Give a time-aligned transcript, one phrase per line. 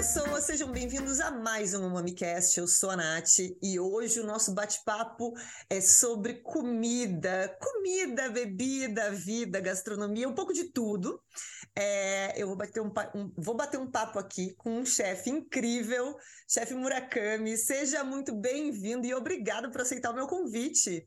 [0.00, 2.58] pessoas, sejam bem-vindos a mais um MamiCast.
[2.58, 5.34] Eu sou a Nath e hoje o nosso bate-papo
[5.68, 11.22] é sobre comida, comida, bebida, vida, gastronomia, um pouco de tudo.
[11.76, 16.16] É, eu vou bater um, um, vou bater um papo aqui com um chefe incrível,
[16.48, 17.58] chefe Murakami.
[17.58, 21.06] Seja muito bem-vindo e obrigado por aceitar o meu convite.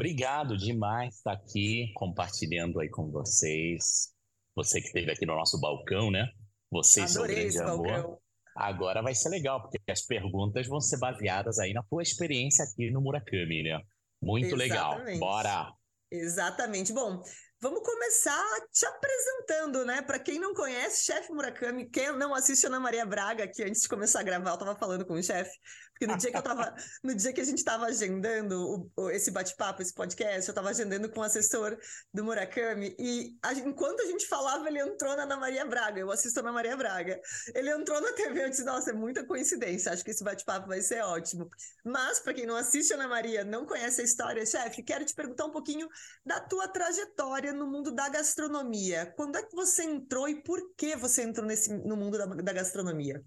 [0.00, 4.08] Obrigado demais estar aqui compartilhando aí com vocês.
[4.56, 6.26] Você que esteve aqui no nosso balcão, né?
[6.70, 8.18] Vocês Adorei grande amor.
[8.56, 12.90] Agora vai ser legal, porque as perguntas vão ser baseadas aí na tua experiência aqui
[12.90, 13.78] no Murakami, né?
[14.22, 15.06] Muito Exatamente.
[15.06, 15.18] legal.
[15.18, 15.72] Bora!
[16.10, 16.94] Exatamente.
[16.94, 17.22] Bom,
[17.62, 20.00] Vamos começar te apresentando, né?
[20.00, 23.88] Para quem não conhece, chefe Murakami, quem não assiste Ana Maria Braga, que antes de
[23.88, 25.58] começar a gravar eu estava falando com o chefe,
[26.00, 29.30] porque no dia que eu tava, no dia que a gente estava agendando o, esse
[29.30, 31.76] bate-papo, esse podcast, eu estava agendando com o assessor
[32.14, 36.10] do Murakami e a, enquanto a gente falava, ele entrou na Ana Maria Braga, eu
[36.10, 37.20] assisto a Ana Maria Braga.
[37.54, 40.80] Ele entrou na TV, eu disse, nossa, é muita coincidência, acho que esse bate-papo vai
[40.80, 41.50] ser ótimo.
[41.84, 45.44] Mas para quem não assiste Ana Maria, não conhece a história, chefe, quero te perguntar
[45.44, 45.86] um pouquinho
[46.24, 49.12] da tua trajetória no mundo da gastronomia.
[49.16, 52.52] Quando é que você entrou e por que você entrou nesse, no mundo da, da
[52.54, 53.22] gastronomia?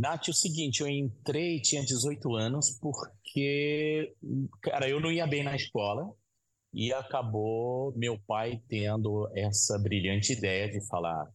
[0.00, 4.14] Nath, o seguinte, eu entrei, tinha 18 anos, porque,
[4.62, 6.10] cara, eu não ia bem na escola
[6.72, 11.30] e acabou meu pai tendo essa brilhante ideia de falar: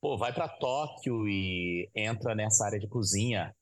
[0.00, 3.54] pô, vai para Tóquio e entra nessa área de cozinha.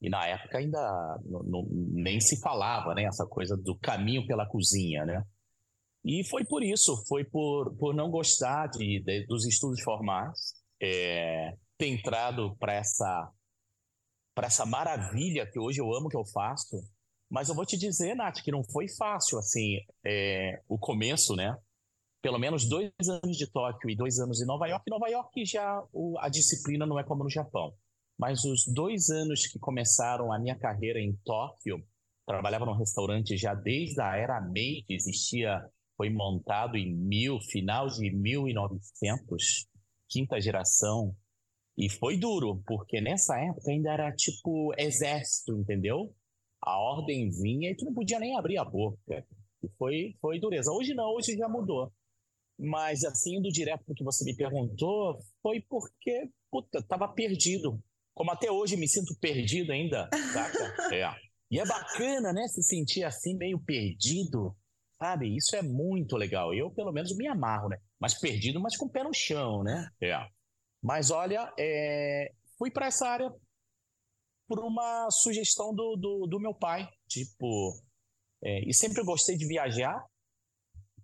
[0.00, 0.80] E na época ainda
[1.26, 3.04] não, não, nem se falava, né?
[3.04, 5.22] Essa coisa do caminho pela cozinha, né?
[6.02, 11.54] E foi por isso, foi por, por não gostar de, de dos estudos formais, é,
[11.76, 13.30] ter entrado para essa,
[14.46, 16.82] essa maravilha que hoje eu amo que eu faço.
[17.30, 21.56] Mas eu vou te dizer, Nath, que não foi fácil, assim, é, o começo, né?
[22.22, 24.90] Pelo menos dois anos de Tóquio e dois anos em Nova York.
[24.90, 27.74] Nova York já o, a disciplina não é como no Japão.
[28.18, 31.84] Mas os dois anos que começaram a minha carreira em Tóquio,
[32.26, 35.62] trabalhava num restaurante já desde a era Meiji, existia
[35.96, 39.66] foi montado em mil, final de 1900,
[40.08, 41.14] quinta geração,
[41.78, 46.12] e foi duro, porque nessa época ainda era tipo exército, entendeu?
[46.60, 49.24] A ordem vinha e tu não podia nem abrir a boca.
[49.62, 50.72] E foi, foi dureza.
[50.72, 51.92] Hoje não, hoje já mudou.
[52.58, 57.80] Mas assim, indo direto pro que você me perguntou, foi porque, puta, tava perdido.
[58.12, 60.58] Como até hoje me sinto perdido ainda, saca?
[60.92, 61.14] É.
[61.48, 64.52] E é bacana, né, se sentir assim, meio perdido.
[64.98, 65.36] Sabe?
[65.36, 66.52] Isso é muito legal.
[66.52, 67.78] Eu, pelo menos, me amarro, né?
[68.00, 69.88] Mas perdido, mas com o pé no chão, né?
[70.00, 70.26] É.
[70.82, 72.32] Mas olha, é...
[72.56, 73.32] fui para essa área
[74.46, 76.88] por uma sugestão do, do, do meu pai.
[77.08, 77.80] Tipo,
[78.42, 78.68] é...
[78.68, 80.04] e sempre gostei de viajar.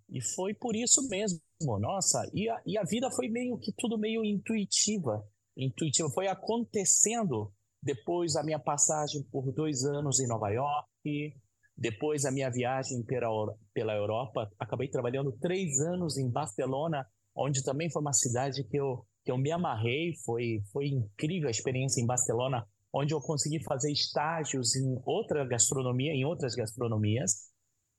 [0.09, 1.39] E foi por isso mesmo.
[1.79, 5.27] Nossa, e a, e a vida foi meio que tudo meio intuitiva.
[5.57, 6.09] Intuitiva.
[6.09, 11.33] Foi acontecendo depois a minha passagem por dois anos em Nova York
[11.77, 17.89] depois a minha viagem pela, pela Europa, acabei trabalhando três anos em Barcelona, onde também
[17.89, 20.13] foi uma cidade que eu, que eu me amarrei.
[20.23, 26.13] Foi, foi incrível a experiência em Barcelona, onde eu consegui fazer estágios em outra gastronomia,
[26.13, 27.53] em outras gastronomias.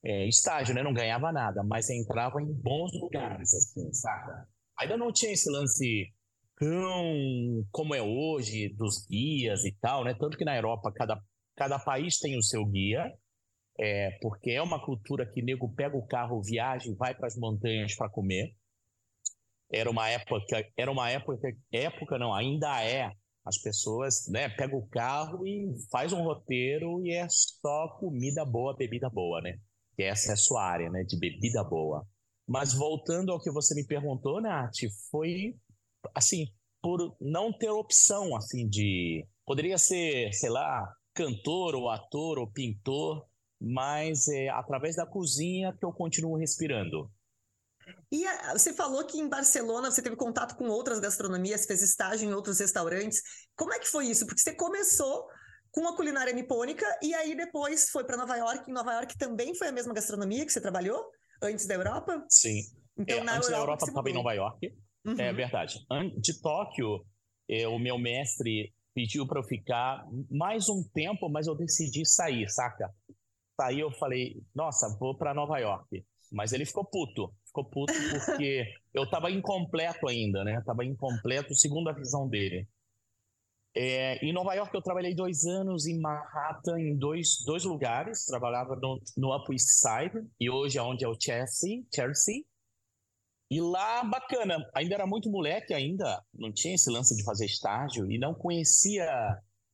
[0.04, 0.84] É, estágio, né?
[0.84, 4.46] Não ganhava nada, mas entrava em bons lugares, assim, saca?
[4.78, 6.12] Ainda não tinha esse lance
[6.56, 10.14] tão como é hoje, dos guias e tal, né?
[10.14, 11.20] Tanto que na Europa cada,
[11.56, 13.12] cada país tem o seu guia,
[13.80, 17.36] é, porque é uma cultura que nego pega o carro, viaja e vai para as
[17.36, 18.54] montanhas para comer.
[19.70, 21.38] Era uma época, era uma época,
[21.72, 23.10] época não, ainda é.
[23.44, 28.76] As pessoas, né, pega o carro e faz um roteiro e é só comida boa,
[28.76, 29.56] bebida boa, né?
[29.94, 32.04] Que essa é a sua área, né, de bebida boa.
[32.46, 34.74] Mas voltando ao que você me perguntou, Nath,
[35.10, 35.54] foi
[36.14, 36.46] assim,
[36.82, 43.26] por não ter opção assim de poderia ser, sei lá, cantor ou ator ou pintor,
[43.60, 47.10] mas é através da cozinha que eu continuo respirando.
[48.10, 52.28] E a, você falou que em Barcelona você teve contato com outras gastronomias, fez estágio
[52.28, 53.22] em outros restaurantes.
[53.56, 54.26] Como é que foi isso?
[54.26, 55.26] Porque você começou
[55.70, 58.70] com a culinária nipônica e aí depois foi para Nova York.
[58.70, 61.04] Em Nova York também foi a mesma gastronomia que você trabalhou
[61.42, 62.24] antes da Europa?
[62.28, 62.62] Sim.
[62.98, 64.66] Então, é, na antes Europa, da Europa eu estava em Nova York.
[64.66, 65.20] É uhum.
[65.20, 65.78] É verdade.
[66.18, 67.04] De Tóquio,
[67.48, 72.48] é, o meu mestre pediu para eu ficar mais um tempo, mas eu decidi sair,
[72.48, 72.90] saca?
[73.60, 76.04] Aí eu falei, nossa, vou para Nova York.
[76.30, 77.32] Mas ele ficou puto.
[77.46, 80.62] Ficou puto porque eu estava incompleto ainda, né?
[80.64, 82.68] Tava incompleto segundo a visão dele.
[83.78, 88.24] É, em Nova York eu trabalhei dois anos, em Manhattan, em dois, dois lugares.
[88.24, 92.42] Trabalhava no, no Upper East Side, e hoje é onde é o Chelsea, Chelsea.
[93.50, 98.10] E lá, bacana, ainda era muito moleque ainda, não tinha esse lance de fazer estágio,
[98.10, 99.06] e não conhecia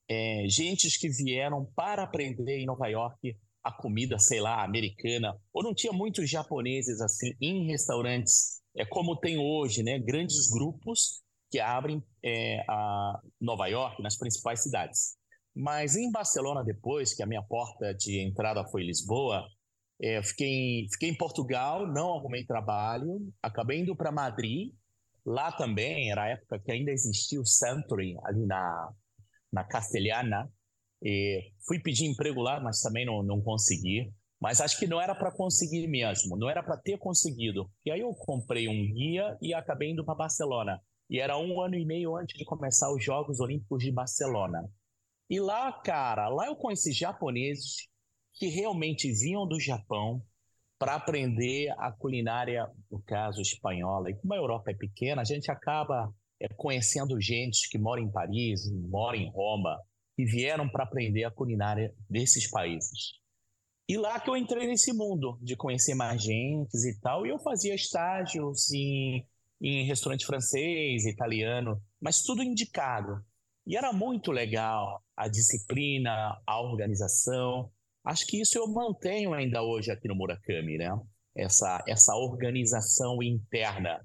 [0.09, 5.63] é, gentes que vieram para aprender em Nova York a comida, sei lá, americana, ou
[5.63, 9.99] não tinha muitos japoneses assim em restaurantes, é como tem hoje, né?
[9.99, 15.17] Grandes grupos que abrem é, a Nova York nas principais cidades.
[15.55, 19.47] Mas em Barcelona depois, que a minha porta de entrada foi Lisboa,
[20.01, 24.73] é, fiquei, fiquei em Portugal, não arrumei trabalho, acabei indo para Madrid.
[25.25, 28.93] Lá também era a época que ainda existia o Century ali na
[29.53, 30.51] na Castelhana.
[31.03, 34.13] E fui pedir emprego lá, mas também não, não consegui.
[34.41, 37.71] Mas acho que não era para conseguir mesmo, não era para ter conseguido.
[37.85, 40.81] E aí eu comprei um guia e acabei indo para Barcelona.
[41.09, 44.69] E era um ano e meio antes de começar os Jogos Olímpicos de Barcelona.
[45.29, 47.89] E lá, cara, lá eu conheci japoneses
[48.35, 50.23] que realmente vinham do Japão
[50.79, 54.11] para aprender a culinária, no caso espanhola.
[54.11, 58.11] E como a Europa é pequena, a gente acaba é, conhecendo gente que mora em
[58.11, 59.79] Paris, mora em Roma,
[60.23, 63.21] e vieram para aprender a culinária desses países.
[63.89, 67.41] E lá que eu entrei nesse mundo de conhecer mais gente e tal, e eu
[67.41, 69.27] fazia estágios em,
[69.61, 73.21] em restaurante francês, italiano, mas tudo indicado.
[73.67, 77.69] E era muito legal a disciplina, a organização.
[78.05, 80.89] Acho que isso eu mantenho ainda hoje aqui no Murakami, né?
[81.35, 84.01] Essa, essa organização interna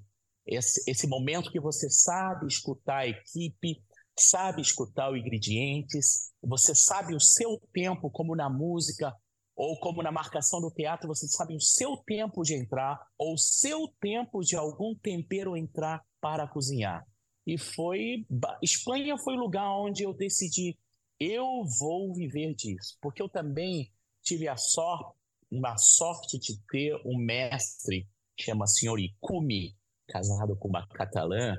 [0.48, 3.82] esse, esse momento que você sabe escutar a equipe,
[4.22, 9.14] sabe escutar os ingredientes, você sabe o seu tempo, como na música
[9.56, 13.38] ou como na marcação do teatro, você sabe o seu tempo de entrar ou o
[13.38, 17.04] seu tempo de algum tempero entrar para cozinhar.
[17.46, 18.26] E foi
[18.62, 20.78] Espanha foi o lugar onde eu decidi
[21.18, 23.92] eu vou viver disso, porque eu também
[24.22, 25.18] tive a sorte,
[25.50, 28.06] uma sorte de ter um mestre
[28.38, 29.76] chama senhor Ikumi,
[30.06, 31.56] casado com uma catalã.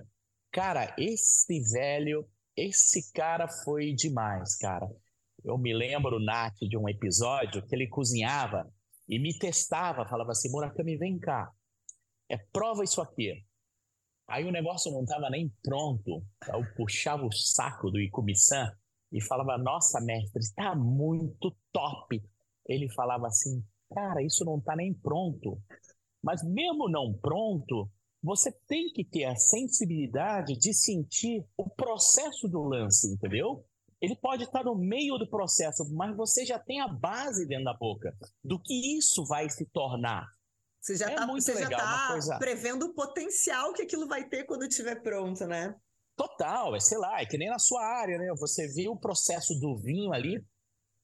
[0.51, 2.25] Cara, esse velho,
[2.67, 4.89] esse cara foi demais, cara.
[5.43, 8.69] Eu me lembro, Nath, de um episódio que ele cozinhava
[9.07, 11.51] e me testava, falava assim, Murakami, vem cá,
[12.29, 13.43] é, prova isso aqui.
[14.27, 16.23] Aí o negócio não estava nem pronto.
[16.47, 18.71] Eu puxava o saco do Ikumi-san
[19.11, 22.21] e falava, nossa, mestre, está muito top.
[22.67, 25.59] Ele falava assim, cara, isso não está nem pronto.
[26.21, 27.89] Mas mesmo não pronto,
[28.21, 33.65] você tem que ter a sensibilidade de sentir o processo do lance, entendeu?
[34.01, 37.73] Ele pode estar no meio do processo, mas você já tem a base dentro da
[37.73, 40.25] boca do que isso vai se tornar.
[40.81, 42.37] Você já está é tá coisa...
[42.37, 45.75] prevendo o potencial que aquilo vai ter quando estiver pronto, né?
[46.15, 48.27] Total, é sei lá, é que nem na sua área, né?
[48.37, 50.41] Você viu o processo do vinho ali,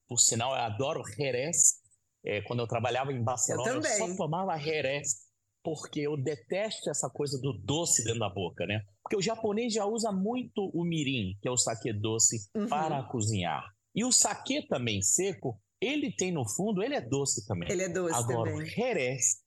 [0.08, 1.84] por sinal, eu adoro Jerez.
[2.24, 5.25] É, quando eu trabalhava em Barcelona, eu, eu só tomava Jerez
[5.66, 8.84] porque eu detesto essa coisa do doce dentro da boca, né?
[9.02, 12.68] Porque o japonês já usa muito o mirim, que é o saquê doce, uhum.
[12.68, 13.66] para cozinhar.
[13.96, 17.68] E o saquê também seco, ele tem no fundo, ele é doce também.
[17.72, 18.64] Ele é doce Agora, também.
[18.64, 19.44] o jerez,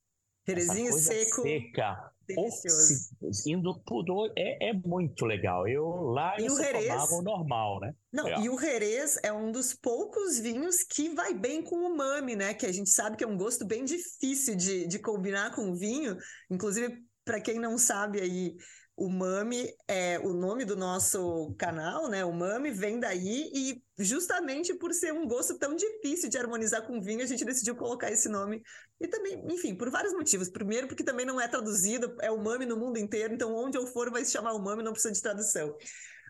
[0.47, 1.43] Jerezinho seco.
[1.43, 3.11] seca, Delicioso.
[3.47, 4.05] Indo por
[4.37, 5.67] é, é muito legal.
[5.67, 7.95] Eu lá e eu o Jerez, tomava o normal, né?
[8.13, 8.41] Não, é.
[8.41, 12.55] e o Jerez é um dos poucos vinhos que vai bem com o mami, né?
[12.55, 15.77] Que a gente sabe que é um gosto bem difícil de, de combinar com o
[15.77, 16.17] vinho.
[16.51, 18.57] Inclusive, para quem não sabe aí,
[18.99, 22.25] o Mami é o nome do nosso canal, né?
[22.25, 27.01] O Mami vem daí e justamente por ser um gosto tão difícil de harmonizar com
[27.01, 28.61] vinho, a gente decidiu colocar esse nome.
[29.01, 30.51] E também, enfim, por vários motivos.
[30.51, 33.87] Primeiro, porque também não é traduzido, é o Mami no mundo inteiro, então onde eu
[33.87, 35.77] for vai se chamar o Mami, não precisa de tradução.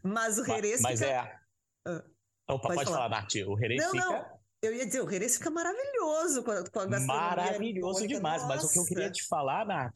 [0.05, 1.11] Mas o Jerez Mas fica...
[1.11, 1.19] é...
[1.87, 2.05] Ah,
[2.51, 3.35] Opa, pode, pode falar, Nath.
[3.47, 4.05] O Jerez não, fica...
[4.05, 4.39] Não.
[4.61, 7.07] Eu ia dizer, o Jerez fica maravilhoso com a, com a gastronomia.
[7.07, 8.55] Maravilhoso demais, Nossa.
[8.55, 9.95] mas o que eu queria te falar, Nath,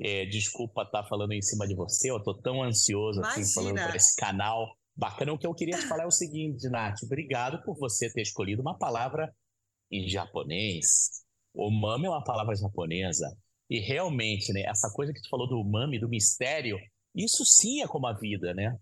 [0.00, 3.74] é, desculpa estar tá falando em cima de você, eu tô tão ansioso assim, falando
[3.74, 5.32] para esse canal bacana.
[5.32, 8.62] O que eu queria te falar é o seguinte, Nath, obrigado por você ter escolhido
[8.62, 9.34] uma palavra
[9.90, 11.24] em japonês.
[11.54, 13.36] Umami é uma palavra japonesa.
[13.68, 16.78] E realmente, né, essa coisa que tu falou do umami, do mistério,
[17.14, 18.76] isso sim é como a vida, né?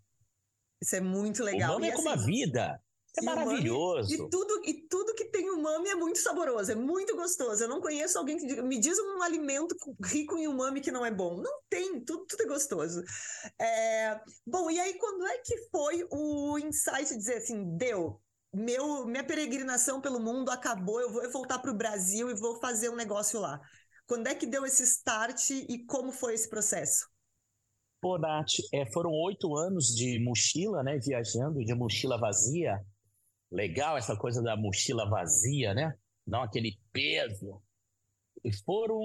[0.80, 1.72] Isso é muito legal.
[1.72, 2.82] Umami e, é como assim, a vida.
[3.18, 4.12] É maravilhoso.
[4.12, 7.64] e tudo, e tudo que tem umami é muito saboroso, é muito gostoso.
[7.64, 11.10] Eu não conheço alguém que me diz um alimento rico em umami que não é
[11.10, 11.36] bom.
[11.36, 13.02] Não tem, tudo, tudo é gostoso.
[13.60, 14.20] É...
[14.46, 18.20] Bom, e aí quando é que foi o insight de dizer assim, deu,
[18.52, 22.90] meu, minha peregrinação pelo mundo acabou, eu vou voltar para o Brasil e vou fazer
[22.90, 23.60] um negócio lá.
[24.06, 27.06] Quando é que deu esse start e como foi esse processo?
[28.00, 30.98] Pô, Nath, é, foram oito anos de mochila, né?
[30.98, 32.80] Viajando, de mochila vazia.
[33.50, 35.94] Legal essa coisa da mochila vazia, né?
[36.26, 37.62] Não aquele peso.
[38.44, 39.00] E foram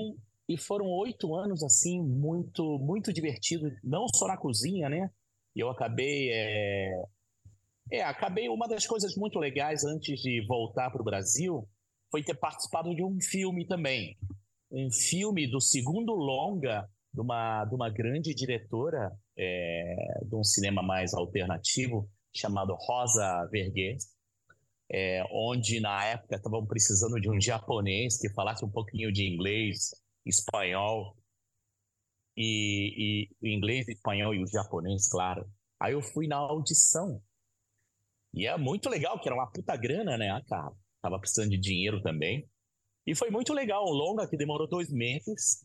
[0.48, 5.10] e foram oito anos assim muito muito divertido, não só na cozinha, né?
[5.56, 7.04] E eu acabei é,
[7.92, 11.68] é, acabei uma das coisas muito legais antes de voltar para o Brasil
[12.10, 14.18] foi ter participado de um filme também,
[14.72, 19.96] um filme do segundo longa de uma, de uma grande diretora é,
[20.26, 24.06] de um cinema mais alternativo chamado Rosa Vergues,
[24.94, 29.92] é, onde na época estavam precisando de um japonês que falasse um pouquinho de inglês,
[30.26, 31.16] espanhol,
[32.36, 35.50] e, e inglês, espanhol e o japonês, claro.
[35.80, 37.22] Aí eu fui na audição.
[38.34, 40.72] E é muito legal, que era uma puta grana, né, cara?
[41.02, 42.48] Tava precisando de dinheiro também.
[43.06, 45.62] E foi muito legal, um longa que demorou dois meses.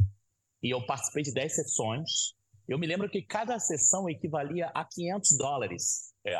[0.63, 2.35] E eu participei de dez sessões.
[2.67, 6.13] Eu me lembro que cada sessão equivalia a 500 dólares.
[6.25, 6.37] É.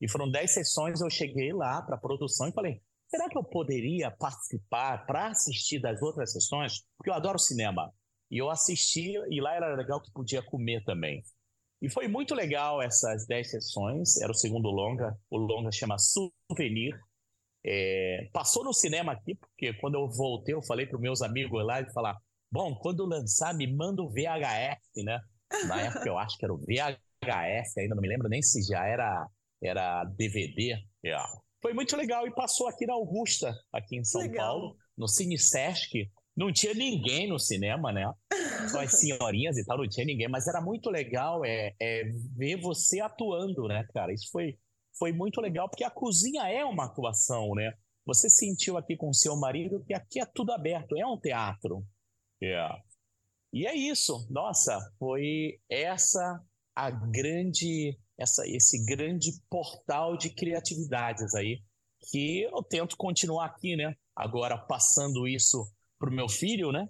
[0.00, 3.44] E foram 10 sessões, eu cheguei lá para a produção e falei: será que eu
[3.44, 6.84] poderia participar para assistir das outras sessões?
[6.96, 7.92] Porque eu adoro cinema.
[8.30, 11.22] E eu assisti, e lá era legal que podia comer também.
[11.80, 14.20] E foi muito legal essas 10 sessões.
[14.20, 15.16] Era o segundo longa.
[15.30, 16.98] O longa chama Souvenir.
[17.64, 21.80] É, passou no cinema aqui, porque quando eu voltei, eu falei para meus amigos lá
[21.80, 22.16] e falar:
[22.50, 25.20] bom, quando lançar, me manda o VHS, né?
[25.66, 28.86] Na época eu acho que era o VHS, ainda não me lembro nem se já
[28.86, 29.26] era
[29.62, 30.76] era DVD.
[31.04, 31.24] Yeah.
[31.24, 31.48] É.
[31.60, 34.46] Foi muito legal e passou aqui na Augusta, aqui em São legal.
[34.46, 36.10] Paulo, no Cine Sesc.
[36.36, 38.08] Não tinha ninguém no cinema, né?
[38.70, 42.04] Só as senhorinhas e tal, não tinha ninguém, mas era muito legal é, é
[42.36, 44.12] ver você atuando, né, cara?
[44.12, 44.56] Isso foi,
[44.96, 47.72] foi muito legal, porque a cozinha é uma atuação, né?
[48.06, 51.84] Você sentiu aqui com o seu marido que aqui é tudo aberto, é um teatro.
[52.40, 52.74] Yeah.
[52.74, 52.88] É.
[53.52, 54.26] E é isso.
[54.30, 56.40] Nossa, foi essa
[56.74, 61.62] a grande essa, esse grande portal de criatividades aí,
[62.10, 63.94] que eu tento continuar aqui, né?
[64.14, 66.88] Agora passando isso pro meu filho, né?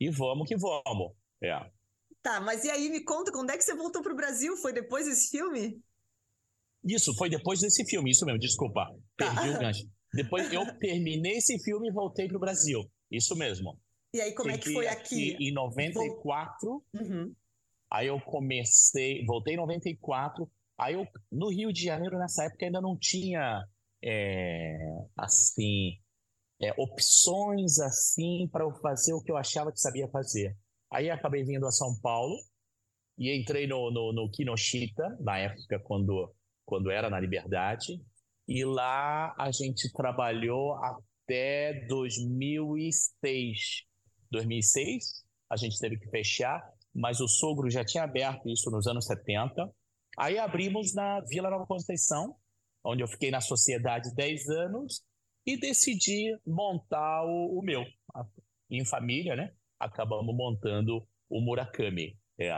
[0.00, 1.12] E vamos que vamos.
[1.42, 1.70] É.
[2.22, 4.56] Tá, mas e aí me conta, quando é que você voltou pro Brasil?
[4.56, 5.82] Foi depois desse filme?
[6.84, 8.86] Isso, foi depois desse filme, isso mesmo, desculpa.
[9.16, 9.34] Tá.
[9.34, 9.88] Perdi o gancho.
[10.12, 12.80] Depois eu terminei esse filme e voltei pro Brasil.
[13.10, 13.78] Isso mesmo.
[14.12, 15.34] E aí, como Cheguei é que foi aqui?
[15.34, 15.48] aqui?
[15.48, 16.84] Em 94.
[16.94, 17.34] Uhum.
[17.90, 22.80] Aí eu comecei, voltei em 94, Aí eu, no Rio de Janeiro, nessa época, ainda
[22.80, 23.62] não tinha,
[24.02, 24.78] é,
[25.14, 25.98] assim,
[26.58, 30.56] é, opções, assim, para eu fazer o que eu achava que sabia fazer.
[30.90, 32.34] Aí acabei vindo a São Paulo
[33.18, 36.34] e entrei no, no, no Kinoshita, na época, quando,
[36.64, 38.02] quando era na Liberdade.
[38.48, 43.84] E lá a gente trabalhou até 2006.
[44.30, 46.62] 2006, a gente teve que fechar,
[46.94, 49.70] mas o sogro já tinha aberto isso nos anos 70.
[50.18, 52.34] Aí abrimos na Vila Nova Conceição,
[52.84, 55.02] onde eu fiquei na sociedade 10 anos
[55.46, 57.84] e decidi montar o, o meu.
[58.70, 59.52] Em família, né?
[59.78, 62.16] Acabamos montando o Murakami.
[62.38, 62.52] É.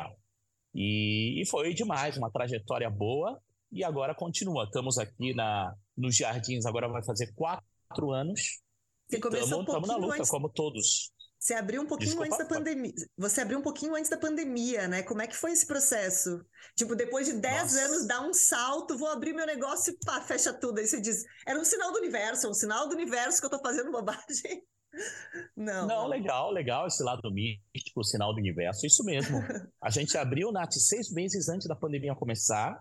[0.75, 3.41] E, e, foi demais, uma trajetória boa.
[3.71, 4.65] E agora continua.
[4.65, 8.61] Estamos aqui na, nos Jardins, agora vai fazer quatro anos.
[9.09, 10.31] Você começou Estamos um na luta, antes...
[10.31, 11.13] como todos.
[11.43, 12.93] Você abriu um pouquinho Desculpa, antes da pandemia.
[13.19, 15.03] Você abriu um pouquinho antes da pandemia, né?
[15.03, 16.41] Como é que foi esse processo?
[16.77, 20.53] Tipo, depois de 10 anos, dá um salto, vou abrir meu negócio e pá, fecha
[20.53, 20.79] tudo.
[20.79, 23.59] Aí você diz, era um sinal do universo, um sinal do universo que eu tô
[23.59, 24.63] fazendo bobagem.
[25.57, 25.89] Não.
[25.89, 29.41] Não, legal, legal esse lado místico, o sinal do universo, isso mesmo.
[29.83, 32.79] A gente abriu, Nath, seis meses antes da pandemia começar.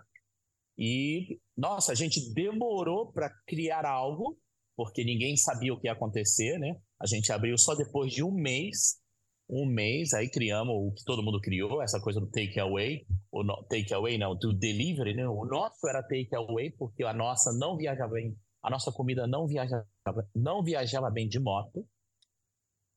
[0.77, 4.37] E, nossa, a gente demorou para criar algo,
[4.83, 6.75] porque ninguém sabia o que ia acontecer, né?
[6.99, 8.99] A gente abriu só depois de um mês.
[9.47, 13.43] Um mês, aí criamos o que todo mundo criou, essa coisa do take away, o
[13.43, 15.27] no, take away não, do delivery, né?
[15.27, 19.45] O nosso era take away porque a nossa não viajava bem, a nossa comida não
[19.45, 19.85] viajava,
[20.33, 21.85] não viajava bem de moto.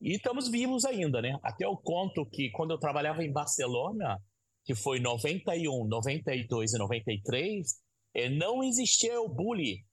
[0.01, 1.37] E estamos vivos ainda, né?
[1.43, 4.19] Até eu conto que quando eu trabalhava em Barcelona,
[4.63, 7.67] que foi 91, 92 e 93,
[8.15, 9.85] eh, não existia o bully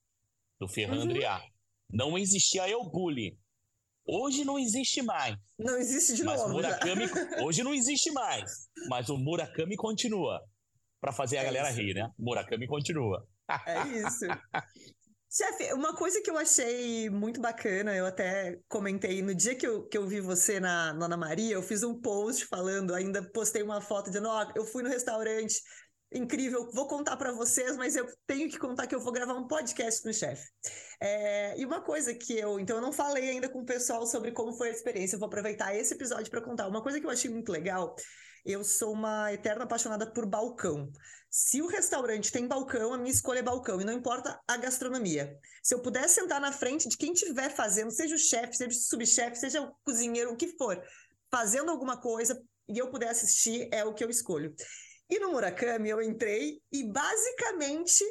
[0.59, 1.53] do Ferran uhum.
[1.93, 3.39] Não existia eu bully.
[4.07, 5.37] Hoje não existe mais.
[5.59, 6.55] Não existe de mas novo.
[6.55, 7.05] Murakami,
[7.45, 8.69] hoje não existe mais.
[8.89, 10.41] Mas o Murakami continua.
[11.01, 11.81] Para fazer a é galera isso.
[11.81, 12.11] rir, né?
[12.19, 13.27] Murakami continua.
[13.67, 14.27] É isso.
[15.35, 19.89] Chefe, uma coisa que eu achei muito bacana, eu até comentei no dia que eu,
[19.89, 23.63] que eu vi você na, na Ana Maria, eu fiz um post falando, ainda postei
[23.63, 25.55] uma foto dizendo: Ó, oh, eu fui no restaurante
[26.15, 26.71] incrível.
[26.73, 30.03] Vou contar para vocês, mas eu tenho que contar que eu vou gravar um podcast
[30.03, 30.49] com o chefe.
[31.01, 34.33] É, e uma coisa que eu, então eu não falei ainda com o pessoal sobre
[34.33, 35.17] como foi a experiência.
[35.17, 36.69] Eu vou aproveitar esse episódio para contar.
[36.69, 37.95] Uma coisa que eu achei muito legal.
[38.45, 40.91] Eu sou uma eterna apaixonada por balcão.
[41.31, 45.35] Se o restaurante tem balcão, a minha escolha é balcão, e não importa a gastronomia.
[45.63, 48.75] Se eu puder sentar na frente de quem estiver fazendo, seja o chefe, seja o
[48.75, 50.83] subchefe, seja o cozinheiro, o que for,
[51.31, 52.39] fazendo alguma coisa,
[52.69, 54.55] e eu puder assistir, é o que eu escolho.
[55.13, 58.03] E no Murakami eu entrei e basicamente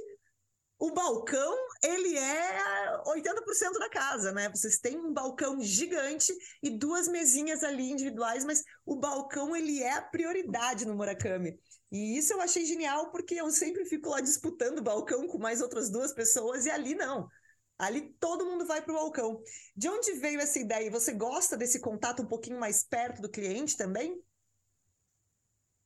[0.77, 4.47] o balcão, ele é 80% da casa, né?
[4.49, 6.31] Vocês têm um balcão gigante
[6.61, 11.59] e duas mesinhas ali individuais, mas o balcão, ele é a prioridade no Murakami.
[11.91, 15.59] E isso eu achei genial, porque eu sempre fico lá disputando o balcão com mais
[15.59, 17.27] outras duas pessoas, e ali não.
[17.79, 19.41] Ali todo mundo vai para o balcão.
[19.75, 20.91] De onde veio essa ideia?
[20.91, 24.21] Você gosta desse contato um pouquinho mais perto do cliente também?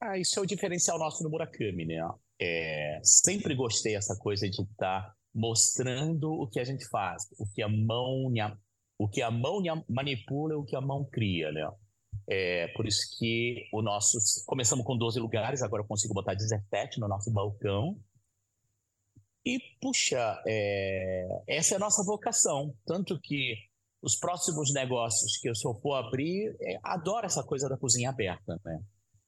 [0.08, 2.08] Ah, isso é o diferencial nosso no Murakami, né?
[2.40, 7.48] É, sempre gostei dessa coisa de estar tá mostrando o que a gente faz, o
[7.52, 8.32] que a mão
[9.00, 11.68] o que a mão manipula, o que a mão cria, né?
[12.30, 17.00] É, por isso que o nosso começamos com 12 lugares, agora eu consigo botar 17
[17.00, 18.00] no nosso balcão.
[19.44, 23.56] E puxa, é, essa é a nossa vocação, tanto que
[24.04, 28.62] os próximos negócios que eu só for abrir, é, adoro essa coisa da cozinha aberta,
[28.64, 28.80] né?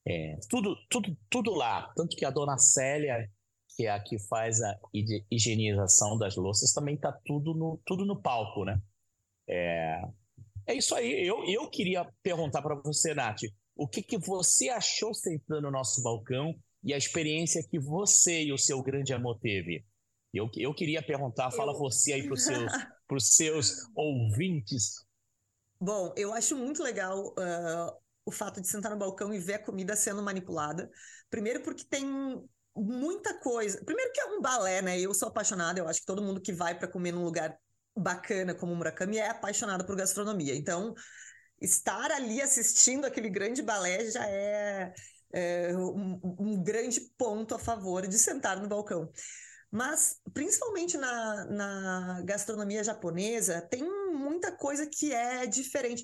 [0.10, 1.92] É, tudo, tudo, tudo lá.
[1.94, 3.30] Tanto que a dona Célia,
[3.76, 4.80] que é a que faz a
[5.30, 8.82] higienização das louças, também está tudo no, tudo no palco, né?
[9.50, 10.02] É,
[10.66, 11.28] é isso aí.
[11.28, 13.42] Eu, eu queria perguntar para você, Nath,
[13.76, 18.54] o que, que você achou sentando no nosso balcão e a experiência que você e
[18.54, 19.86] o seu grande amor teve?
[20.34, 21.78] Eu, eu queria perguntar, fala eu...
[21.78, 22.72] você aí para os seus,
[23.36, 25.06] seus ouvintes.
[25.80, 29.64] Bom, eu acho muito legal uh, o fato de sentar no balcão e ver a
[29.64, 30.92] comida sendo manipulada.
[31.30, 32.06] Primeiro, porque tem
[32.76, 33.82] muita coisa.
[33.86, 35.00] Primeiro, que é um balé, né?
[35.00, 37.58] Eu sou apaixonada, eu acho que todo mundo que vai para comer num lugar
[37.96, 40.54] bacana como o Murakami é apaixonado por gastronomia.
[40.54, 40.94] Então,
[41.62, 44.94] estar ali assistindo aquele grande balé já é,
[45.32, 49.10] é um, um grande ponto a favor de sentar no balcão.
[49.72, 56.04] Mas, principalmente na, na gastronomia japonesa, tem muita coisa que é diferente.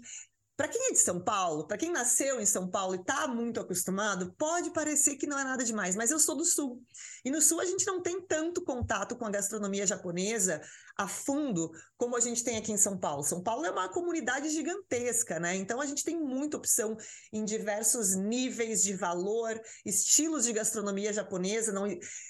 [0.56, 3.60] Para quem é de São Paulo, para quem nasceu em São Paulo e está muito
[3.60, 6.80] acostumado, pode parecer que não é nada demais, mas eu sou do Sul.
[7.26, 10.62] E no Sul a gente não tem tanto contato com a gastronomia japonesa
[10.96, 13.24] a fundo como a gente tem aqui em São Paulo.
[13.24, 15.56] São Paulo é uma comunidade gigantesca, né?
[15.56, 16.96] Então a gente tem muita opção
[17.32, 21.72] em diversos níveis de valor, estilos de gastronomia japonesa.
[21.72, 21.88] Não,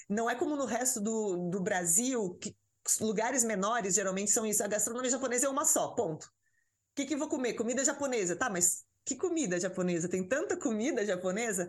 [0.08, 2.56] não é como no resto do, do Brasil, que
[3.02, 4.64] lugares menores geralmente são isso.
[4.64, 6.26] A gastronomia japonesa é uma só, ponto
[6.94, 7.54] que, que vou comer?
[7.54, 8.36] Comida japonesa.
[8.36, 10.08] Tá, mas que comida japonesa?
[10.08, 11.68] Tem tanta comida japonesa?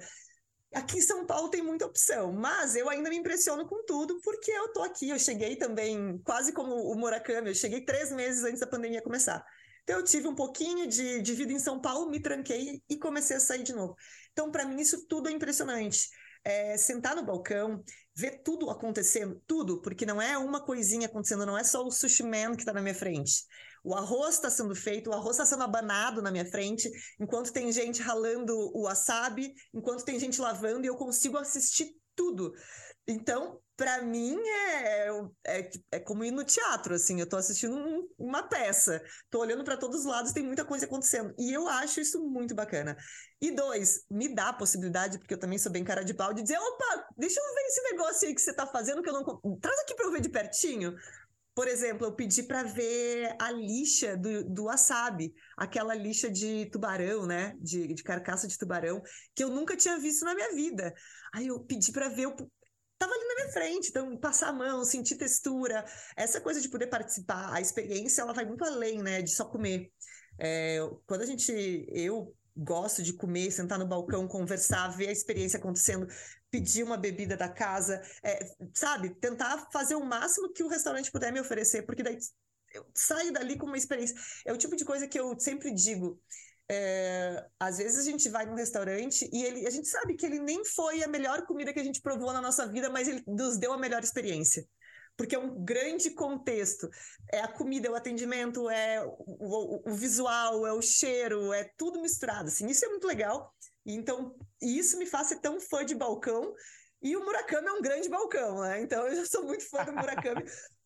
[0.74, 4.52] Aqui em São Paulo tem muita opção, mas eu ainda me impressiono com tudo porque
[4.52, 5.10] eu tô aqui.
[5.10, 9.44] Eu cheguei também, quase como o Murakami, eu cheguei três meses antes da pandemia começar.
[9.84, 13.38] Então eu tive um pouquinho de, de vida em São Paulo, me tranquei e comecei
[13.38, 13.96] a sair de novo.
[14.32, 16.10] Então, para mim, isso tudo é impressionante.
[16.44, 17.84] É, sentar no balcão,
[18.16, 22.24] ver tudo acontecendo, tudo, porque não é uma coisinha acontecendo, não é só o sushi
[22.24, 23.44] man que está na minha frente.
[23.84, 27.72] O arroz está sendo feito, o arroz está sendo abanado na minha frente, enquanto tem
[27.72, 32.54] gente ralando o wasabi, enquanto tem gente lavando, e eu consigo assistir tudo.
[33.08, 35.10] Então, para mim, é,
[35.48, 39.64] é, é, como ir no teatro, assim, eu estou assistindo um, uma peça, estou olhando
[39.64, 42.96] para todos os lados, tem muita coisa acontecendo, e eu acho isso muito bacana.
[43.42, 46.42] E dois, me dá a possibilidade, porque eu também sou bem cara de pau, de
[46.42, 49.60] dizer, opa, deixa eu ver esse negócio aí que você está fazendo, que eu não...
[49.60, 50.96] Traz aqui para eu ver de pertinho,
[51.56, 57.26] por exemplo, eu pedi para ver a lixa do, do wasabi, aquela lixa de tubarão,
[57.26, 57.56] né?
[57.62, 59.02] De, de carcaça de tubarão,
[59.34, 60.94] que eu nunca tinha visto na minha vida.
[61.34, 62.36] Aí eu pedi para ver, eu
[62.98, 66.88] tava ali na minha frente, então passar a mão, sentir textura, essa coisa de poder
[66.88, 69.92] participar, a experiência ela vai muito além, né, de só comer.
[70.40, 71.52] É, quando a gente,
[71.90, 76.08] eu gosto de comer, sentar no balcão, conversar, ver a experiência acontecendo,
[76.50, 79.10] pedir uma bebida da casa, é, sabe?
[79.16, 82.18] Tentar fazer o máximo que o restaurante puder me oferecer, porque daí
[82.74, 84.16] eu saio dali com uma experiência.
[84.46, 86.20] É o tipo de coisa que eu sempre digo.
[86.70, 90.40] É, às vezes a gente vai num restaurante e ele, a gente sabe que ele
[90.40, 93.58] nem foi a melhor comida que a gente provou na nossa vida, mas ele nos
[93.58, 94.66] deu a melhor experiência
[95.18, 96.90] porque é um grande contexto.
[97.32, 101.70] É a comida, é o atendimento, é o, o, o, visual, é o cheiro, é
[101.78, 102.48] tudo misturado.
[102.48, 103.54] Assim, isso é muito legal.
[103.86, 106.54] Então, isso me faz ser tão fã de balcão.
[107.02, 108.82] E o Murakami é um grande balcão, né?
[108.82, 110.44] Então, eu já sou muito fã do Murakami.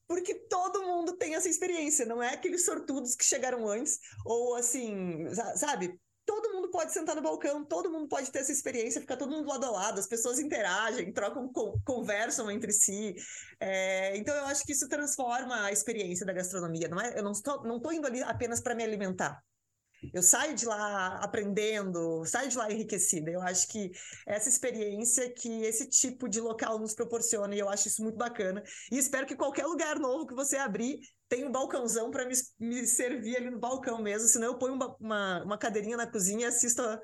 [0.09, 5.23] Porque todo mundo tem essa experiência, não é aqueles sortudos que chegaram antes, ou assim,
[5.55, 6.01] sabe?
[6.25, 9.47] Todo mundo pode sentar no balcão, todo mundo pode ter essa experiência, ficar todo mundo
[9.47, 11.51] lado a lado, as pessoas interagem, trocam,
[11.85, 13.15] conversam entre si.
[13.59, 16.87] É, então eu acho que isso transforma a experiência da gastronomia.
[16.87, 17.17] Não é?
[17.17, 19.39] Eu não estou, não estou indo ali apenas para me alimentar.
[20.13, 23.31] Eu saio de lá aprendendo, saio de lá enriquecida.
[23.31, 23.91] Eu acho que
[24.25, 28.63] essa experiência que esse tipo de local nos proporciona, e eu acho isso muito bacana.
[28.91, 32.85] E espero que qualquer lugar novo que você abrir tenha um balcãozão para me, me,
[32.87, 34.27] servir ali no balcão mesmo.
[34.27, 36.99] Senão eu ponho uma, uma, uma cadeirinha na cozinha e assisto a,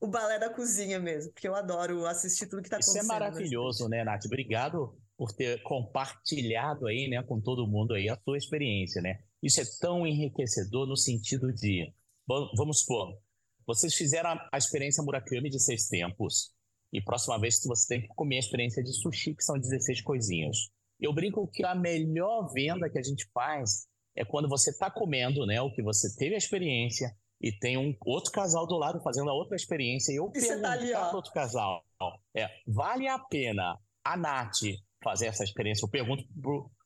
[0.00, 3.02] o balé da cozinha mesmo, porque eu adoro assistir tudo que está acontecendo.
[3.02, 4.24] Isso é maravilhoso, né, Nath?
[4.24, 9.18] Obrigado por ter compartilhado aí, né, com todo mundo aí a sua experiência, né?
[9.42, 11.92] Isso é tão enriquecedor no sentido de
[12.56, 13.18] vamos supor,
[13.66, 16.52] vocês fizeram a, experiência Murakami de seis tempos,
[16.92, 20.56] e próxima vez você tem que comer a experiência de sushi, que são 16 coisinhas.
[21.00, 25.46] Eu brinco que a melhor venda que a gente faz é quando você está comendo,
[25.46, 29.30] né, o que você teve a experiência, e tem um outro casal do lado fazendo
[29.30, 30.76] a outra experiência, e eu e pergunto tá
[31.08, 31.82] para outro casal,
[32.36, 34.58] é, vale a pena a Nath
[35.02, 35.84] fazer essa experiência?
[35.84, 36.24] Eu pergunto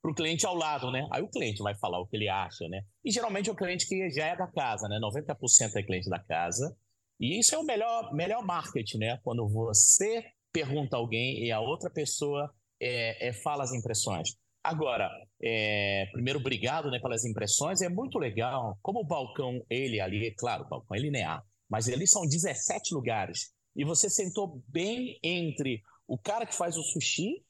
[0.05, 1.09] para o cliente ao lado, né?
[1.11, 2.83] Aí o cliente vai falar o que ele acha, né?
[3.03, 4.99] E geralmente é o cliente que já é da casa, né?
[5.01, 6.77] 90% é cliente da casa.
[7.19, 9.19] E isso é o melhor, melhor marketing, né?
[9.25, 14.37] Quando você pergunta alguém e a outra pessoa é, é, fala as impressões.
[14.63, 15.09] Agora,
[15.43, 17.81] é, primeiro, obrigado né, pelas impressões.
[17.81, 18.79] É muito legal.
[18.83, 22.93] Como o balcão, ele ali, é claro, o balcão é linear, mas ali são 17
[22.93, 23.55] lugares.
[23.75, 27.43] E você sentou bem entre o cara que faz o sushi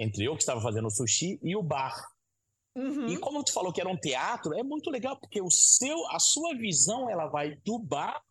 [0.00, 1.94] entre eu que estava fazendo o sushi e o bar.
[2.74, 3.08] Uhum.
[3.08, 6.18] E como tu falou que era um teatro, é muito legal porque o seu, a
[6.18, 8.22] sua visão ela vai do bar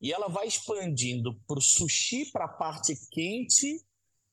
[0.00, 3.80] e ela vai expandindo para o sushi, para a parte quente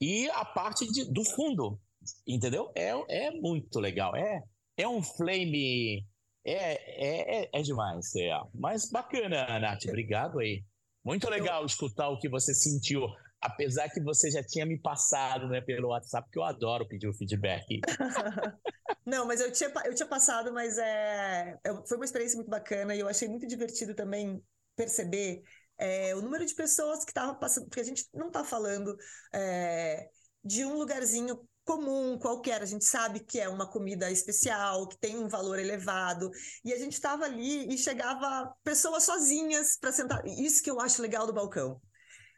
[0.02, 1.80] e a parte de, do fundo,
[2.28, 2.70] entendeu?
[2.76, 2.90] É,
[3.28, 4.44] é muito legal, é,
[4.76, 6.06] é um flame,
[6.44, 8.30] é, é, é, é demais, é.
[8.54, 10.66] Mas bacana, Nath, obrigado aí.
[11.06, 13.08] Muito legal escutar o que você sentiu
[13.44, 17.14] apesar que você já tinha me passado né, pelo WhatsApp, que eu adoro pedir o
[17.14, 17.82] feedback.
[19.06, 23.02] Não, mas eu tinha, eu tinha passado, mas é, foi uma experiência muito bacana e
[23.02, 24.42] eu achei muito divertido também
[24.78, 25.44] perceber
[25.78, 28.96] é, o número de pessoas que estavam passando, porque a gente não está falando
[29.34, 30.08] é,
[30.42, 32.62] de um lugarzinho comum, qualquer.
[32.62, 36.32] A gente sabe que é uma comida especial, que tem um valor elevado.
[36.64, 40.26] E a gente estava ali e chegava pessoas sozinhas para sentar.
[40.26, 41.82] Isso que eu acho legal do balcão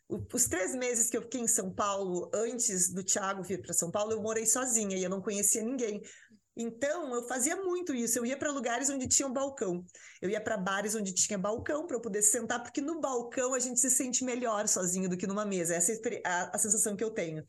[0.07, 3.89] os três meses que eu fiquei em São Paulo, antes do Thiago vir para São
[3.89, 6.01] Paulo, eu morei sozinha e eu não conhecia ninguém.
[6.55, 8.17] Então, eu fazia muito isso.
[8.17, 9.83] Eu ia para lugares onde tinha um balcão.
[10.21, 13.59] Eu ia para bares onde tinha balcão para eu poder sentar, porque no balcão a
[13.59, 15.75] gente se sente melhor sozinho do que numa mesa.
[15.75, 17.45] Essa é a, a sensação que eu tenho.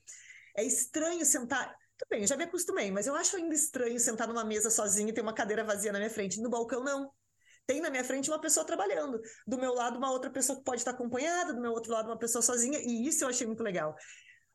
[0.57, 1.77] É estranho sentar.
[1.97, 5.13] Tudo bem, já me acostumei, mas eu acho ainda estranho sentar numa mesa sozinho e
[5.13, 6.41] ter uma cadeira vazia na minha frente.
[6.41, 7.11] No balcão, não
[7.67, 10.81] tem na minha frente uma pessoa trabalhando, do meu lado uma outra pessoa que pode
[10.81, 13.97] estar acompanhada, do meu outro lado uma pessoa sozinha, e isso eu achei muito legal.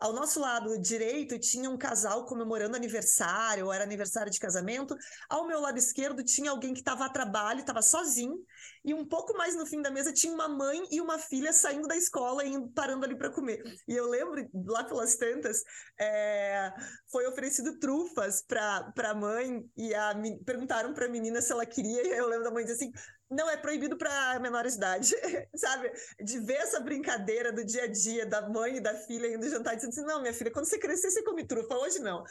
[0.02, 4.98] Ao nosso lado direito tinha um casal comemorando aniversário, ou era aniversário de casamento.
[5.30, 8.44] Ao meu lado esquerdo tinha alguém que estava a trabalho, estava sozinho.
[8.84, 11.88] E um pouco mais no fim da mesa tinha uma mãe e uma filha saindo
[11.88, 13.62] da escola e parando ali para comer.
[13.88, 15.62] E eu lembro, lá pelas tantas,
[16.00, 16.74] é,
[17.12, 22.08] foi oferecido trufas para a mãe e a, perguntaram para a menina se ela queria.
[22.08, 22.92] E eu lembro da mãe dizer assim:
[23.32, 25.16] não é proibido para menores de idade,
[25.56, 25.92] sabe?
[26.20, 29.76] De ver essa brincadeira do dia a dia da mãe e da filha indo jantar
[29.76, 32.24] dizendo assim: não, minha filha, quando você crescer, você come trufa, hoje não.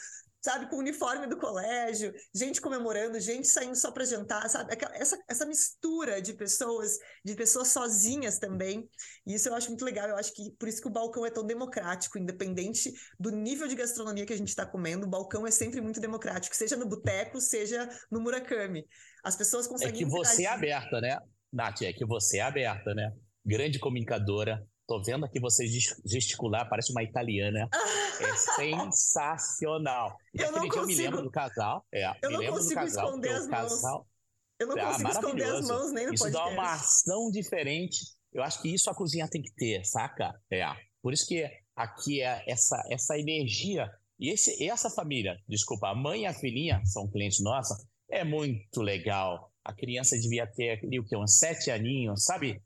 [0.42, 4.74] Sabe, com o uniforme do colégio, gente comemorando, gente saindo só para jantar, sabe?
[4.94, 8.88] Essa, essa mistura de pessoas, de pessoas sozinhas também.
[9.26, 10.08] E isso eu acho muito legal.
[10.08, 13.74] Eu acho que por isso que o balcão é tão democrático, independente do nível de
[13.74, 17.38] gastronomia que a gente está comendo, o balcão é sempre muito democrático, seja no boteco,
[17.38, 18.88] seja no Murakami.
[19.24, 19.94] As pessoas conseguem.
[19.94, 21.18] É que você é aberta, né,
[21.52, 21.83] Nath?
[21.83, 23.12] É que você é aberta, né?
[23.44, 24.66] Grande comunicadora.
[24.87, 25.64] Tô vendo aqui você
[26.04, 27.68] gesticular, parece uma italiana.
[28.20, 30.16] É sensacional.
[30.35, 30.78] E eu não consigo...
[30.78, 31.87] eu me lembro do casal.
[31.94, 33.70] É, eu não consigo casal, esconder as mãos.
[33.70, 34.06] Casal...
[34.59, 36.48] Eu não ah, consigo esconder as mãos nem no isso podcast.
[36.48, 37.98] Isso dá uma ação diferente.
[38.33, 40.35] Eu acho que isso a cozinha tem que ter, saca?
[40.50, 40.64] É.
[41.02, 43.90] Por isso que aqui é essa, essa energia.
[44.18, 47.74] E esse, essa família, desculpa, a mãe e a filhinha são clientes nossa,
[48.11, 49.53] é muito legal.
[49.64, 52.62] A criança devia ter ali, o que, uns sete aninhos, sabe?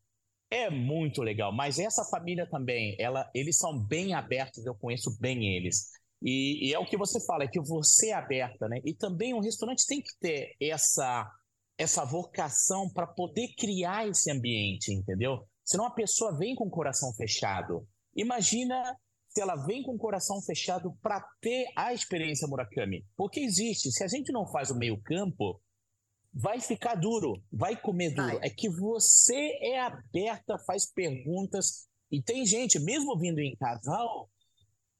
[0.51, 1.53] É muito legal.
[1.53, 5.91] Mas essa família também, ela, eles são bem abertos, eu conheço bem eles.
[6.23, 8.81] E, e é o que você fala, é que você é aberta, né?
[8.85, 11.31] E também um restaurante tem que ter essa,
[11.77, 15.47] essa vocação para poder criar esse ambiente, entendeu?
[15.65, 17.87] Senão a pessoa vem com o coração fechado.
[18.17, 18.97] Imagina
[19.35, 23.05] se ela vem com o coração fechado para ter a experiência Murakami.
[23.17, 25.61] Porque existe, se a gente não faz o meio-campo,
[26.33, 28.39] vai ficar duro, vai comer duro.
[28.39, 28.47] Vai.
[28.47, 31.89] É que você é aberta, faz perguntas.
[32.13, 34.31] E tem gente, mesmo vindo em casal,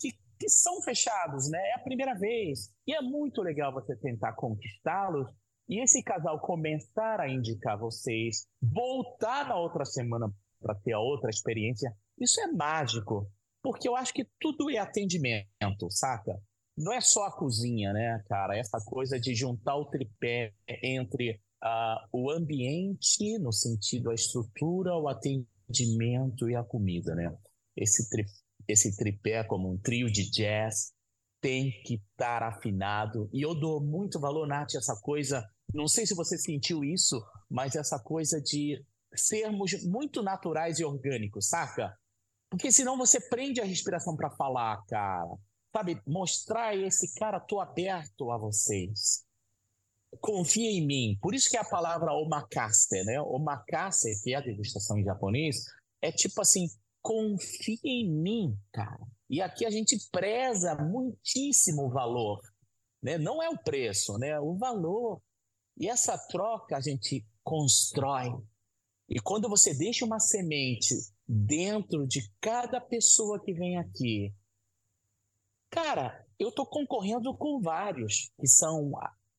[0.01, 1.59] que, que são fechados, né?
[1.71, 2.73] É a primeira vez.
[2.89, 5.29] E é muito legal você tentar conquistá-los
[5.69, 10.29] e esse casal começar a indicar vocês, voltar na outra semana
[10.61, 11.95] para ter a outra experiência.
[12.19, 13.31] Isso é mágico,
[13.65, 16.39] porque eu acho que tudo é atendimento, saca?
[16.77, 18.57] não é só a cozinha, né, cara?
[18.57, 25.09] Essa coisa de juntar o tripé entre uh, o ambiente, no sentido a estrutura, o
[25.09, 27.33] atendimento e a comida, né?
[27.77, 28.25] Esse, tri
[28.67, 30.93] esse tripé, como um trio de jazz,
[31.41, 33.29] tem que estar afinado.
[33.33, 35.47] E eu dou muito valor, Nath, essa coisa.
[35.73, 38.83] Não sei se você sentiu isso, mas essa coisa de
[39.15, 41.97] sermos muito naturais e orgânicos, saca?
[42.57, 45.27] Porque senão você prende a respiração para falar, cara
[45.75, 49.25] sabe, mostrar esse cara, tô aberto a vocês.
[50.21, 51.19] Confia em mim.
[51.21, 53.21] Por isso que a palavra omakase, né?
[53.21, 55.65] Omakase, que é a degustação em japonês,
[56.01, 56.69] é tipo assim,
[57.03, 59.05] confia em mim, cara.
[59.29, 62.41] E aqui a gente preza muitíssimo o valor,
[63.03, 63.19] né?
[63.19, 64.39] Não é o preço, né?
[64.39, 65.21] O valor.
[65.77, 68.33] E essa troca a gente constrói.
[69.09, 70.95] E quando você deixa uma semente
[71.27, 74.33] dentro de cada pessoa que vem aqui,
[75.75, 78.93] Cara, eu estou concorrendo com vários que são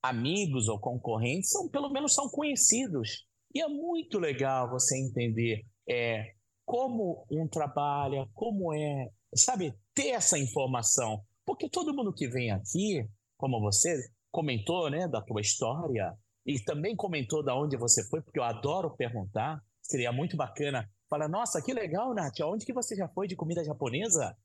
[0.04, 3.26] amigos ou concorrentes, são pelo menos são conhecidos.
[3.54, 6.34] E é muito legal você entender é,
[6.66, 11.24] como um trabalha, como é, sabe, ter essa informação.
[11.46, 13.98] Porque todo mundo que vem aqui, como você
[14.30, 16.14] comentou, né, da tua história,
[16.46, 20.90] e também comentou da onde você foi, porque eu adoro perguntar, seria muito bacana.
[21.10, 24.36] Fala, nossa, que legal, Nath, aonde que você já foi de comida japonesa?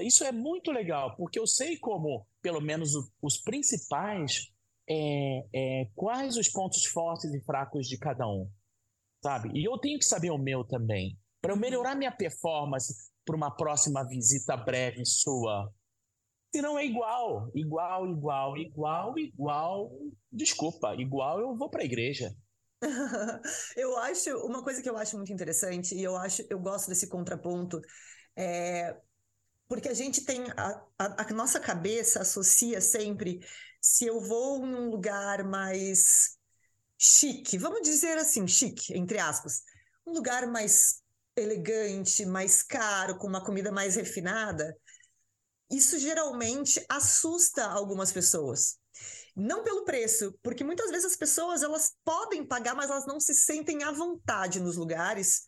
[0.00, 4.48] isso é muito legal, porque eu sei como, pelo menos, os principais,
[4.88, 8.50] é, é, quais os pontos fortes e fracos de cada um,
[9.22, 9.50] sabe?
[9.54, 12.92] E eu tenho que saber o meu também, para eu melhorar minha performance
[13.24, 15.72] para uma próxima visita breve sua.
[16.54, 19.90] Se não é igual, igual, igual, igual, igual,
[20.30, 22.32] desculpa, igual eu vou para a igreja.
[23.76, 27.08] eu acho uma coisa que eu acho muito interessante e eu acho eu gosto desse
[27.08, 27.80] contraponto
[28.36, 28.96] é
[29.66, 33.40] porque a gente tem a, a, a, nossa cabeça associa sempre
[33.80, 36.38] se eu vou num lugar mais
[36.96, 39.62] chique, vamos dizer assim, chique, entre aspas,
[40.06, 41.02] um lugar mais
[41.36, 44.72] elegante, mais caro, com uma comida mais refinada,
[45.76, 48.78] isso geralmente assusta algumas pessoas.
[49.36, 53.34] Não pelo preço, porque muitas vezes as pessoas elas podem pagar, mas elas não se
[53.34, 55.42] sentem à vontade nos lugares,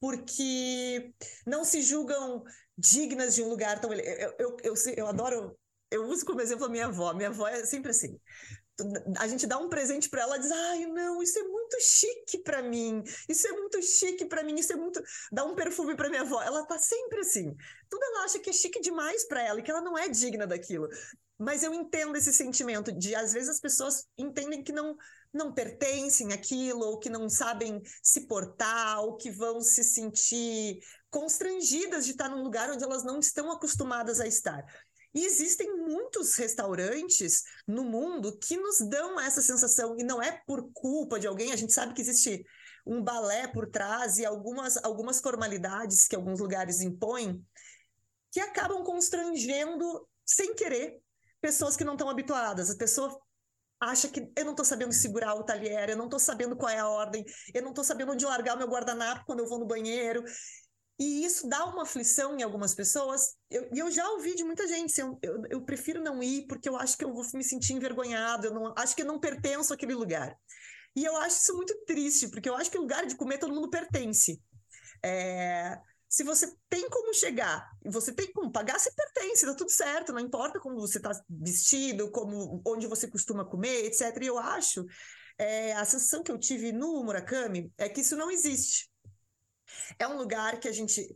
[0.00, 1.12] porque
[1.46, 2.44] não se julgam
[2.78, 3.92] dignas de um lugar tão.
[3.92, 5.58] Eu, eu, eu, eu, adoro.
[5.90, 7.12] Eu uso como exemplo a minha avó.
[7.12, 8.18] Minha avó é sempre assim
[9.18, 12.62] a gente dá um presente para ela diz: "Ai, não, isso é muito chique para
[12.62, 13.02] mim.
[13.28, 16.42] Isso é muito chique para mim, isso é muito dá um perfume para minha avó".
[16.42, 17.54] Ela tá sempre assim.
[17.88, 20.46] Tudo ela acha que é chique demais para ela e que ela não é digna
[20.46, 20.88] daquilo.
[21.38, 24.96] Mas eu entendo esse sentimento de às vezes as pessoas entendem que não
[25.34, 30.78] não pertencem àquilo, ou que não sabem se portar, ou que vão se sentir
[31.10, 34.64] constrangidas de estar num lugar onde elas não estão acostumadas a estar.
[35.14, 40.72] E existem muitos restaurantes no mundo que nos dão essa sensação, e não é por
[40.72, 42.44] culpa de alguém, a gente sabe que existe
[42.86, 47.42] um balé por trás e algumas, algumas formalidades que alguns lugares impõem,
[48.30, 51.00] que acabam constrangendo, sem querer,
[51.40, 52.70] pessoas que não estão habituadas.
[52.70, 53.16] A pessoa
[53.80, 56.78] acha que eu não estou sabendo segurar o talher, eu não estou sabendo qual é
[56.78, 59.66] a ordem, eu não estou sabendo onde largar o meu guardanapo quando eu vou no
[59.66, 60.24] banheiro.
[60.98, 63.34] E isso dá uma aflição em algumas pessoas.
[63.50, 66.68] E eu, eu, já ouvi de muita gente, eu, eu, eu, prefiro não ir porque
[66.68, 69.74] eu acho que eu vou me sentir envergonhado, eu não, acho que eu não pertenço
[69.74, 70.36] àquele lugar.
[70.96, 73.52] E eu acho isso muito triste, porque eu acho que o lugar de comer todo
[73.52, 74.40] mundo pertence.
[75.04, 75.78] É,
[76.08, 80.20] se você tem como chegar você tem como pagar, você pertence, tá tudo certo, não
[80.20, 84.16] importa como você está vestido, como onde você costuma comer, etc.
[84.22, 84.86] E eu acho,
[85.36, 88.88] é, a sensação que eu tive no Murakami é que isso não existe.
[89.98, 91.06] É um lugar que a gente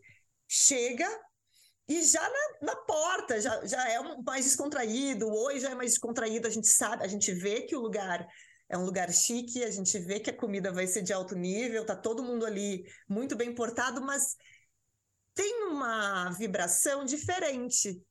[0.46, 1.08] chega
[1.88, 5.92] e já na, na, porta, já, já é um, mais descontraído, oi já é mais
[5.92, 8.26] descontraído, a gente sabe, a gente vê que o lugar
[8.68, 11.86] é um lugar chique, a gente vê que a comida vai ser de alto nível,
[11.86, 14.36] tá todo mundo ali muito bem portado, mas
[15.34, 18.02] tem uma vibração diferente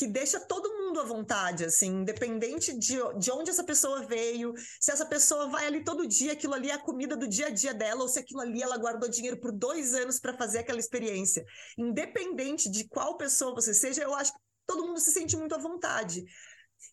[0.00, 4.90] que deixa todo mundo à vontade, assim, independente de, de onde essa pessoa veio, se
[4.90, 7.74] essa pessoa vai ali todo dia, aquilo ali é a comida do dia a dia
[7.74, 11.44] dela, ou se aquilo ali ela guardou dinheiro por dois anos para fazer aquela experiência.
[11.76, 15.58] Independente de qual pessoa você seja, eu acho que todo mundo se sente muito à
[15.58, 16.24] vontade.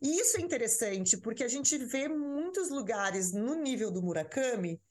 [0.01, 4.81] E isso é interessante, porque a gente vê muitos lugares no nível do Murakami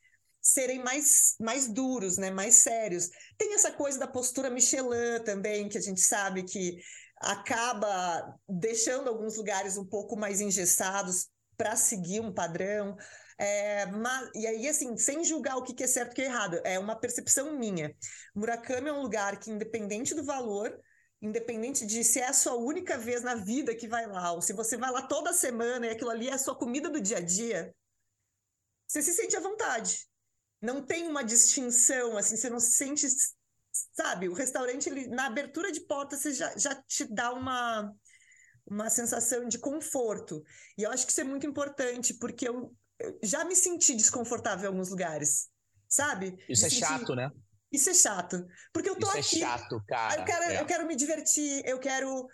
[0.41, 2.31] serem mais, mais duros, né?
[2.31, 3.11] mais sérios.
[3.37, 6.79] Tem essa coisa da postura Michelin também, que a gente sabe que
[7.19, 12.97] acaba deixando alguns lugares um pouco mais engessados para seguir um padrão.
[13.39, 16.27] É, mas, e aí, assim, sem julgar o que é certo e o que é
[16.27, 17.95] errado, é uma percepção minha.
[18.35, 20.79] Murakami é um lugar que, independente do valor,
[21.21, 24.53] independente de se é a sua única vez na vida que vai lá, ou se
[24.53, 27.21] você vai lá toda semana e aquilo ali é a sua comida do dia a
[27.21, 27.75] dia,
[28.87, 30.07] você se sente à vontade.
[30.61, 33.07] Não tem uma distinção, assim, você não se sente,
[33.93, 34.29] sabe?
[34.29, 37.93] O restaurante, ele, na abertura de porta, você já, já te dá uma,
[38.67, 40.43] uma sensação de conforto.
[40.77, 44.65] E eu acho que isso é muito importante, porque eu, eu já me senti desconfortável
[44.65, 45.49] em alguns lugares,
[45.89, 46.37] sabe?
[46.49, 46.81] Isso me é senti...
[46.81, 47.31] chato, né?
[47.73, 48.47] Isso é chato.
[48.73, 49.43] Porque eu tô Isso aqui.
[49.43, 50.21] é chato, cara.
[50.21, 50.61] Eu quero, é.
[50.61, 52.29] eu quero me divertir, eu quero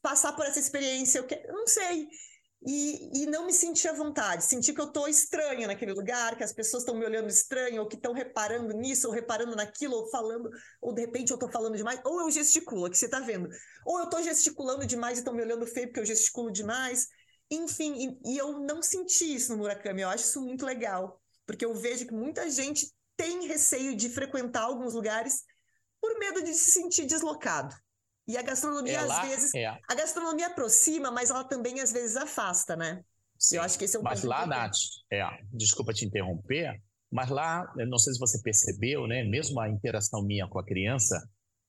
[0.00, 2.08] passar por essa experiência, eu, quero, eu não sei.
[2.64, 6.44] E, e não me sentir à vontade, sentir que eu tô estranha naquele lugar, que
[6.44, 10.08] as pessoas estão me olhando estranho, ou que estão reparando nisso, ou reparando naquilo, ou
[10.10, 10.48] falando,
[10.80, 13.48] ou de repente eu tô falando demais, ou eu gesticulo, que você tá vendo.
[13.84, 17.08] Ou eu tô gesticulando demais e estão me olhando feio porque eu gesticulo demais.
[17.50, 21.64] Enfim, e, e eu não senti isso no Murakami, eu acho isso muito legal, porque
[21.64, 25.42] eu vejo que muita gente tem receio de frequentar alguns lugares
[26.00, 27.74] por medo de se sentir deslocado.
[28.26, 29.66] E a gastronomia, lá, às vezes, é.
[29.66, 33.04] a gastronomia aproxima, mas ela também às vezes afasta, né?
[33.38, 33.56] Sim.
[33.56, 34.46] Eu acho que esse é um Mas lá.
[34.46, 34.76] Nath,
[35.12, 36.80] é, desculpa te interromper,
[37.10, 39.24] mas lá, não sei se você percebeu, né?
[39.24, 41.20] Mesmo a interação minha com a criança,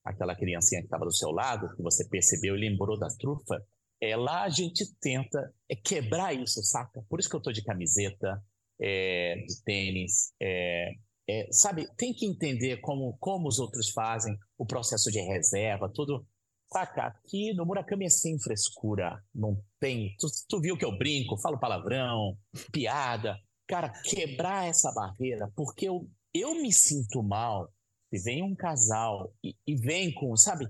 [0.06, 3.60] aquela criancinha que estava do seu lado, que você percebeu e lembrou da trufa,
[4.00, 7.04] é, lá a gente tenta é, quebrar isso, saca?
[7.10, 8.40] Por isso que eu tô de camiseta,
[8.80, 10.92] é, de tênis, é,
[11.28, 11.88] é, sabe?
[11.96, 16.28] Tem que entender como, como os outros fazem, o processo de reserva, tudo.
[16.74, 20.16] Saca, aqui no Murakami é sem frescura, não tem.
[20.20, 22.36] Tu, tu viu que eu brinco, falo palavrão,
[22.72, 23.38] piada.
[23.68, 27.72] Cara, quebrar essa barreira, porque eu, eu me sinto mal
[28.10, 30.68] se vem um casal e, e vem com, sabe?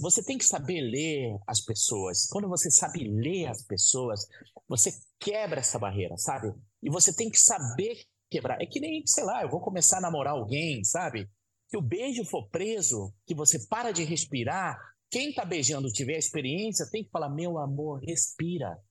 [0.00, 2.26] Você tem que saber ler as pessoas.
[2.30, 4.26] Quando você sabe ler as pessoas,
[4.66, 6.50] você quebra essa barreira, sabe?
[6.82, 8.58] E você tem que saber quebrar.
[8.58, 11.28] É que nem, sei lá, eu vou começar a namorar alguém, sabe?
[11.68, 14.78] Se o beijo for preso, que você para de respirar,
[15.12, 18.82] quem tá beijando tiver experiência, tem que falar: meu amor, respira.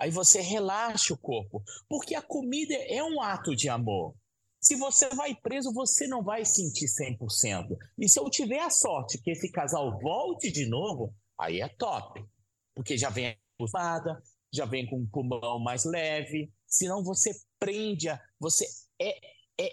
[0.00, 4.14] Aí você relaxa o corpo, porque a comida é um ato de amor.
[4.60, 7.76] Se você vai preso, você não vai sentir 100%.
[7.98, 12.24] E se eu tiver a sorte que esse casal volte de novo, aí é top.
[12.74, 14.20] Porque já vem acostumada,
[14.52, 16.50] já vem com um pulmão mais leve.
[16.66, 18.66] Senão você prende, a, você
[19.00, 19.18] é,
[19.60, 19.70] é,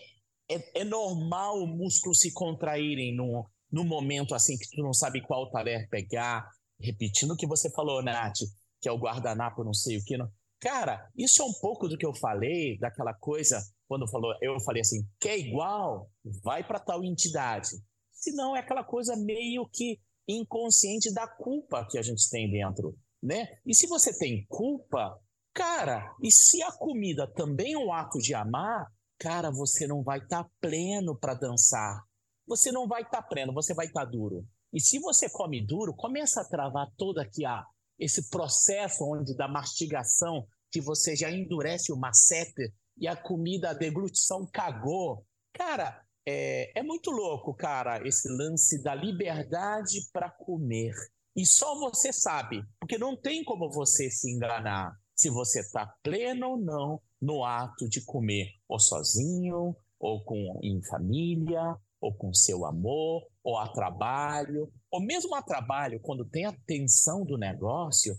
[0.50, 3.44] é, é normal o músculo se contraírem num,
[3.76, 6.50] num momento assim que tu não sabe qual talher pegar.
[6.80, 8.38] Repetindo o que você falou, Nath,
[8.82, 10.18] que é o guardanapo, não sei o que.
[10.18, 10.32] Não.
[10.62, 14.80] Cara, isso é um pouco do que eu falei, daquela coisa, quando falou, eu falei
[14.80, 16.10] assim, quer igual?
[16.42, 17.72] Vai para tal entidade.
[18.14, 23.46] Senão é aquela coisa meio que inconsciente da culpa que a gente tem dentro, né?
[23.66, 25.20] E se você tem culpa,
[25.54, 28.88] cara, e se a comida também é um ato de amar,
[29.20, 32.02] cara, você não vai estar pleno para dançar.
[32.48, 34.46] Você não vai estar pleno, você vai estar duro.
[34.72, 37.66] E se você come duro, começa a travar todo aqui a
[37.98, 43.74] esse processo onde da mastigação que você já endurece o macete e a comida, a
[43.74, 45.26] deglutição cagou.
[45.54, 50.94] Cara, é, é muito louco, cara, esse lance da liberdade para comer.
[51.36, 56.52] E só você sabe, porque não tem como você se enganar se você está pleno
[56.52, 61.76] ou não no ato de comer, ou sozinho, ou com em família,
[62.06, 67.26] ou com seu amor, ou a trabalho, ou mesmo a trabalho, quando tem a tensão
[67.26, 68.16] do negócio,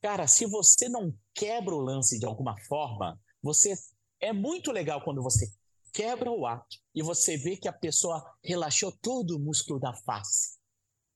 [0.00, 3.74] cara, se você não quebra o lance de alguma forma, você
[4.18, 5.46] é muito legal quando você
[5.92, 10.56] quebra o ato e você vê que a pessoa relaxou todo o músculo da face.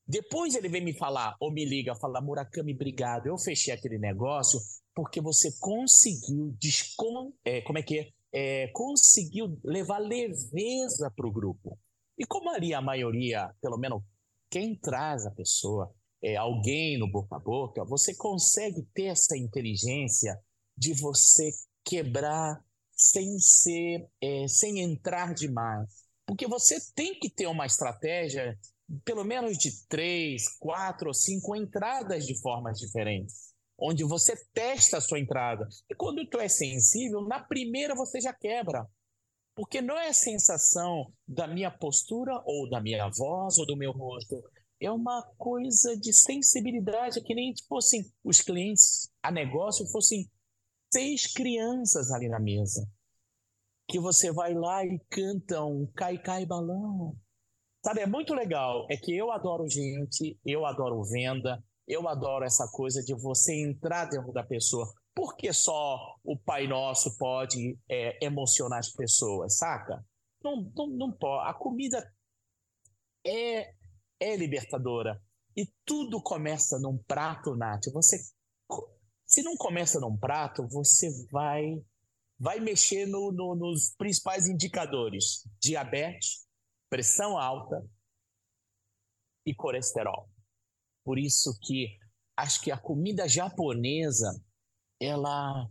[0.05, 4.59] Depois ele vem me falar, ou me liga, fala, Murakami, obrigado, eu fechei aquele negócio
[4.93, 7.33] porque você conseguiu descon...
[7.43, 8.09] É, como é que é?
[8.31, 11.79] é conseguiu levar leveza para o grupo.
[12.17, 14.01] E como ali a maioria, pelo menos
[14.49, 20.39] quem traz a pessoa, é alguém no boca a boca, você consegue ter essa inteligência
[20.77, 21.51] de você
[21.83, 22.63] quebrar
[22.95, 26.03] sem ser, é, sem entrar demais.
[26.25, 28.57] Porque você tem que ter uma estratégia,
[29.03, 35.01] pelo menos de três, quatro ou cinco entradas de formas diferentes, onde você testa a
[35.01, 35.67] sua entrada.
[35.89, 38.87] E quando tu é sensível, na primeira você já quebra.
[39.55, 43.91] Porque não é a sensação da minha postura ou da minha voz ou do meu
[43.91, 44.41] rosto.
[44.81, 50.29] é uma coisa de sensibilidade, que nem tipo assim, os clientes a negócio fossem
[50.91, 52.85] seis crianças ali na mesa.
[53.87, 57.15] Que você vai lá e canta um cai cai balão.
[57.85, 58.87] Sabe, é muito legal.
[58.89, 64.05] É que eu adoro gente, eu adoro venda, eu adoro essa coisa de você entrar
[64.05, 64.87] dentro da pessoa.
[65.15, 70.03] Por que só o Pai Nosso pode é, emocionar as pessoas, saca?
[70.43, 71.49] Não, não, não pode.
[71.49, 72.11] A comida
[73.25, 73.73] é,
[74.19, 75.21] é libertadora.
[75.55, 77.85] E tudo começa num prato, Nath.
[77.93, 78.17] Você,
[79.25, 81.81] se não começa num prato, você vai
[82.39, 86.45] vai mexer no, no, nos principais indicadores: diabetes,
[86.89, 87.87] pressão alta
[89.45, 90.29] e colesterol.
[91.05, 91.97] Por isso que
[92.35, 94.33] acho que a comida japonesa
[95.03, 95.69] ela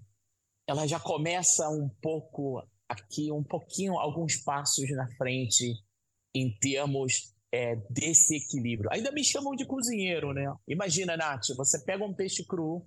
[0.66, 5.74] ela já começa um pouco aqui, um pouquinho, alguns passos na frente
[6.34, 8.90] em termos é, desse equilíbrio.
[8.92, 10.44] Ainda me chamam de cozinheiro, né?
[10.68, 12.86] Imagina, Nath, você pega um peixe cru,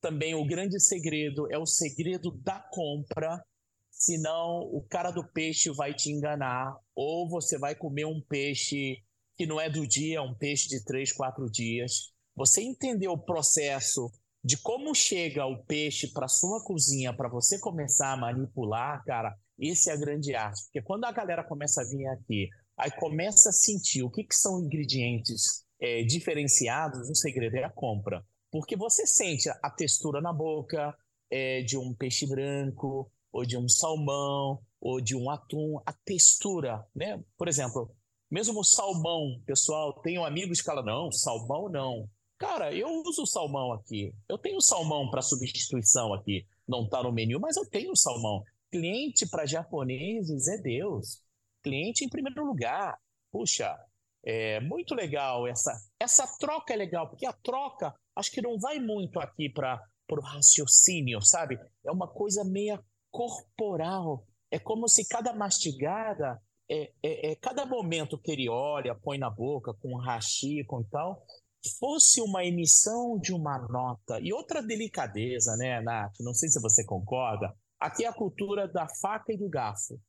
[0.00, 3.42] também o grande segredo é o segredo da compra,
[3.90, 9.02] senão o cara do peixe vai te enganar, ou você vai comer um peixe
[9.36, 12.12] que não é do dia, um peixe de três, quatro dias.
[12.34, 14.10] Você entender o processo
[14.44, 19.90] de como chega o peixe para sua cozinha para você começar a manipular, cara, esse
[19.90, 20.62] é a grande arte.
[20.64, 24.34] Porque quando a galera começa a vir aqui, aí começa a sentir o que, que
[24.34, 28.24] são ingredientes é, diferenciados, o segredo é a compra.
[28.50, 30.96] Porque você sente a textura na boca
[31.30, 36.84] é, de um peixe branco, ou de um salmão, ou de um atum, a textura,
[36.94, 37.22] né?
[37.36, 37.94] Por exemplo,
[38.30, 42.08] mesmo o salmão, pessoal, tenho amigos que falam, não, salmão não.
[42.38, 44.14] Cara, eu uso salmão aqui.
[44.28, 46.46] Eu tenho salmão para substituição aqui.
[46.66, 48.44] Não está no menu, mas eu tenho salmão.
[48.70, 51.20] Cliente para japoneses é Deus.
[51.62, 52.96] Cliente em primeiro lugar.
[53.32, 53.76] Puxa,
[54.24, 58.78] é muito legal essa essa troca é legal porque a troca acho que não vai
[58.78, 59.80] muito aqui para
[60.10, 61.58] o raciocínio, sabe?
[61.84, 64.24] É uma coisa meia corporal.
[64.50, 69.28] É como se cada mastigada, é, é, é, cada momento que ele olha, põe na
[69.28, 71.22] boca com hashi, com tal,
[71.78, 74.18] fosse uma emissão de uma nota.
[74.20, 76.14] E outra delicadeza, né, Nath?
[76.20, 77.54] Não sei se você concorda.
[77.80, 80.00] Aqui é a cultura da faca e do garfo.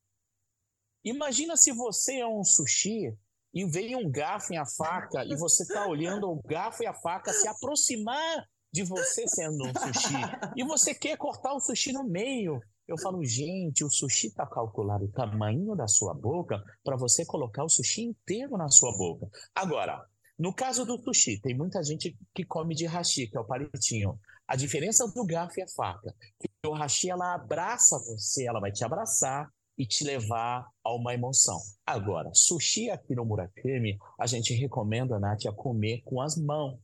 [1.04, 3.16] Imagina se você é um sushi
[3.54, 6.94] e vem um garfo e a faca e você está olhando o garfo e a
[6.94, 10.14] faca se aproximar de você sendo um sushi
[10.56, 12.60] e você quer cortar o sushi no meio.
[12.86, 17.64] Eu falo, gente, o sushi está calculado o tamanho da sua boca para você colocar
[17.64, 19.28] o sushi inteiro na sua boca.
[19.54, 20.04] Agora,
[20.40, 24.18] no caso do sushi, tem muita gente que come de hashi, que é o palitinho.
[24.48, 28.72] A diferença do garfo e a faca, que o hashi ela abraça você, ela vai
[28.72, 31.58] te abraçar e te levar a uma emoção.
[31.86, 36.80] Agora, sushi aqui no Murakami, a gente recomenda, Nath, a comer com as mãos.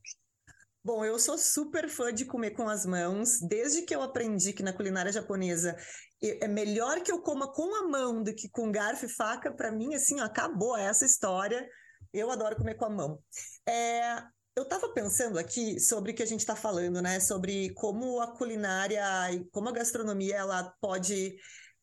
[0.83, 3.39] Bom, eu sou super fã de comer com as mãos.
[3.41, 5.75] Desde que eu aprendi que na culinária japonesa
[6.21, 9.71] é melhor que eu coma com a mão do que com garfo e faca, para
[9.71, 11.67] mim, assim, acabou essa história.
[12.13, 13.19] Eu adoro comer com a mão.
[13.67, 14.17] É,
[14.55, 17.19] eu estava pensando aqui sobre o que a gente está falando, né?
[17.19, 21.37] Sobre como a culinária e como a gastronomia ela pode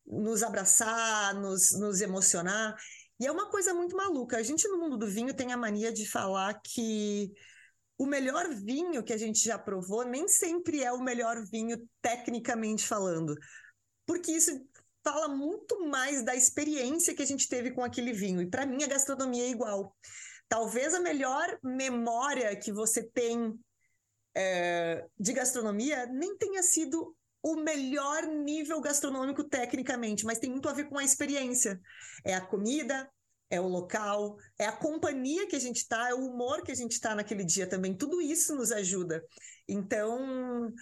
[0.06, 2.76] nos abraçar, nos, nos emocionar.
[3.20, 4.36] E é uma coisa muito maluca.
[4.36, 7.32] A gente no mundo do vinho tem a mania de falar que
[7.96, 12.84] o melhor vinho que a gente já provou nem sempre é o melhor vinho tecnicamente
[12.84, 13.36] falando.
[14.06, 14.50] Porque isso
[15.04, 18.40] fala muito mais da experiência que a gente teve com aquele vinho.
[18.40, 19.94] E para mim a gastronomia é igual.
[20.48, 23.54] Talvez a melhor memória que você tem
[24.34, 30.72] é, de gastronomia nem tenha sido o melhor nível gastronômico tecnicamente, mas tem muito a
[30.72, 31.78] ver com a experiência.
[32.24, 33.06] É a comida,
[33.50, 36.74] é o local, é a companhia que a gente está, é o humor que a
[36.74, 37.94] gente está naquele dia também.
[37.94, 39.22] Tudo isso nos ajuda.
[39.68, 40.72] Então,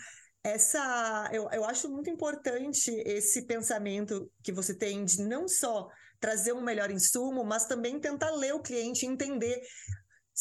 [0.45, 5.89] essa eu, eu acho muito importante esse pensamento que você tem de não só
[6.19, 9.61] trazer um melhor insumo, mas também tentar ler o cliente, entender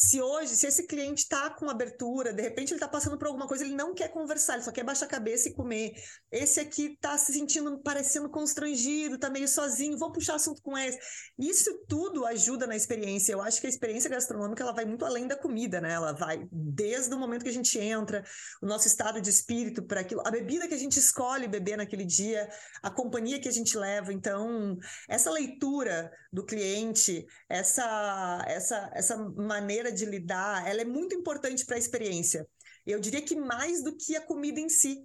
[0.02, 3.46] se hoje, se esse cliente está com abertura, de repente ele está passando por alguma
[3.46, 5.92] coisa, ele não quer conversar, ele só quer baixar a cabeça e comer.
[6.28, 10.98] Esse aqui está se sentindo, parecendo constrangido, está meio sozinho, vou puxar assunto com esse.
[11.38, 13.32] Isso tudo ajuda na experiência.
[13.32, 15.92] Eu acho que a experiência gastronômica ela vai muito além da comida, né?
[15.92, 18.24] Ela vai desde o momento que a gente entra,
[18.60, 22.04] o nosso estado de espírito para aquilo, a bebida que a gente escolhe beber naquele
[22.04, 22.48] dia,
[22.82, 24.12] a companhia que a gente leva.
[24.12, 24.76] Então,
[25.08, 31.76] essa leitura do cliente, essa essa essa maneira de lidar, ela é muito importante para
[31.76, 32.46] a experiência.
[32.86, 35.04] Eu diria que mais do que a comida em si.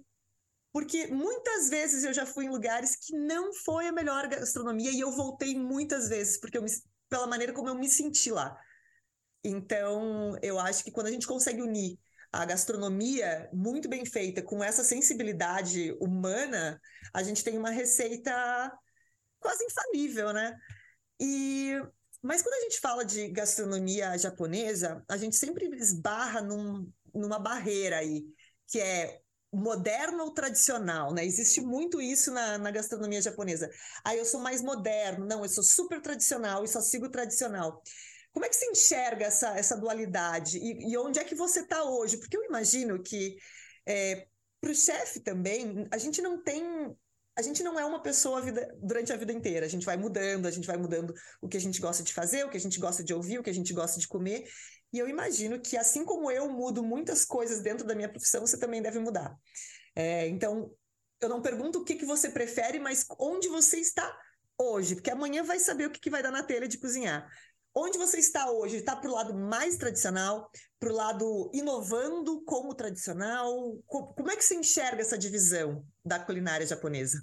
[0.72, 5.00] Porque muitas vezes eu já fui em lugares que não foi a melhor gastronomia e
[5.00, 6.70] eu voltei muitas vezes porque eu me,
[7.08, 8.56] pela maneira como eu me senti lá.
[9.42, 11.98] Então, eu acho que quando a gente consegue unir
[12.30, 16.78] a gastronomia muito bem feita com essa sensibilidade humana,
[17.14, 18.32] a gente tem uma receita
[19.40, 20.54] quase infalível, né?
[21.20, 21.80] E
[22.22, 27.98] mas quando a gente fala de gastronomia japonesa, a gente sempre esbarra num, numa barreira
[27.98, 28.24] aí,
[28.66, 29.20] que é
[29.52, 31.24] moderno ou tradicional, né?
[31.24, 33.70] Existe muito isso na, na gastronomia japonesa.
[34.04, 37.82] Ah, eu sou mais moderno, não, eu sou super tradicional e só sigo tradicional.
[38.32, 40.58] Como é que você enxerga essa, essa dualidade?
[40.58, 42.18] E, e onde é que você está hoje?
[42.18, 43.36] Porque eu imagino que
[43.86, 44.26] é,
[44.60, 46.62] para o chefe também, a gente não tem.
[47.38, 49.64] A gente não é uma pessoa vida, durante a vida inteira.
[49.64, 52.44] A gente vai mudando, a gente vai mudando o que a gente gosta de fazer,
[52.44, 54.44] o que a gente gosta de ouvir, o que a gente gosta de comer.
[54.92, 58.58] E eu imagino que, assim como eu mudo muitas coisas dentro da minha profissão, você
[58.58, 59.36] também deve mudar.
[59.94, 60.74] É, então,
[61.20, 64.12] eu não pergunto o que, que você prefere, mas onde você está
[64.60, 67.30] hoje, porque amanhã vai saber o que, que vai dar na telha de cozinhar.
[67.74, 68.76] Onde você está hoje?
[68.76, 70.50] Está para o lado mais tradicional,
[70.80, 73.78] para o lado inovando como tradicional?
[73.86, 77.18] Como é que você enxerga essa divisão da culinária japonesa?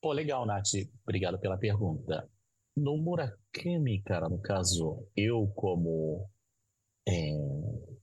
[0.00, 0.72] Pô, legal, Nath.
[1.02, 2.28] Obrigado pela pergunta.
[2.76, 6.28] No Murakami, cara, no caso, eu como
[7.08, 7.30] é,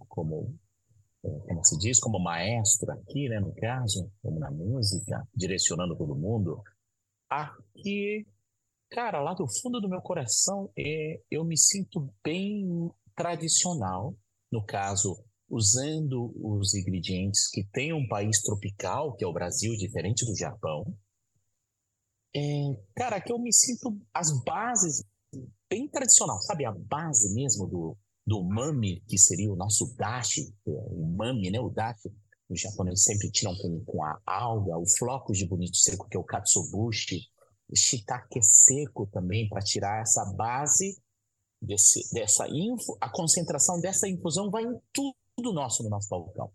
[0.07, 0.57] como
[1.23, 6.15] é, como se diz, como maestro aqui, né, no caso, como na música, direcionando todo
[6.15, 6.63] mundo,
[7.29, 8.25] aqui,
[8.91, 14.15] cara, lá do fundo do meu coração, é, eu me sinto bem tradicional,
[14.51, 15.17] no caso,
[15.49, 20.83] usando os ingredientes que tem um país tropical, que é o Brasil, diferente do Japão.
[22.35, 22.39] É,
[22.95, 25.03] cara, que eu me sinto as bases
[25.69, 26.65] bem tradicional, sabe?
[26.65, 31.59] A base mesmo do, do mami, que seria o nosso dashi, é, o mami, né?
[31.59, 32.09] O dashi,
[32.49, 36.19] os japoneses sempre tiram com, com a alga, o flocos de bonito seco, que é
[36.19, 37.30] o katsubushi,
[37.75, 41.01] shiitake seco também, para tirar essa base
[41.61, 46.51] desse, dessa info, a concentração dessa infusão vai em tudo nosso no nosso balcão.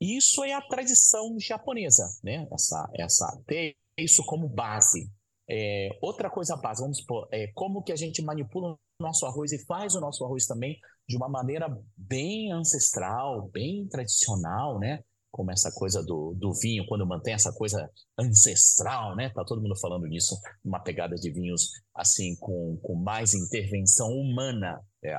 [0.00, 2.48] Isso é a tradição japonesa, né?
[2.50, 5.10] Essa, essa ter isso como base.
[5.48, 9.58] É, outra coisa base, vamos supor, é como que a gente manipula nosso arroz e
[9.66, 10.78] faz o nosso arroz também
[11.08, 11.66] de uma maneira
[11.96, 15.02] bem ancestral, bem tradicional, né?
[15.30, 19.30] Como essa coisa do, do vinho, quando mantém essa coisa ancestral, né?
[19.30, 24.80] Tá todo mundo falando nisso, uma pegada de vinhos assim com, com mais intervenção humana.
[25.04, 25.16] É.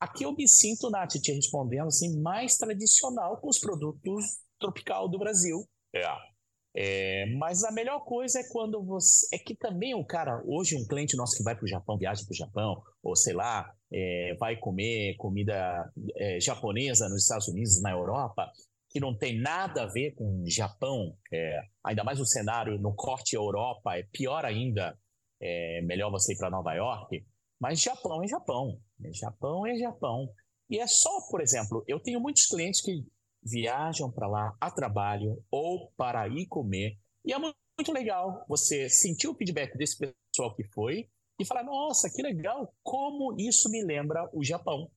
[0.00, 4.24] Aqui eu me sinto, Nath, te respondendo assim, mais tradicional com os produtos
[4.58, 5.64] tropical do Brasil.
[5.94, 6.32] É.
[6.74, 9.26] É, mas a melhor coisa é quando você.
[9.34, 12.24] É que também o cara, hoje, um cliente nosso que vai para o Japão, viaja
[12.24, 17.82] para o Japão, ou sei lá, é, vai comer comida é, japonesa nos Estados Unidos,
[17.82, 18.50] na Europa,
[18.92, 23.34] que não tem nada a ver com Japão, é, ainda mais o cenário no corte
[23.34, 24.98] Europa, é pior ainda,
[25.40, 27.24] é melhor você ir para Nova York.
[27.58, 28.80] Mas Japão é Japão.
[29.12, 30.28] Japão é Japão.
[30.68, 33.04] E é só, por exemplo, eu tenho muitos clientes que
[33.42, 36.98] viajam para lá a trabalho ou para ir comer.
[37.24, 42.10] E é muito legal você sentir o feedback desse pessoal que foi e falar: nossa,
[42.10, 44.90] que legal, como isso me lembra o Japão.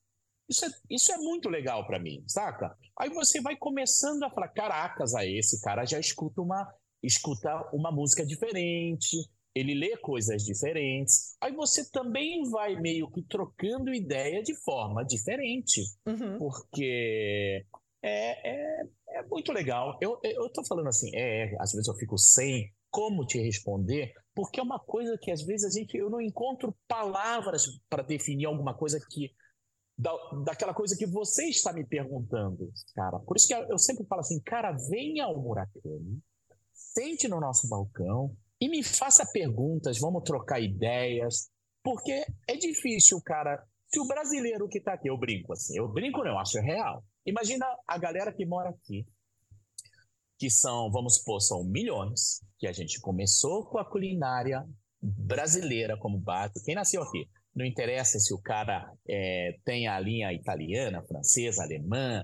[0.48, 2.76] Isso é, isso é muito legal para mim, saca?
[2.98, 6.72] Aí você vai começando a falar: caracas, a esse cara já escuta uma,
[7.02, 9.16] escuta uma música diferente,
[9.54, 11.34] ele lê coisas diferentes.
[11.40, 15.82] Aí você também vai meio que trocando ideia de forma diferente.
[16.06, 16.38] Uhum.
[16.38, 17.64] Porque
[18.02, 19.98] é, é, é muito legal.
[20.00, 24.60] Eu, eu tô falando assim, é, às vezes eu fico sem como te responder, porque
[24.60, 28.74] é uma coisa que às vezes a gente eu não encontro palavras para definir alguma
[28.74, 29.30] coisa que
[29.98, 30.12] da,
[30.44, 33.18] daquela coisa que você está me perguntando, cara.
[33.20, 36.20] Por isso que eu sempre falo assim, cara, venha ao Murakami,
[36.72, 41.48] sente no nosso balcão e me faça perguntas, vamos trocar ideias,
[41.82, 43.64] porque é difícil, cara.
[43.88, 47.04] Se o brasileiro que está aqui, eu brinco assim, eu brinco não, eu acho real.
[47.24, 49.06] Imagina a galera que mora aqui,
[50.38, 54.66] que são, vamos supor, são milhões, que a gente começou com a culinária
[55.00, 56.62] brasileira como base.
[56.64, 57.28] Quem nasceu aqui?
[57.56, 62.22] Não interessa se o cara é, tem a linha italiana, francesa, alemã,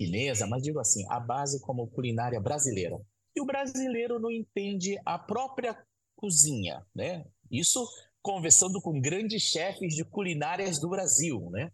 [0.00, 2.98] chinesa, mas digo assim, a base como culinária brasileira.
[3.36, 5.78] E o brasileiro não entende a própria
[6.16, 7.24] cozinha, né?
[7.50, 7.86] Isso
[8.22, 11.70] conversando com grandes chefes de culinárias do Brasil, né?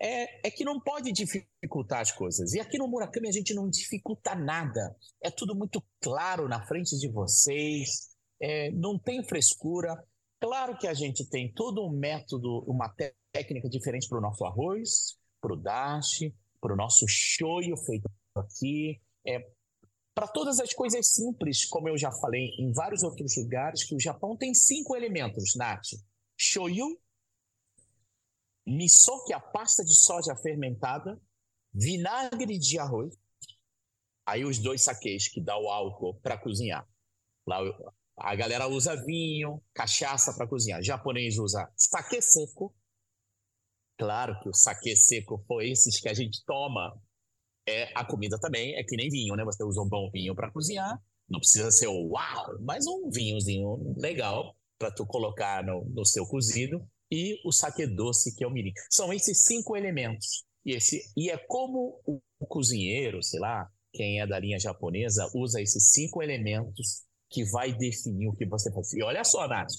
[0.00, 2.54] é, é que não pode dificultar as coisas.
[2.54, 4.94] E aqui no Murakami a gente não dificulta nada.
[5.22, 8.08] É tudo muito claro na frente de vocês,
[8.40, 10.02] é, não tem frescura.
[10.40, 12.88] Claro que a gente tem todo um método, uma
[13.30, 18.98] técnica diferente para o nosso arroz, para o dashi, para o nosso shoyu feito aqui.
[19.26, 19.50] É,
[20.14, 24.00] para todas as coisas simples, como eu já falei em vários outros lugares, que o
[24.00, 25.88] Japão tem cinco elementos, Nath.
[26.38, 26.98] Shoyu,
[28.66, 31.20] misoki, a pasta de soja fermentada,
[31.72, 33.14] vinagre de arroz,
[34.26, 36.88] aí os dois saquês que dá o álcool para cozinhar.
[37.46, 37.60] Lá
[38.20, 40.80] a galera usa vinho, cachaça para cozinhar.
[40.80, 42.74] O japonês usa sake seco.
[43.98, 47.00] Claro que o sake seco foi esses que a gente toma.
[47.66, 49.44] É, a comida também é que nem vinho, né?
[49.44, 51.00] Você usa um bom vinho para cozinhar.
[51.28, 56.26] Não precisa ser o uau, mas um vinhozinho legal para tu colocar no, no seu
[56.26, 56.86] cozido.
[57.10, 58.72] E o sake doce, que é o mirim.
[58.90, 60.44] São esses cinco elementos.
[60.64, 65.60] E, esse, e é como o cozinheiro, sei lá, quem é da linha japonesa, usa
[65.60, 68.92] esses cinco elementos que vai definir o que você faz.
[68.92, 69.72] E olha só, Nath,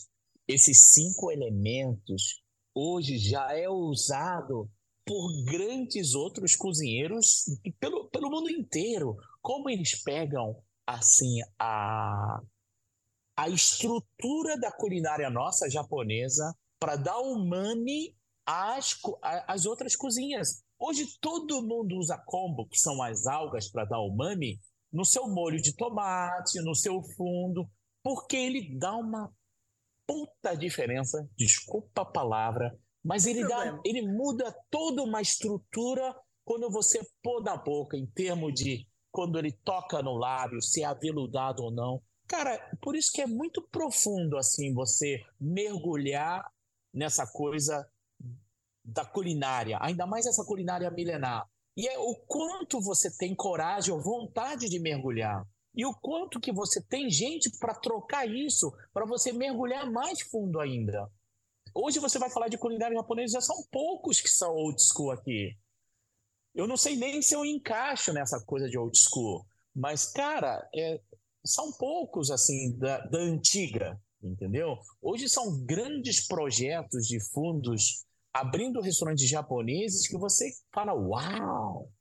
[0.47, 2.41] esses cinco elementos
[2.73, 4.69] hoje já é usado
[5.05, 7.43] por grandes outros cozinheiros
[7.79, 9.17] pelo, pelo mundo inteiro.
[9.41, 10.55] Como eles pegam
[10.87, 12.39] assim a,
[13.37, 18.97] a estrutura da culinária nossa japonesa para dar umami às,
[19.47, 20.63] às outras cozinhas.
[20.79, 24.59] Hoje todo mundo usa kombu, que são as algas, para dar umami,
[24.91, 27.69] no seu molho de tomate, no seu fundo,
[28.03, 29.33] porque ele dá uma
[30.05, 36.99] puta diferença, desculpa a palavra, mas ele, dá, ele muda toda uma estrutura quando você
[37.23, 41.71] pôr na boca, em termos de quando ele toca no lábio, se é aveludado ou
[41.71, 42.01] não.
[42.27, 46.49] Cara, por isso que é muito profundo assim você mergulhar
[46.93, 47.87] nessa coisa
[48.83, 51.47] da culinária, ainda mais essa culinária milenar.
[51.75, 55.45] E é o quanto você tem coragem ou vontade de mergulhar.
[55.73, 60.59] E o quanto que você tem gente para trocar isso, para você mergulhar mais fundo
[60.59, 61.09] ainda.
[61.73, 65.57] Hoje você vai falar de culinária japonesa, já são poucos que são old school aqui.
[66.53, 70.99] Eu não sei nem se eu encaixo nessa coisa de old school, mas, cara, é,
[71.45, 74.77] são poucos, assim, da, da antiga, entendeu?
[75.01, 81.91] Hoje são grandes projetos de fundos abrindo restaurantes japoneses que você fala, uau!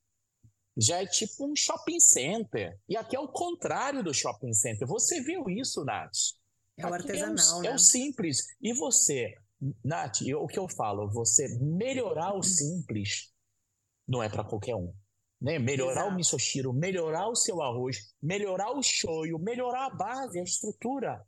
[0.76, 2.78] Já é tipo um shopping center.
[2.88, 4.86] E aqui é o contrário do shopping center.
[4.86, 6.16] Você viu isso, Nath?
[6.78, 7.68] É o artesanal, é o, né?
[7.68, 8.38] É o simples.
[8.60, 9.34] E você,
[9.84, 11.10] Nath, eu, o que eu falo?
[11.10, 13.30] Você melhorar o simples
[14.08, 14.92] não é para qualquer um.
[15.40, 15.58] Né?
[15.58, 16.10] Melhorar Exato.
[16.10, 21.24] o misoshiro, melhorar o seu arroz, melhorar o shoyu, melhorar a base, a estrutura.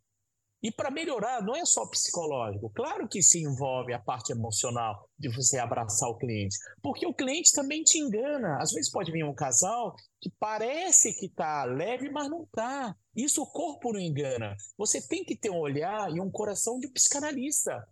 [0.63, 2.71] E para melhorar, não é só psicológico.
[2.71, 6.57] Claro que se envolve a parte emocional de você abraçar o cliente.
[6.81, 8.59] Porque o cliente também te engana.
[8.61, 12.95] Às vezes pode vir um casal que parece que está leve, mas não está.
[13.15, 14.55] Isso o corpo não engana.
[14.79, 17.85] Você tem que ter um olhar e um coração de psicanalista.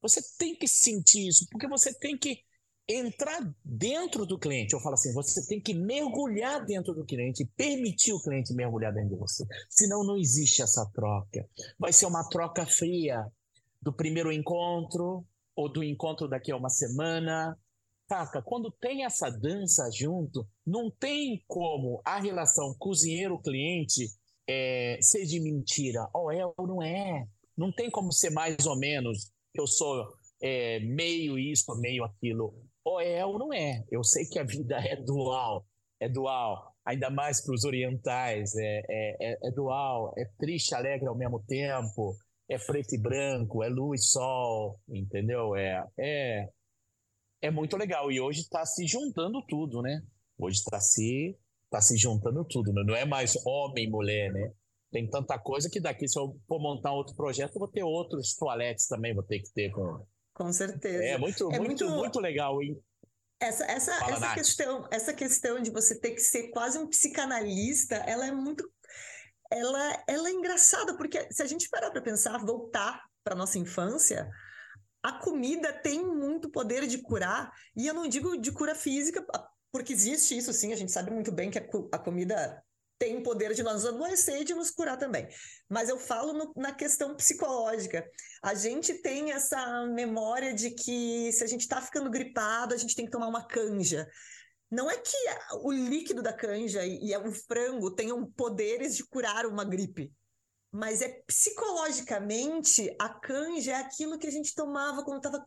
[0.00, 2.42] Você tem que sentir isso, porque você tem que
[2.90, 4.74] entrar dentro do cliente.
[4.74, 9.10] Eu falo assim, você tem que mergulhar dentro do cliente, permitir o cliente mergulhar dentro
[9.10, 9.46] de você.
[9.68, 11.48] Senão não existe essa troca.
[11.78, 13.26] Vai ser uma troca fria
[13.80, 15.24] do primeiro encontro
[15.54, 17.56] ou do encontro daqui a uma semana.
[18.08, 18.42] Saca?
[18.42, 24.08] Quando tem essa dança junto, não tem como a relação cozinheiro-cliente
[24.48, 26.08] é, ser de mentira.
[26.12, 27.28] Ou é ou não é.
[27.56, 29.30] Não tem como ser mais ou menos.
[29.54, 30.12] Eu sou
[30.42, 32.52] é, meio isso, meio aquilo
[32.84, 33.84] ou é ou não é.
[33.90, 35.66] Eu sei que a vida é dual,
[36.00, 41.08] é dual, ainda mais para os orientais, é, é, é, é, dual, é triste, alegre
[41.08, 42.16] ao mesmo tempo,
[42.48, 45.54] é preto e branco, é luz e sol, entendeu?
[45.54, 46.48] É, é,
[47.42, 48.10] é muito legal.
[48.10, 50.02] E hoje está se juntando tudo, né?
[50.38, 51.38] Hoje está se,
[51.70, 52.82] tá se juntando tudo, né?
[52.84, 54.52] não é mais homem e mulher, né?
[54.90, 58.34] Tem tanta coisa que daqui, se eu for montar outro projeto, eu vou ter outros
[58.34, 60.04] toaletes também, vou ter que ter com
[60.40, 61.04] com certeza.
[61.04, 62.82] É muito, é muito, muito, muito legal, hein?
[63.38, 67.96] Essa, essa, Fala, essa, questão, essa questão de você ter que ser quase um psicanalista,
[67.96, 68.66] ela é muito.
[69.52, 74.30] Ela, ela é engraçada, porque se a gente parar para pensar, voltar para nossa infância,
[75.02, 79.22] a comida tem muito poder de curar, e eu não digo de cura física,
[79.70, 81.62] porque existe isso sim, a gente sabe muito bem que a,
[81.92, 82.62] a comida
[83.00, 85.26] tem o poder de nos adoecer e de nos curar também.
[85.70, 88.06] Mas eu falo no, na questão psicológica.
[88.42, 92.94] A gente tem essa memória de que se a gente está ficando gripado, a gente
[92.94, 94.06] tem que tomar uma canja.
[94.70, 95.16] Não é que
[95.62, 100.12] o líquido da canja e, e o frango tenham poderes de curar uma gripe.
[100.70, 105.44] Mas é psicologicamente a canja é aquilo que a gente tomava quando estava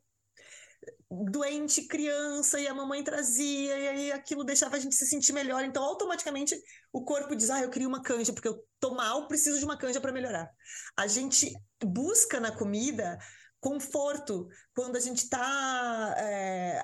[1.10, 5.64] doente, criança, e a mamãe trazia, e aí aquilo deixava a gente se sentir melhor.
[5.64, 6.60] Então, automaticamente,
[6.92, 9.78] o corpo diz: Ah, eu queria uma canja, porque eu tô mal, preciso de uma
[9.78, 10.50] canja para melhorar.
[10.98, 11.54] A gente
[11.84, 13.18] busca na comida
[13.60, 16.16] conforto quando a gente tá.
[16.18, 16.82] É,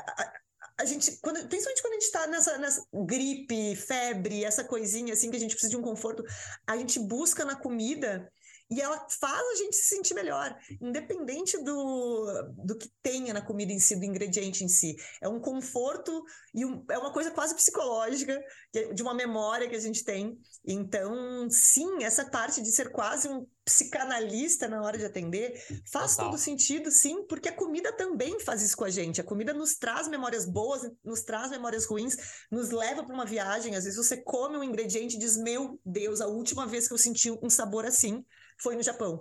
[0.79, 5.29] a, gente, quando, principalmente quando a gente tá nessa, nessa gripe, febre, essa coisinha assim
[5.29, 6.23] que a gente precisa de um conforto,
[6.65, 8.31] a gente busca na comida
[8.71, 13.71] E ela faz a gente se sentir melhor, independente do, do que tenha na comida
[13.71, 14.95] em si, do ingrediente em si.
[15.19, 18.39] É um conforto e um, é uma coisa quase psicológica,
[18.75, 20.37] é de uma memória que a gente tem.
[20.63, 25.53] Então, sim, essa parte de ser quase um psicanalista na hora de atender
[25.91, 26.31] faz Total.
[26.31, 29.19] todo sentido, sim, porque a comida também faz isso com a gente.
[29.19, 32.17] A comida nos traz memórias boas, nos traz memórias ruins,
[32.51, 33.75] nos leva para uma viagem.
[33.75, 36.97] Às vezes você come um ingrediente e diz: Meu Deus, a última vez que eu
[36.99, 38.23] senti um sabor assim
[38.61, 39.19] foi no Japão.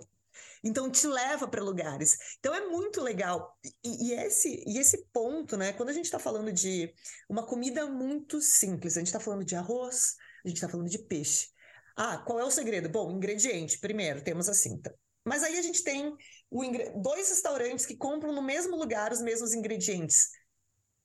[0.63, 2.17] Então te leva para lugares.
[2.39, 3.57] Então é muito legal.
[3.83, 5.73] E, e, esse, e esse ponto, né?
[5.73, 6.93] Quando a gente está falando de
[7.29, 10.99] uma comida muito simples, a gente está falando de arroz, a gente está falando de
[10.99, 11.47] peixe.
[11.95, 12.89] Ah, qual é o segredo?
[12.89, 14.93] Bom, ingrediente, primeiro, temos a cinta.
[15.25, 16.15] Mas aí a gente tem
[16.49, 16.61] o,
[17.01, 20.29] dois restaurantes que compram no mesmo lugar os mesmos ingredientes.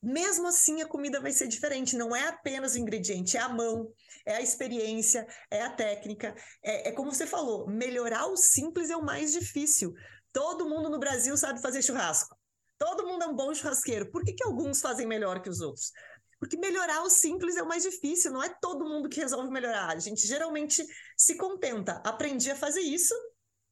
[0.04, 1.96] Mesmo assim, a comida vai ser diferente.
[1.96, 3.90] Não é apenas o ingrediente, é a mão,
[4.26, 6.34] é a experiência, é a técnica.
[6.62, 9.94] É, é como você falou, melhorar o simples é o mais difícil.
[10.30, 12.36] Todo mundo no Brasil sabe fazer churrasco.
[12.76, 14.10] Todo mundo é um bom churrasqueiro.
[14.10, 15.90] Por que, que alguns fazem melhor que os outros?
[16.38, 19.88] Porque melhorar o simples é o mais difícil, não é todo mundo que resolve melhorar.
[19.88, 20.84] A gente geralmente
[21.16, 22.02] se contenta.
[22.04, 23.14] Aprendi a fazer isso,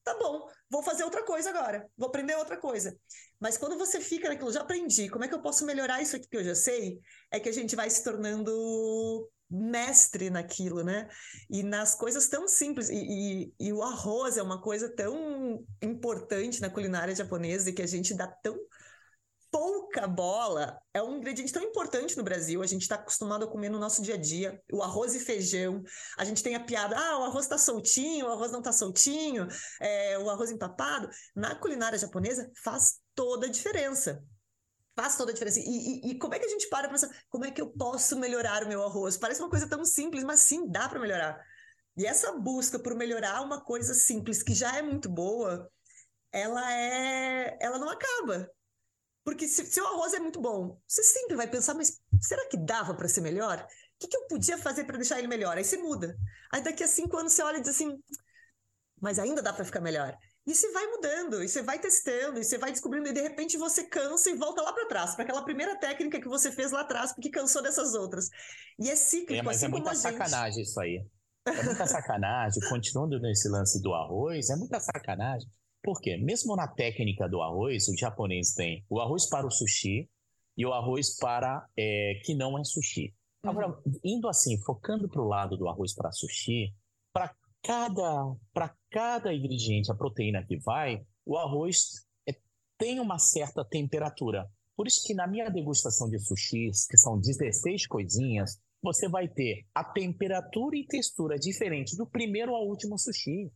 [0.02, 2.96] tá bom, vou fazer outra coisa agora, vou aprender outra coisa.
[3.42, 6.28] Mas quando você fica naquilo, já aprendi, como é que eu posso melhorar isso aqui
[6.28, 7.00] que eu já sei?
[7.28, 11.08] É que a gente vai se tornando mestre naquilo, né?
[11.50, 12.88] E nas coisas tão simples.
[12.88, 17.82] E, e, e, o arroz é uma coisa tão importante na culinária japonesa e que
[17.82, 18.56] a gente dá tão
[19.50, 20.78] pouca bola.
[20.94, 22.62] É um ingrediente tão importante no Brasil.
[22.62, 24.62] A gente está acostumado a comer no nosso dia a dia.
[24.72, 25.82] O arroz e feijão.
[26.16, 29.48] A gente tem a piada: ah, o arroz está soltinho, o arroz não está soltinho,
[29.80, 31.08] é, o arroz empapado.
[31.34, 34.24] Na culinária japonesa faz toda a diferença.
[34.94, 35.60] Faz toda a diferença.
[35.60, 37.70] E, e, e, como é que a gente para para pensar, como é que eu
[37.70, 39.16] posso melhorar o meu arroz?
[39.16, 41.42] Parece uma coisa tão simples, mas sim, dá para melhorar.
[41.96, 45.70] E essa busca por melhorar uma coisa simples que já é muito boa,
[46.30, 48.50] ela é, ela não acaba.
[49.24, 52.56] Porque se, se o arroz é muito bom, você sempre vai pensar, mas será que
[52.56, 53.58] dava para ser melhor?
[53.60, 53.66] O
[54.00, 55.56] que, que eu podia fazer para deixar ele melhor?
[55.56, 56.16] Aí você muda.
[56.52, 58.02] Aí daqui a cinco anos você olha e diz assim,
[59.00, 60.16] mas ainda dá para ficar melhor.
[60.44, 63.56] E você vai mudando, e você vai testando, e você vai descobrindo, e de repente
[63.56, 66.80] você cansa e volta lá para trás, para aquela primeira técnica que você fez lá
[66.80, 68.28] atrás, porque cansou dessas outras.
[68.78, 71.04] E é cíclico, é, mas assim é muita sacanagem isso aí.
[71.44, 75.50] É muita sacanagem, continuando nesse lance do arroz, é muita sacanagem.
[75.82, 76.16] Por quê?
[76.16, 80.08] Mesmo na técnica do arroz, o japonês tem o arroz para o sushi
[80.56, 83.12] e o arroz para é, que não é sushi.
[83.42, 84.00] Agora, uhum.
[84.04, 86.72] indo assim, focando para o lado do arroz para sushi,
[87.62, 92.36] para cada, cada ingrediente, a proteína que vai, o arroz é,
[92.76, 94.46] tem uma certa temperatura.
[94.76, 99.64] Por isso que na minha degustação de sushis, que são 16 coisinhas, você vai ter
[99.74, 103.52] a temperatura e textura diferente do primeiro ao último sushi.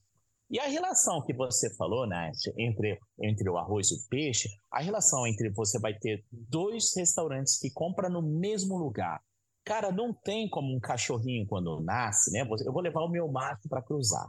[0.48, 4.80] E a relação que você falou, Nath, entre, entre o arroz e o peixe, a
[4.80, 9.20] relação entre você vai ter dois restaurantes que compram no mesmo lugar.
[9.66, 12.42] Cara, não tem como um cachorrinho quando nasce, né?
[12.64, 14.24] Eu vou levar o meu macho para cruzar.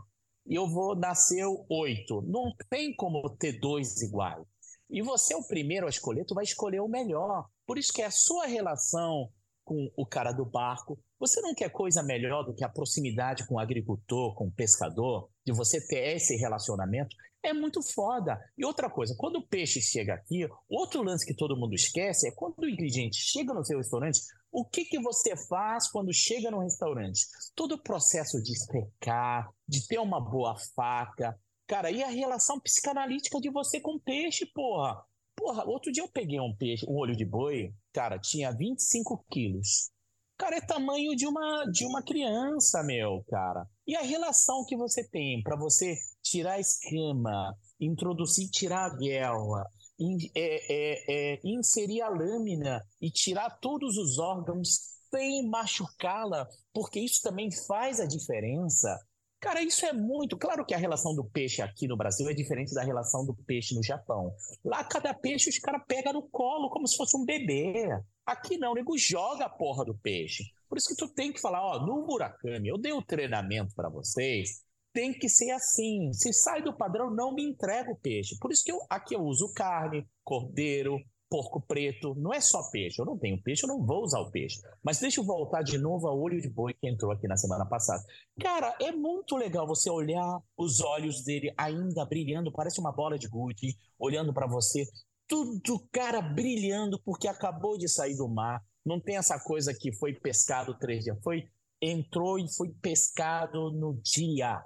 [0.47, 2.23] E eu vou nascer oito.
[2.23, 4.43] Não tem como ter dois iguais.
[4.89, 7.45] E você é o primeiro a escolher, tu vai escolher o melhor.
[7.67, 9.29] Por isso que é a sua relação
[9.63, 10.97] com o cara do barco.
[11.19, 15.29] Você não quer coisa melhor do que a proximidade com o agricultor, com o pescador,
[15.45, 17.15] de você ter esse relacionamento?
[17.43, 18.39] É muito foda.
[18.57, 22.31] E outra coisa, quando o peixe chega aqui, outro lance que todo mundo esquece é
[22.31, 24.19] quando o ingrediente chega no seu restaurante,
[24.51, 27.25] o que, que você faz quando chega no restaurante?
[27.55, 31.37] Todo o processo de secar, de ter uma boa faca.
[31.67, 35.03] Cara, e a relação psicanalítica de você com o peixe, porra?
[35.35, 39.91] Porra, outro dia eu peguei um peixe, um olho de boi, cara, tinha 25 quilos.
[40.37, 43.67] Cara, é tamanho de uma, de uma criança, meu, cara.
[43.87, 49.65] E a relação que você tem para você tirar a escama, introduzir, tirar a guelra,
[49.65, 56.99] in, é, é, é, inserir a lâmina e tirar todos os órgãos sem machucá-la, porque
[56.99, 58.97] isso também faz a diferença.
[59.39, 60.35] Cara, isso é muito.
[60.35, 63.75] Claro que a relação do peixe aqui no Brasil é diferente da relação do peixe
[63.75, 64.33] no Japão.
[64.65, 67.87] Lá, cada peixe os caras pegam no colo como se fosse um bebê.
[68.25, 70.43] Aqui não, o nego joga a porra do peixe.
[70.67, 73.73] Por isso que tu tem que falar, ó, no Murakami, eu dei o um treinamento
[73.75, 74.63] para vocês,
[74.97, 76.11] tem que ser assim.
[76.11, 78.35] Se sai do padrão, não me entrega o peixe.
[78.39, 82.99] Por isso que eu, aqui eu uso carne, cordeiro, porco preto, não é só peixe.
[82.99, 84.59] Eu não tenho peixe, eu não vou usar o peixe.
[84.83, 87.63] Mas deixa eu voltar de novo ao olho de boi que entrou aqui na semana
[87.63, 88.03] passada.
[88.41, 93.27] Cara, é muito legal você olhar os olhos dele ainda brilhando, parece uma bola de
[93.27, 94.83] gude, olhando para você.
[95.27, 98.63] Tudo, cara, brilhando porque acabou de sair do mar.
[98.83, 101.19] Não tem essa coisa que foi pescado três dias.
[101.21, 101.43] Foi,
[101.79, 104.59] entrou e foi pescado no dia.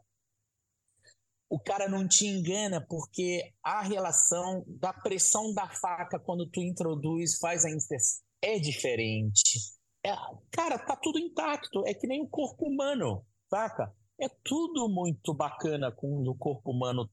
[1.52, 7.38] O cara não te engana porque a relação da pressão da faca quando tu introduz,
[7.40, 9.60] faz a inserção, é diferente.
[10.02, 10.16] É,
[10.50, 13.94] cara, tá tudo intacto, é que nem o corpo humano, saca?
[14.18, 17.10] É tudo muito bacana quando o corpo humano,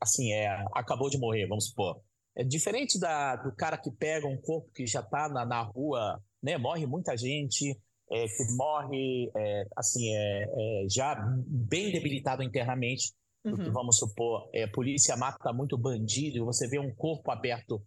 [0.00, 2.00] assim, é, acabou de morrer, vamos supor.
[2.34, 6.18] É diferente da, do cara que pega um corpo que já tá na, na rua,
[6.42, 6.56] né?
[6.56, 7.78] Morre muita gente,
[8.10, 11.14] é, que morre, é, assim, é, é já
[11.46, 13.12] bem debilitado internamente
[13.46, 13.72] uhum.
[13.72, 17.82] vamos supor, é, polícia mata muito bandido, e você vê um corpo aberto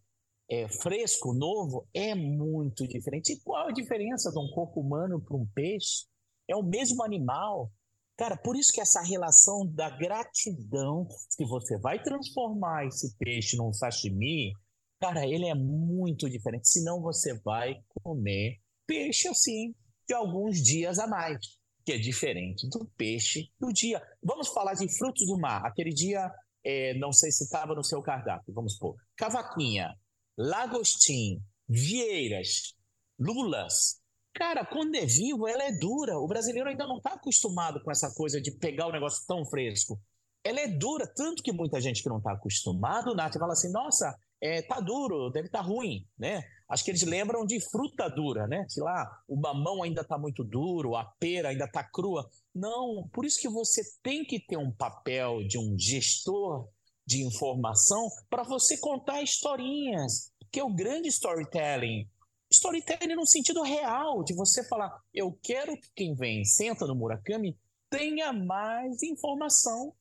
[0.50, 3.34] é, fresco, novo, é muito diferente.
[3.34, 6.06] E qual a diferença de um corpo humano para um peixe?
[6.48, 7.72] É o mesmo animal.
[8.18, 13.72] Cara, por isso que essa relação da gratidão, se você vai transformar esse peixe num
[13.72, 14.52] sashimi,
[15.00, 16.68] cara, ele é muito diferente.
[16.68, 19.76] Senão você vai comer peixe assim
[20.08, 24.02] de alguns dias a mais que é diferente do peixe do dia.
[24.24, 25.66] Vamos falar de frutos do mar.
[25.66, 26.32] Aquele dia,
[26.64, 28.96] é, não sei se estava no seu cardápio, vamos pôr.
[29.16, 29.94] Cavaquinha,
[30.38, 32.76] lagostim, vieiras,
[33.18, 34.00] lulas.
[34.34, 36.18] Cara, quando é vivo, ela é dura.
[36.18, 40.00] O brasileiro ainda não está acostumado com essa coisa de pegar o negócio tão fresco.
[40.44, 44.18] Ela é dura, tanto que muita gente que não está acostumado, Nath, fala assim, nossa,
[44.42, 46.44] é, tá duro, deve estar tá ruim, né?
[46.70, 48.64] Acho que eles lembram de fruta dura, né?
[48.70, 52.30] Sei lá, o mamão ainda está muito duro, a pera ainda está crua.
[52.54, 56.70] Não, por isso que você tem que ter um papel de um gestor
[57.08, 62.08] de informação para você contar historinhas, que é o grande storytelling.
[62.52, 67.58] Storytelling no sentido real, de você falar, eu quero que quem vem, senta no Murakami,
[67.90, 69.92] tenha mais informação.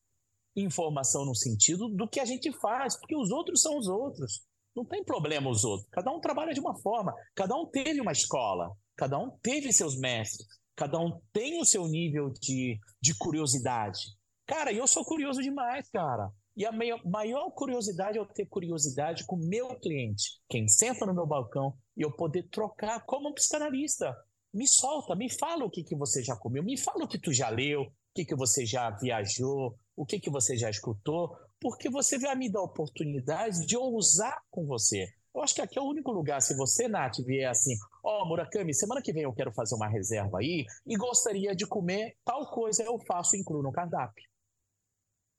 [0.55, 4.43] Informação no sentido do que a gente faz, porque os outros são os outros.
[4.75, 5.87] Não tem problema os outros.
[5.91, 9.97] Cada um trabalha de uma forma, cada um teve uma escola, cada um teve seus
[9.97, 13.99] mestres, cada um tem o seu nível de, de curiosidade.
[14.45, 16.31] Cara, eu sou curioso demais, cara.
[16.59, 21.13] E a maior, curiosidade é eu ter curiosidade com o meu cliente, quem senta no
[21.13, 24.13] meu balcão, e eu poder trocar como um psicanalista.
[24.53, 27.31] Me solta, me fala o que, que você já comeu, me fala o que tu
[27.31, 31.89] já leu, o que, que você já viajou, o que, que você já escutou, porque
[31.89, 35.13] você vai me dar a oportunidade de ousar com você.
[35.33, 38.25] Eu acho que aqui é o único lugar, se você, Nath, vier assim, ó, oh,
[38.25, 42.49] Murakami, semana que vem eu quero fazer uma reserva aí e gostaria de comer tal
[42.49, 44.27] coisa, eu faço e incluo no cardápio.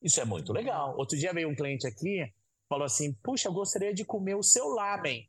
[0.01, 0.97] Isso é muito legal.
[0.97, 2.33] Outro dia veio um cliente aqui,
[2.69, 5.29] falou assim, puxa, eu gostaria de comer o seu lamen.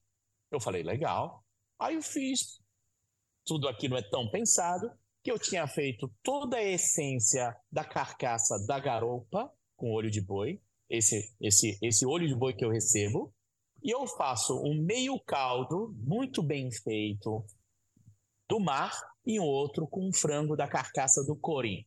[0.52, 1.44] Eu falei, legal.
[1.80, 2.62] Aí eu fiz.
[3.46, 4.92] Tudo aqui não é tão pensado
[5.24, 10.62] que eu tinha feito toda a essência da carcaça da garopa com olho de boi,
[10.92, 13.34] esse, esse, esse olho de boi que eu recebo,
[13.82, 17.44] e eu faço um meio caldo muito bem feito
[18.48, 18.92] do mar
[19.26, 21.86] e um outro com um frango da carcaça do corim.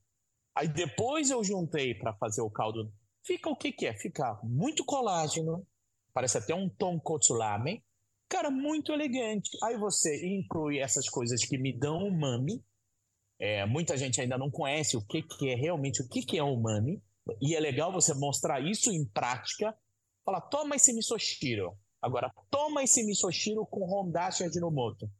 [0.57, 2.92] Aí depois eu juntei para fazer o caldo.
[3.24, 3.94] Fica o que que é?
[3.94, 5.66] Fica muito colágeno,
[6.12, 7.82] parece até um tonkotsu lamen.
[8.28, 9.50] Cara, muito elegante.
[9.62, 12.64] Aí você inclui essas coisas que me dão umami.
[13.38, 16.42] É, muita gente ainda não conhece o que, que é realmente o que, que é
[16.42, 17.02] umami.
[17.40, 19.76] E é legal você mostrar isso em prática.
[20.24, 21.76] Falar, toma esse misoshiro.
[22.00, 25.10] Agora, toma esse misoshiro com Hondashi Ajinomoto.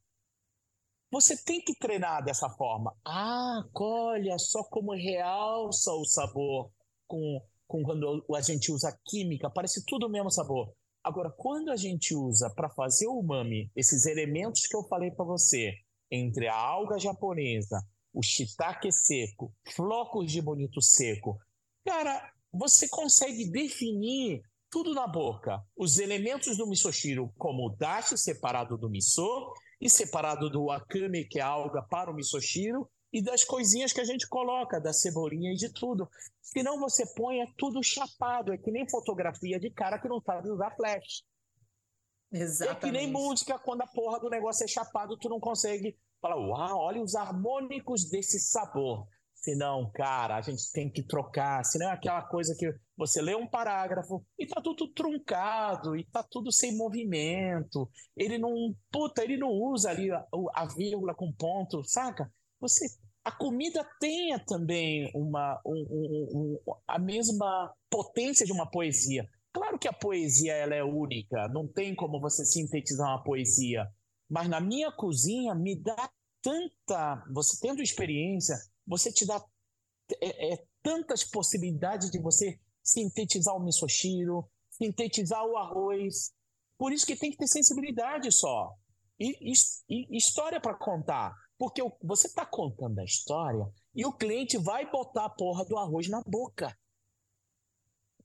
[1.11, 2.95] Você tem que treinar dessa forma.
[3.05, 6.71] Ah, olha só como realça o sabor
[7.07, 9.49] com, com quando a gente usa química.
[9.49, 10.75] Parece tudo o mesmo sabor.
[11.03, 15.25] Agora, quando a gente usa para fazer o umami, esses elementos que eu falei para
[15.25, 15.73] você,
[16.11, 17.81] entre a alga japonesa,
[18.13, 21.39] o shiitake seco, flocos de bonito seco,
[21.85, 25.63] Cara, você consegue definir tudo na boca.
[25.77, 31.39] Os elementos do misoshiro, como o dashi separado do miso e separado do wakame, que
[31.39, 35.53] é a alga para o misoshiro, e das coisinhas que a gente coloca, da cebolinha
[35.53, 36.09] e de tudo.
[36.43, 40.51] Senão você põe é tudo chapado, é que nem fotografia de cara que não sabe
[40.51, 41.23] usar flash.
[42.33, 42.77] Exatamente.
[42.77, 46.37] É que nem música, quando a porra do negócio é chapado, tu não consegue falar,
[46.37, 49.07] uau, olha os harmônicos desse sabor.
[49.45, 51.63] Senão, cara, a gente tem que trocar.
[51.67, 56.23] Senão é aquela coisa que você lê um parágrafo e tá tudo truncado, e tá
[56.23, 57.91] tudo sem movimento.
[58.17, 58.75] Ele não.
[58.91, 60.25] Puta, ele não usa ali a,
[60.55, 62.33] a vírgula com ponto, saca?
[62.59, 62.87] Você.
[63.23, 69.27] A comida tenha também uma, um, um, um, a mesma potência de uma poesia.
[69.53, 73.87] Claro que a poesia ela é única, não tem como você sintetizar uma poesia.
[74.29, 76.11] Mas na minha cozinha me dá
[76.43, 77.25] tanta.
[77.33, 78.57] Você tendo experiência,
[78.87, 79.45] você te dá
[80.21, 86.33] é, é, tantas possibilidades de você sintetizar o misoshiro, sintetizar o arroz.
[86.77, 88.75] Por isso que tem que ter sensibilidade só.
[89.19, 89.55] E, e,
[89.89, 91.35] e história para contar.
[91.57, 96.09] Porque você está contando a história e o cliente vai botar a porra do arroz
[96.09, 96.77] na boca.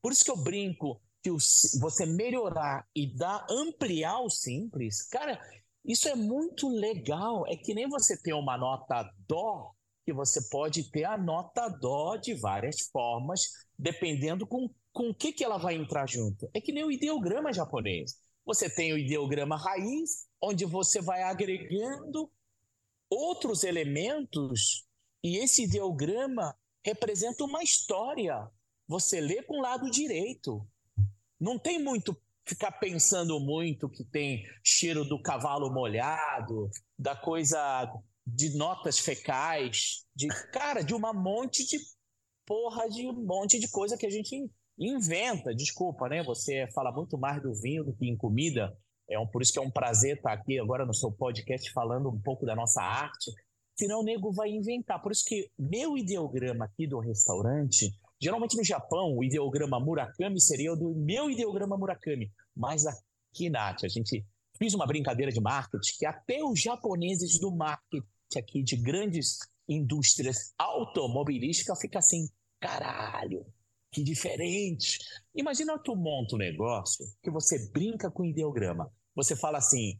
[0.01, 1.37] Por isso que eu brinco que o,
[1.79, 5.39] você melhorar e dar, ampliar o simples, cara,
[5.85, 7.45] isso é muito legal.
[7.47, 9.73] É que nem você ter uma nota dó,
[10.09, 13.41] que você pode ter a nota dó de várias formas,
[13.77, 16.49] dependendo com com o que, que ela vai entrar junto.
[16.51, 18.15] É que nem o ideograma japonês.
[18.43, 22.29] Você tem o ideograma raiz, onde você vai agregando
[23.07, 24.87] outros elementos,
[25.23, 28.49] e esse ideograma representa uma história.
[28.87, 30.67] Você lê com o lado direito.
[31.39, 37.87] Não tem muito ficar pensando muito que tem cheiro do cavalo molhado, da coisa
[38.35, 41.77] de notas fecais, de cara, de uma monte de
[42.45, 46.23] porra de um monte de coisa que a gente inventa, desculpa, né?
[46.23, 48.75] Você fala muito mais do vinho do que em comida.
[49.09, 52.09] É um, por isso que é um prazer estar aqui agora no seu podcast falando
[52.09, 53.31] um pouco da nossa arte.
[53.77, 55.01] Senão o nego vai inventar.
[55.01, 60.73] Por isso que meu ideograma aqui do restaurante Geralmente no Japão, o ideograma Murakami seria
[60.73, 62.29] o do meu ideograma Murakami.
[62.55, 64.25] Mas aqui, Nath, a gente
[64.57, 68.05] fez uma brincadeira de marketing que até os japoneses do marketing
[68.37, 72.27] aqui de grandes indústrias automobilísticas fica assim,
[72.59, 73.45] caralho,
[73.91, 74.99] que diferente.
[75.33, 78.91] Imagina tu monta um negócio que você brinca com ideograma.
[79.15, 79.99] Você fala assim,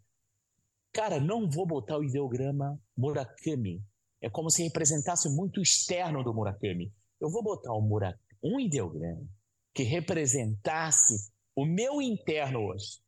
[0.91, 3.81] cara, não vou botar o ideograma Murakami.
[4.21, 9.27] É como se representasse muito externo do Murakami eu vou botar um, Murak um ideograma
[9.73, 13.01] que representasse o meu interno hoje.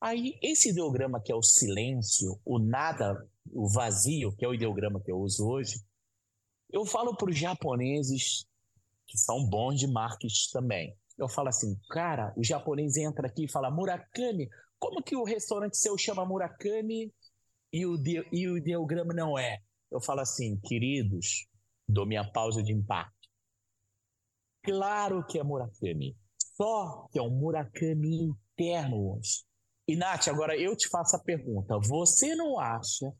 [0.00, 5.00] Aí, esse ideograma que é o silêncio, o nada, o vazio, que é o ideograma
[5.00, 5.80] que eu uso hoje,
[6.70, 8.46] eu falo para os japoneses,
[9.06, 10.96] que são bons de marketing também.
[11.16, 15.76] Eu falo assim, cara, o japonês entra aqui e fala, Murakami, como que o restaurante
[15.76, 17.12] seu chama Murakami
[17.72, 17.96] e o,
[18.32, 19.58] e o ideograma não é?
[19.90, 21.48] Eu falo assim, queridos,
[21.88, 23.28] dou minha pausa de impacto.
[24.62, 26.16] Claro que é Murakami.
[26.56, 29.44] Só que é um Murakami interno hoje.
[29.86, 31.78] E, Nath, agora eu te faço a pergunta.
[31.78, 33.10] Você não acha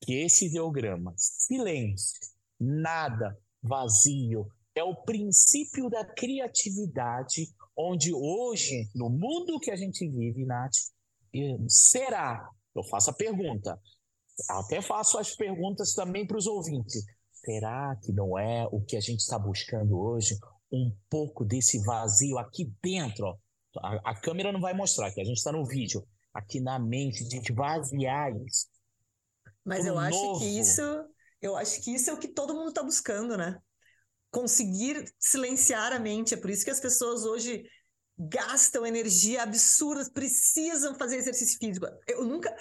[0.00, 2.20] que esse ideograma, silêncio,
[2.60, 10.44] nada, vazio, é o princípio da criatividade, onde hoje, no mundo que a gente vive,
[10.44, 10.76] Nath,
[11.68, 12.48] será?
[12.74, 13.80] Eu faço a pergunta.
[14.50, 17.04] Até faço as perguntas também para os ouvintes.
[17.32, 20.36] Será que não é o que a gente está buscando hoje?
[20.70, 23.38] um pouco desse vazio aqui dentro.
[23.78, 26.06] A, a câmera não vai mostrar, que a gente está no vídeo.
[26.34, 28.66] Aqui na mente, de esvaziar isso.
[29.66, 30.38] Mas eu acho novo.
[30.38, 30.80] que isso,
[31.42, 33.58] eu acho que isso é o que todo mundo está buscando, né?
[34.30, 36.34] Conseguir silenciar a mente.
[36.34, 37.64] É por isso que as pessoas hoje
[38.16, 41.86] gastam energia absurda, precisam fazer exercício físico.
[42.06, 42.54] Eu nunca,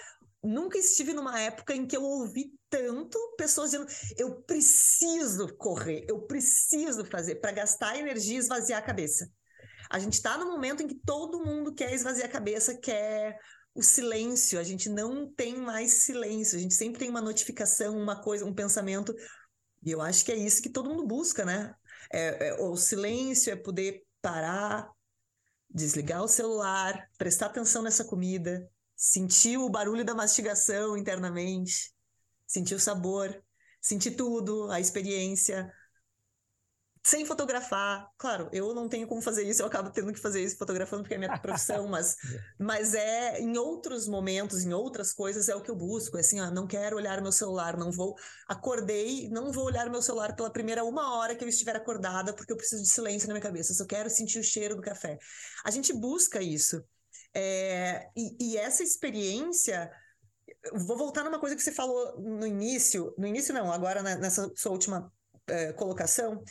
[0.44, 3.88] nunca estive numa época em que eu ouvi tanto pessoas dizendo:
[4.18, 9.30] eu preciso correr, eu preciso fazer, para gastar energia e esvaziar a cabeça.
[9.92, 13.38] A gente está no momento em que todo mundo quer esvaziar a cabeça, quer
[13.76, 18.22] o silêncio, a gente não tem mais silêncio, a gente sempre tem uma notificação, uma
[18.22, 19.14] coisa, um pensamento.
[19.84, 21.76] E eu acho que é isso que todo mundo busca, né?
[22.12, 24.90] É, é, o silêncio é poder parar,
[25.70, 28.66] desligar o celular, prestar atenção nessa comida,
[28.96, 31.94] sentir o barulho da mastigação internamente,
[32.48, 33.44] sentir o sabor,
[33.82, 35.70] sentir tudo, a experiência,
[37.06, 38.10] sem fotografar.
[38.18, 41.14] Claro, eu não tenho como fazer isso, eu acabo tendo que fazer isso fotografando porque
[41.14, 42.16] é minha profissão, mas,
[42.60, 46.18] mas é em outros momentos, em outras coisas, é o que eu busco.
[46.18, 48.16] É assim, ó, não quero olhar meu celular, não vou.
[48.48, 52.52] Acordei, não vou olhar meu celular pela primeira uma hora que eu estiver acordada, porque
[52.52, 53.72] eu preciso de silêncio na minha cabeça.
[53.72, 55.20] Eu só quero sentir o cheiro do café.
[55.64, 56.84] A gente busca isso.
[57.36, 59.92] É, e, e, essa experiência.
[60.74, 64.72] Vou voltar numa coisa que você falou no início, no início não, agora nessa sua
[64.72, 65.12] última
[65.48, 66.44] é, colocação,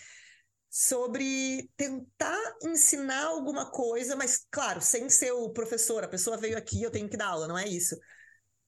[0.76, 6.82] sobre tentar ensinar alguma coisa, mas claro, sem ser o professor, a pessoa veio aqui,
[6.82, 7.96] eu tenho que dar aula, não é isso.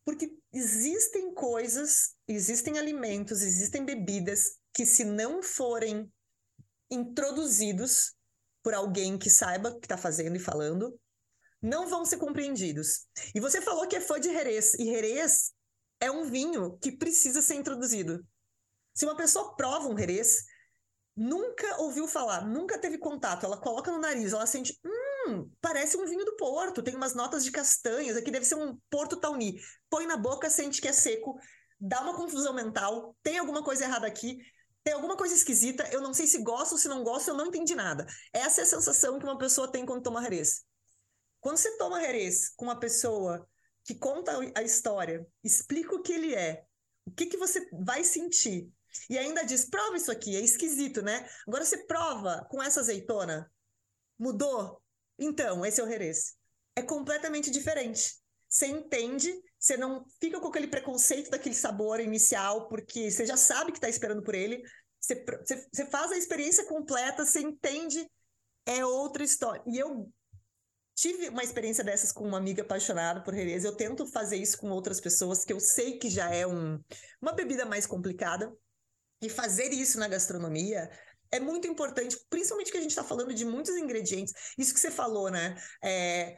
[0.04, 6.08] Porque existem coisas, existem alimentos, existem bebidas que, se não forem
[6.88, 8.14] introduzidos
[8.62, 10.96] por alguém que saiba o que está fazendo e falando,
[11.60, 13.04] não vão ser compreendidos.
[13.34, 15.50] E você falou que é fã de Jerez, e Jerez
[15.98, 18.24] é um vinho que precisa ser introduzido.
[18.94, 20.44] Se uma pessoa prova um Jerez,
[21.16, 26.06] nunca ouviu falar, nunca teve contato, ela coloca no nariz, ela sente, hum, parece um
[26.06, 29.58] vinho do Porto, tem umas notas de castanhas, aqui deve ser um Porto Tauni.
[29.88, 31.38] Põe na boca, sente que é seco,
[31.80, 34.38] dá uma confusão mental, tem alguma coisa errada aqui,
[34.84, 37.46] tem alguma coisa esquisita, eu não sei se gosto ou se não gosto, eu não
[37.46, 38.06] entendi nada.
[38.32, 40.64] Essa é a sensação que uma pessoa tem quando toma Jerez.
[41.40, 43.48] Quando você toma Jerez com uma pessoa
[43.84, 46.64] que conta a história, explica o que ele é,
[47.06, 48.70] o que, que você vai sentir,
[49.08, 51.28] e ainda diz: prova isso aqui, é esquisito, né?
[51.46, 53.50] Agora você prova com essa azeitona.
[54.18, 54.82] Mudou?
[55.18, 56.34] Então, esse é o Jerez.
[56.74, 58.16] É completamente diferente.
[58.48, 63.72] Você entende, você não fica com aquele preconceito daquele sabor inicial, porque você já sabe
[63.72, 64.62] que está esperando por ele.
[65.00, 68.08] Você, você, você faz a experiência completa, você entende,
[68.64, 69.62] é outra história.
[69.66, 70.10] E eu
[70.94, 73.64] tive uma experiência dessas com uma amiga apaixonada por Jerez.
[73.64, 76.82] Eu tento fazer isso com outras pessoas, que eu sei que já é um,
[77.20, 78.52] uma bebida mais complicada.
[79.22, 80.90] E fazer isso na gastronomia
[81.30, 84.32] é muito importante, principalmente que a gente está falando de muitos ingredientes.
[84.56, 85.56] Isso que você falou, né?
[85.82, 86.36] É,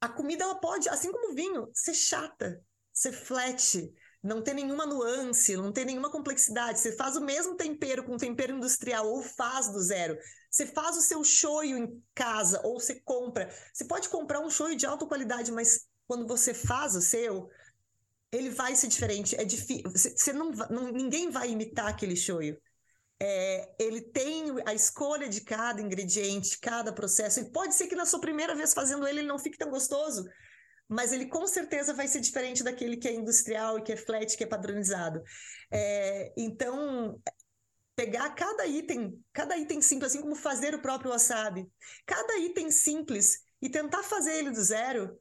[0.00, 2.60] a comida ela pode, assim como o vinho, ser chata,
[2.92, 3.92] ser flat,
[4.22, 6.80] não ter nenhuma nuance, não ter nenhuma complexidade.
[6.80, 10.18] Você faz o mesmo tempero com tempero industrial ou faz do zero.
[10.50, 13.48] Você faz o seu shoyu em casa ou você compra.
[13.72, 17.48] Você pode comprar um shoyu de alta qualidade, mas quando você faz o seu,
[18.32, 19.36] ele vai ser diferente.
[19.36, 19.90] É difícil.
[19.90, 22.56] Você não, não, ninguém vai imitar aquele shoyu.
[23.20, 27.40] É, ele tem a escolha de cada ingrediente, cada processo.
[27.40, 30.24] E pode ser que na sua primeira vez fazendo ele, ele não fique tão gostoso,
[30.88, 34.36] mas ele com certeza vai ser diferente daquele que é industrial e que é flat,
[34.36, 35.20] que é padronizado.
[35.70, 37.20] É, então,
[37.96, 41.66] pegar cada item, cada item simples, assim como fazer o próprio wasabi,
[42.06, 45.18] cada item simples e tentar fazer ele do zero,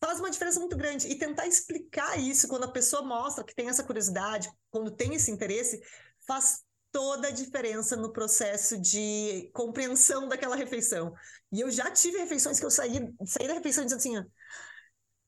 [0.00, 1.08] faz uma diferença muito grande.
[1.08, 5.30] E tentar explicar isso quando a pessoa mostra que tem essa curiosidade, quando tem esse
[5.30, 5.80] interesse,
[6.26, 11.14] faz toda a diferença no processo de compreensão daquela refeição.
[11.52, 14.30] E eu já tive refeições que eu saí, saí da refeição dizendo assim,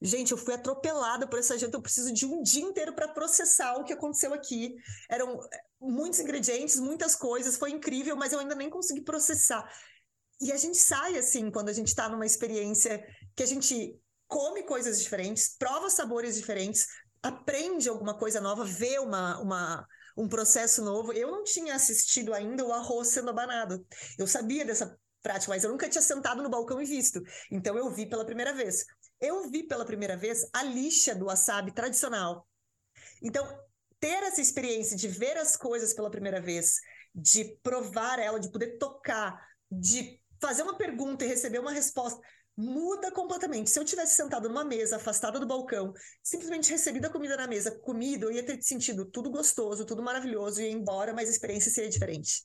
[0.01, 3.77] gente, eu fui atropelada por essa janta, eu preciso de um dia inteiro para processar
[3.77, 4.77] o que aconteceu aqui.
[5.11, 5.41] Eram
[5.81, 9.71] muitos ingredientes, muitas coisas, foi incrível, mas eu ainda nem consegui processar.
[10.41, 13.05] E a gente sai assim quando a gente está numa experiência
[13.35, 16.87] que a gente come coisas diferentes, prova sabores diferentes,
[17.23, 21.13] aprende alguma coisa nova, vê uma, uma um processo novo.
[21.13, 23.87] Eu não tinha assistido ainda o arroz sendo abanado.
[24.19, 27.23] Eu sabia dessa prática, mas eu nunca tinha sentado no balcão e visto.
[27.51, 28.85] Então eu vi pela primeira vez.
[29.21, 32.47] Eu vi pela primeira vez a lixa do wasabi tradicional.
[33.23, 33.47] Então,
[34.01, 36.81] ter essa experiência de ver as coisas pela primeira vez,
[37.15, 42.21] de provar ela, de poder tocar, de fazer uma pergunta e receber uma resposta,
[42.59, 43.71] muda completamente.
[43.71, 45.95] Se eu tivesse sentado numa mesa, afastada do balcão,
[46.25, 50.61] simplesmente recebido a comida na mesa, comido, eu ia ter sentido tudo gostoso, tudo maravilhoso,
[50.61, 52.43] e ia embora, mas a experiência seria diferente.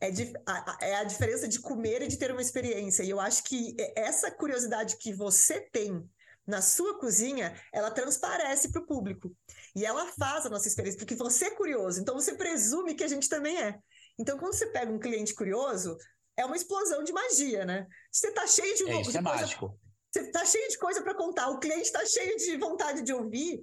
[0.00, 0.08] É,
[0.46, 3.02] a, é a diferença de comer e de ter uma experiência.
[3.02, 6.02] E eu acho que essa curiosidade que você tem
[6.46, 9.36] na sua cozinha, ela transparece para o público.
[9.76, 13.08] E ela faz a nossa experiência, porque você é curioso, então você presume que a
[13.08, 13.78] gente também é.
[14.18, 15.98] Então, quando você pega um cliente curioso,
[16.38, 17.86] é uma explosão de magia, né?
[18.12, 19.78] Você tá cheio de, é, isso de é coisa, mágico.
[20.10, 23.60] Você tá cheio de coisa para contar, o cliente tá cheio de vontade de ouvir.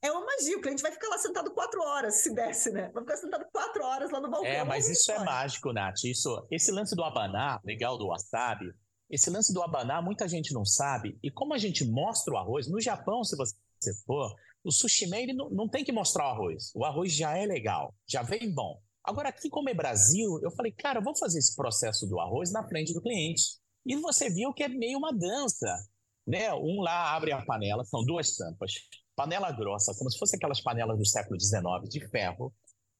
[0.00, 2.90] É uma magia, o cliente vai ficar lá sentado quatro horas, se desse, né?
[2.94, 4.50] Vai ficar sentado quatro horas lá no balcão.
[4.50, 6.04] É, mas isso é mágico, Nath.
[6.04, 8.72] Isso, esse lance do abaná, legal do wasabi,
[9.10, 11.18] esse lance do abaná, muita gente não sabe.
[11.22, 13.54] E como a gente mostra o arroz, no Japão, se você
[14.06, 16.72] for, o sushi man, ele não, não tem que mostrar o arroz.
[16.74, 18.80] O arroz já é legal, já vem bom.
[19.04, 22.52] Agora, aqui como é Brasil, eu falei, cara, eu vou fazer esse processo do arroz
[22.52, 23.42] na frente do cliente.
[23.84, 25.66] E você viu que é meio uma dança.
[26.26, 26.52] Né?
[26.54, 28.72] Um lá abre a panela, são duas tampas.
[29.16, 32.54] Panela grossa, como se fosse aquelas panelas do século XIX, de ferro.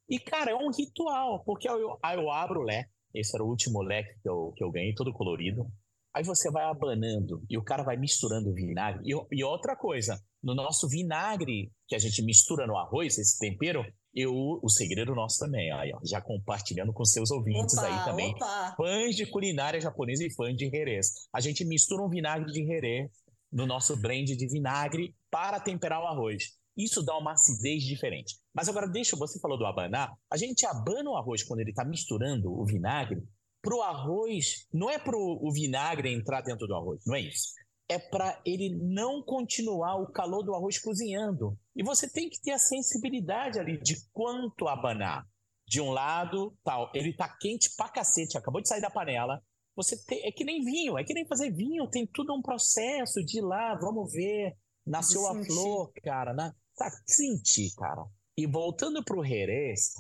[0.09, 3.49] E, cara, é um ritual, porque eu, aí eu abro o leque, esse era o
[3.49, 5.67] último leque que eu, que eu ganhei, todo colorido.
[6.15, 9.03] Aí você vai abanando e o cara vai misturando o vinagre.
[9.07, 13.83] E, e outra coisa, no nosso vinagre que a gente mistura no arroz, esse tempero,
[14.15, 18.75] eu, o segredo nosso também, ó, já compartilhando com seus ouvintes opa, aí também, opa.
[18.77, 21.13] fãs de culinária japonesa e fãs de Jerez.
[21.33, 23.11] A gente mistura um vinagre de Jerez
[23.51, 26.45] no nosso blend de vinagre para temperar o arroz.
[26.77, 28.37] Isso dá uma acidez diferente.
[28.55, 31.85] Mas agora deixa, você falou do abanar, a gente abana o arroz quando ele está
[31.85, 33.23] misturando o vinagre
[33.63, 37.53] para o arroz, não é para o vinagre entrar dentro do arroz, não é isso
[37.93, 41.59] é para ele não continuar o calor do arroz cozinhando.
[41.77, 45.27] E você tem que ter a sensibilidade ali de quanto abanar.
[45.67, 49.43] De um lado, tal, ele tá quente pra cacete, acabou de sair da panela.
[49.77, 53.25] Você tem, é que nem vinho, é que nem fazer vinho, tem tudo um processo
[53.25, 54.55] de ir lá, vamos ver,
[54.87, 58.05] nasceu a flor, cara, na, tá, sentir, cara.
[58.37, 59.95] E voltando pro Jerez,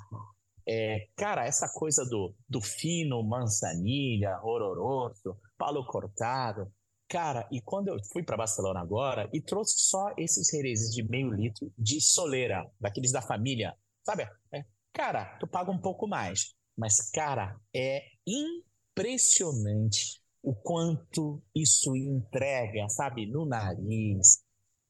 [0.68, 6.70] é, cara, essa coisa do, do fino, manzanilha, ororoso, palo cortado,
[7.12, 11.30] Cara, e quando eu fui para Barcelona agora e trouxe só esses herezes de meio
[11.30, 14.26] litro de soleira, daqueles da família, sabe?
[14.50, 14.64] É,
[14.94, 16.54] cara, tu paga um pouco mais.
[16.74, 23.26] Mas, cara, é impressionante o quanto isso entrega, sabe?
[23.26, 24.42] No nariz.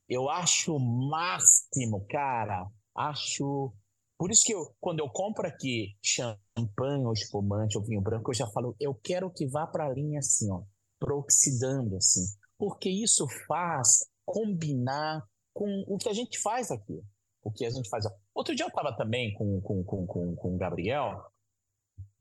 [0.09, 2.69] Eu acho o máximo, cara.
[2.95, 3.75] Acho
[4.19, 8.35] Por isso que eu, quando eu compro aqui champanhe ou espumante ou vinho branco, eu
[8.35, 10.63] já falo, eu quero que vá para a linha assim, ó,
[11.11, 12.25] oxidando assim,
[12.59, 17.03] porque isso faz combinar com o que a gente faz aqui.
[17.43, 18.05] O que a gente faz.
[18.33, 21.21] Outro dia eu estava também com, com, com, com, com o Gabriel,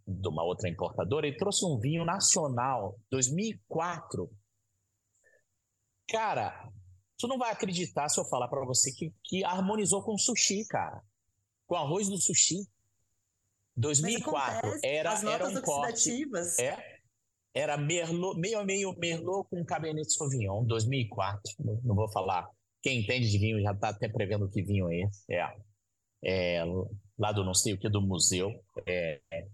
[0.08, 4.30] de uma outra importadora, ele trouxe um vinho nacional, 2004.
[6.10, 6.70] Cara,
[7.18, 11.02] tu não vai acreditar se eu falar para você que, que harmonizou com sushi, cara.
[11.68, 12.68] Com arroz do sushi.
[13.78, 16.26] 2004 acontece, era, era um corte.
[16.60, 17.01] É,
[17.54, 21.42] era Merlot, meio a meio Merlot com Cabernet Sauvignon, 2004.
[21.60, 22.50] Não, vou falar.
[22.82, 25.26] Quem entende de vinho já está até prevendo que vinho é esse.
[25.32, 25.54] É,
[26.24, 26.64] é,
[27.18, 28.50] lá do não sei o que do museu.
[28.88, 29.48] É, é.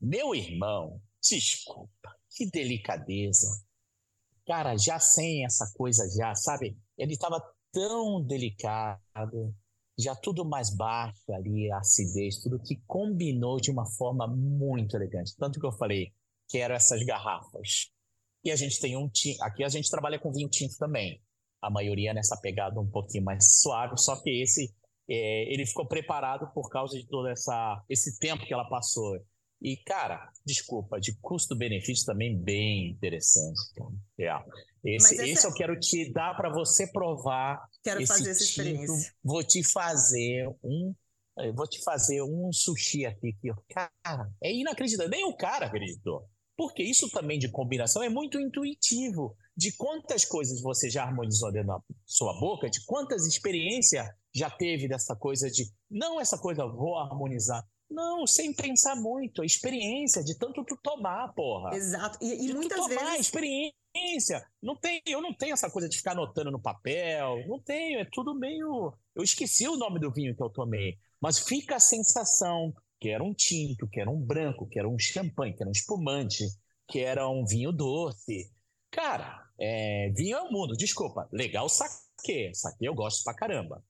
[0.00, 3.64] Meu irmão, desculpa, que delicadeza.
[4.46, 6.78] Cara, já sem essa coisa, já, sabe?
[6.96, 7.42] Ele estava
[7.72, 9.54] tão delicado,
[9.98, 15.36] já tudo mais baixo ali, a acidez, tudo que combinou de uma forma muito elegante.
[15.36, 16.12] Tanto que eu falei,
[16.50, 17.90] quero essas garrafas.
[18.44, 21.22] E a gente tem um tinto, aqui a gente trabalha com vinho tinto também.
[21.62, 24.74] A maioria nessa pegada um pouquinho mais suave, só que esse
[25.08, 29.18] é, ele ficou preparado por causa de todo essa, esse tempo que ela passou.
[29.60, 33.60] E, cara, desculpa, de custo-benefício também bem interessante.
[34.18, 34.30] É.
[34.82, 37.62] Esse, esse eu quero te dar para você provar.
[37.82, 39.12] Quero fazer essa experiência.
[39.22, 40.94] Vou te fazer um.
[41.54, 45.10] Vou te fazer um sushi aqui que, cara, é inacreditável.
[45.10, 46.26] Nem o cara acreditou.
[46.60, 49.34] Porque isso também de combinação é muito intuitivo.
[49.56, 54.86] De quantas coisas você já harmonizou dentro da sua boca, de quantas experiências já teve
[54.86, 57.66] dessa coisa de não essa coisa, vou harmonizar.
[57.90, 59.40] Não, sem pensar muito.
[59.40, 61.74] A experiência de tanto tu tomar, porra.
[61.74, 62.18] Exato.
[62.20, 63.20] E, e muitas tomar, vezes.
[63.20, 64.46] experiência.
[64.62, 67.42] Não tem, eu não tenho essa coisa de ficar anotando no papel.
[67.48, 68.00] Não tenho.
[68.00, 68.92] É tudo meio.
[69.16, 70.98] Eu esqueci o nome do vinho que eu tomei.
[71.18, 74.98] Mas fica a sensação que era um tinto, que era um branco, que era um
[74.98, 76.44] champanhe, que era um espumante,
[76.86, 78.50] que era um vinho doce.
[78.90, 80.76] Cara, é, vinho é o mundo.
[80.76, 81.28] Desculpa.
[81.32, 82.54] Legal saque.
[82.54, 83.82] Saque eu gosto pra caramba.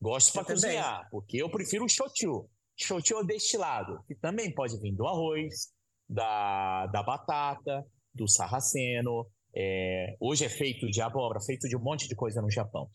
[0.00, 5.06] Gosto pra cozinhar, porque eu prefiro o shochu shochu destilado, que também pode vir do
[5.06, 5.72] arroz,
[6.08, 7.84] da, da batata,
[8.14, 9.26] do sarraceno.
[9.54, 12.88] É, hoje é feito de abóbora, feito de um monte de coisa no Japão.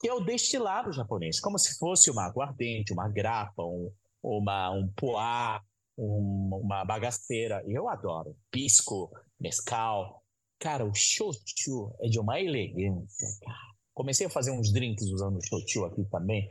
[0.00, 3.90] Que é o destilado japonês, como se fosse uma aguardente, uma grapa, um,
[4.26, 5.62] uma, um poá,
[5.96, 7.62] um, uma bagaceira.
[7.66, 8.36] Eu adoro.
[8.50, 10.22] Pisco, mescal.
[10.58, 13.76] Cara, o shochu é de uma elegância, cara.
[13.94, 16.50] Comecei a fazer uns drinks usando o shochu aqui também.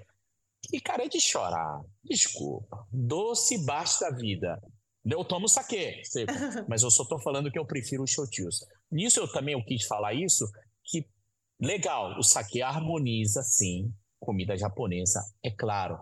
[0.71, 1.81] E, cara, é de chorar.
[2.03, 2.87] Desculpa.
[2.91, 4.59] Doce basta vida.
[5.05, 6.01] Eu tomo saque,
[6.67, 8.65] mas eu só tô falando que eu prefiro os shotios.
[8.91, 10.49] Nisso eu também eu quis falar isso,
[10.83, 11.07] que
[11.59, 15.99] legal, o saque harmoniza, sim, comida japonesa, é claro.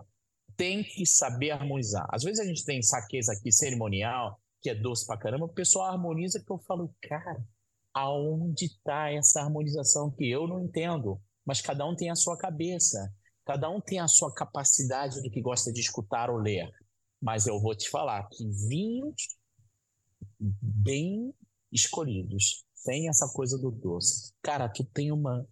[0.56, 2.06] Tem que saber harmonizar.
[2.10, 5.90] Às vezes a gente tem saques aqui cerimonial, que é doce pra caramba, o pessoal
[5.90, 7.44] harmoniza que eu falo, cara,
[7.92, 11.20] aonde tá essa harmonização que eu não entendo?
[11.44, 13.12] Mas cada um tem a sua cabeça.
[13.44, 16.70] Cada um tem a sua capacidade do que gosta de escutar ou ler.
[17.20, 19.36] Mas eu vou te falar que vinhos
[20.40, 21.34] bem
[21.70, 24.32] escolhidos, sem essa coisa do doce.
[24.42, 25.46] Cara, tu tem uma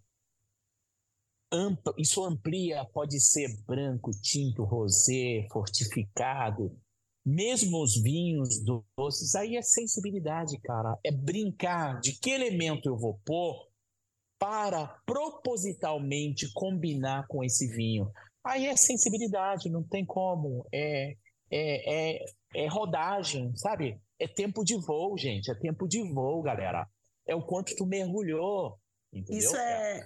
[1.53, 6.75] ampla, isso amplia, pode ser branco, tinto, rosé, fortificado,
[7.25, 8.59] mesmo os vinhos
[8.97, 10.97] doces, aí é sensibilidade, cara.
[11.05, 13.67] É brincar de que elemento eu vou pôr
[14.37, 18.11] para propositalmente combinar com esse vinho.
[18.43, 20.67] Aí é sensibilidade, não tem como.
[20.73, 21.15] É,
[21.49, 22.25] é, é,
[22.55, 24.01] é rodagem, sabe?
[24.19, 25.49] É tempo de voo, gente.
[25.49, 26.85] É tempo de voo, galera.
[27.25, 28.77] É o quanto tu mergulhou.
[29.13, 29.37] Entendeu?
[29.37, 30.03] Isso é,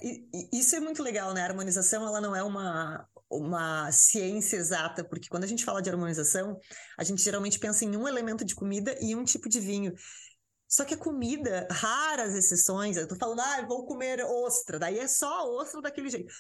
[0.52, 1.42] isso é muito legal, né?
[1.42, 5.90] A harmonização ela não é uma, uma ciência exata, porque quando a gente fala de
[5.90, 6.60] harmonização,
[6.98, 9.94] a gente geralmente pensa em um elemento de comida e um tipo de vinho.
[10.68, 15.08] Só que a comida, raras exceções, eu tô falando, ah, vou comer ostra, daí é
[15.08, 16.34] só ostra daquele jeito.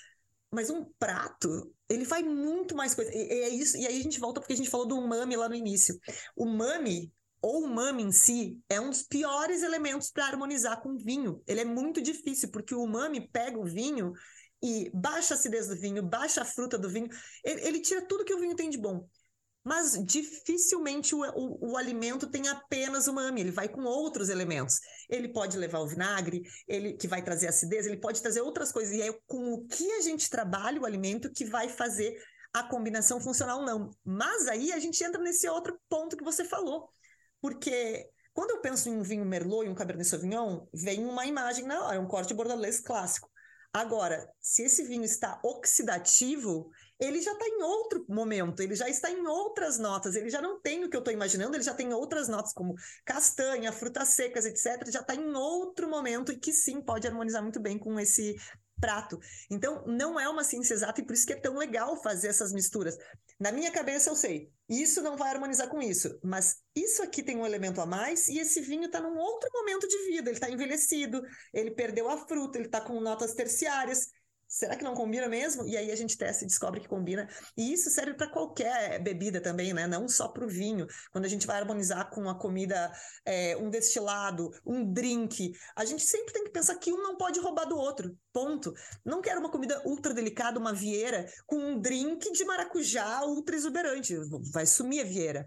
[0.52, 3.11] Mas um prato, ele vai muito mais coisa.
[3.14, 5.48] E, é isso, e aí a gente volta porque a gente falou do umami lá
[5.48, 5.98] no início.
[6.35, 7.11] O umami,
[7.41, 11.41] o umami em si, é um dos piores elementos para harmonizar com vinho.
[11.47, 14.14] Ele é muito difícil, porque o umami pega o vinho
[14.61, 17.07] e baixa a acidez do vinho, baixa a fruta do vinho,
[17.43, 19.07] ele, ele tira tudo que o vinho tem de bom
[19.68, 24.80] mas dificilmente o, o, o, alimento tem apenas umami, ele vai com outros elementos.
[25.09, 28.93] Ele pode levar o vinagre, ele que vai trazer acidez, ele pode trazer outras coisas.
[28.93, 32.18] E é com o que a gente trabalha o alimento que vai fazer
[32.53, 33.91] a combinação funcionar ou não.
[34.05, 36.89] Mas aí a gente entra nesse outro ponto que você falou.
[37.41, 41.65] Porque quando eu penso em um vinho Merlot e um Cabernet Sauvignon, vem uma imagem
[41.65, 43.30] na hora, um corte bordelês clássico.
[43.73, 46.69] Agora, se esse vinho está oxidativo,
[46.99, 50.59] ele já está em outro momento, ele já está em outras notas, ele já não
[50.59, 54.45] tem o que eu estou imaginando, ele já tem outras notas como castanha, frutas secas,
[54.45, 54.89] etc.
[54.91, 58.35] Já está em outro momento e que sim pode harmonizar muito bem com esse
[58.80, 59.20] prato.
[59.49, 62.52] Então, não é uma ciência exata e por isso que é tão legal fazer essas
[62.52, 62.98] misturas.
[63.40, 67.38] Na minha cabeça, eu sei, isso não vai harmonizar com isso, mas isso aqui tem
[67.38, 70.30] um elemento a mais e esse vinho está num outro momento de vida.
[70.30, 71.22] Ele está envelhecido,
[71.54, 74.08] ele perdeu a fruta, ele está com notas terciárias
[74.48, 75.68] será que não combina mesmo?
[75.68, 77.28] E aí a gente testa e descobre que combina.
[77.56, 79.86] E isso serve para qualquer bebida também, né?
[79.88, 80.88] Não só para o vinho.
[81.11, 82.91] Quando a gente vai harmonizar com uma comida,
[83.26, 87.40] é, um destilado, um drink, a gente sempre tem que pensar que um não pode
[87.40, 88.18] roubar do outro.
[88.32, 88.74] Ponto.
[89.03, 94.15] Não quero uma comida ultra delicada, uma vieira, com um drink de maracujá ultra exuberante.
[94.53, 95.45] Vai sumir a vieira.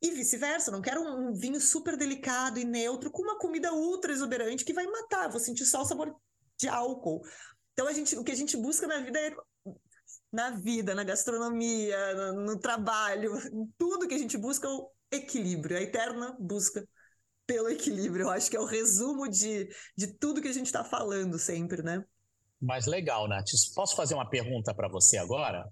[0.00, 4.64] E vice-versa, não quero um vinho super delicado e neutro com uma comida ultra exuberante
[4.64, 6.14] que vai matar, vou sentir só o sabor
[6.56, 7.20] de álcool.
[7.78, 9.32] Então a gente, o que a gente busca na vida é
[10.32, 14.90] na vida, na gastronomia, no, no trabalho, em tudo que a gente busca é o
[15.12, 16.84] equilíbrio, a eterna busca
[17.46, 18.24] pelo equilíbrio.
[18.24, 21.80] Eu acho que é o resumo de, de tudo que a gente está falando sempre,
[21.80, 22.04] né?
[22.60, 23.46] Mas legal, Nath.
[23.76, 25.64] Posso fazer uma pergunta para você agora?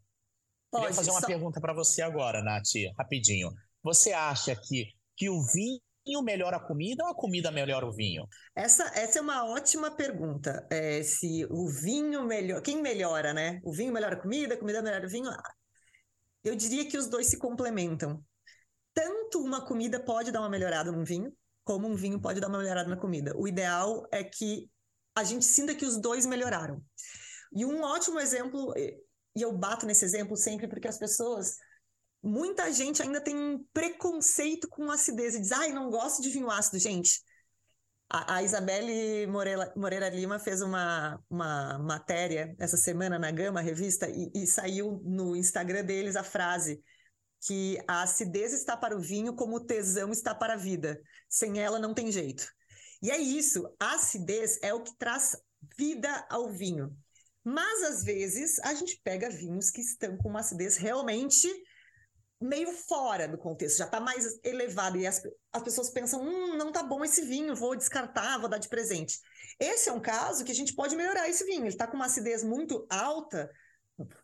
[0.71, 0.85] Pode.
[0.85, 1.27] Queria fazer uma só...
[1.27, 3.51] pergunta para você agora, Nath, rapidinho.
[3.83, 7.93] Você acha que, que o vinho vinho melhora a comida ou a comida melhora o
[7.93, 8.27] vinho?
[8.55, 10.67] Essa, essa é uma ótima pergunta.
[10.71, 12.63] É, se o vinho melhora.
[12.63, 13.61] Quem melhora, né?
[13.65, 15.31] O vinho melhora a comida, a comida melhora o vinho?
[16.45, 18.23] Eu diria que os dois se complementam.
[18.95, 21.33] Tanto uma comida pode dar uma melhorada no vinho,
[21.65, 23.37] como um vinho pode dar uma melhorada na comida.
[23.37, 24.71] O ideal é que
[25.15, 26.81] a gente sinta que os dois melhoraram.
[27.53, 31.57] E um ótimo exemplo, e eu bato nesse exemplo sempre porque as pessoas
[32.27, 36.51] muita gente ainda tem um preconceito com acidez e diz, ai, não gosto de vinho
[36.51, 37.23] ácido, gente.
[38.11, 44.09] A, a Isabelle Moreira, Moreira, Lima fez uma, uma matéria essa semana na Gama, revista,
[44.09, 46.83] e, e saiu no Instagram deles a frase
[47.47, 51.01] que a acidez está para o vinho como o tesão está para a vida.
[51.29, 52.45] Sem ela não tem jeito.
[53.03, 55.37] E é isso, a acidez é o que traz
[55.79, 56.97] vida ao vinho.
[57.45, 61.49] Mas às vezes a gente pega vinhos que estão com uma acidez realmente
[62.41, 64.97] meio fora do contexto, já está mais elevado.
[64.97, 65.23] E as,
[65.53, 69.19] as pessoas pensam: hum, não tá bom esse vinho, vou descartar, vou dar de presente.
[69.59, 71.63] Esse é um caso que a gente pode melhorar esse vinho.
[71.63, 73.51] Ele está com uma acidez muito alta,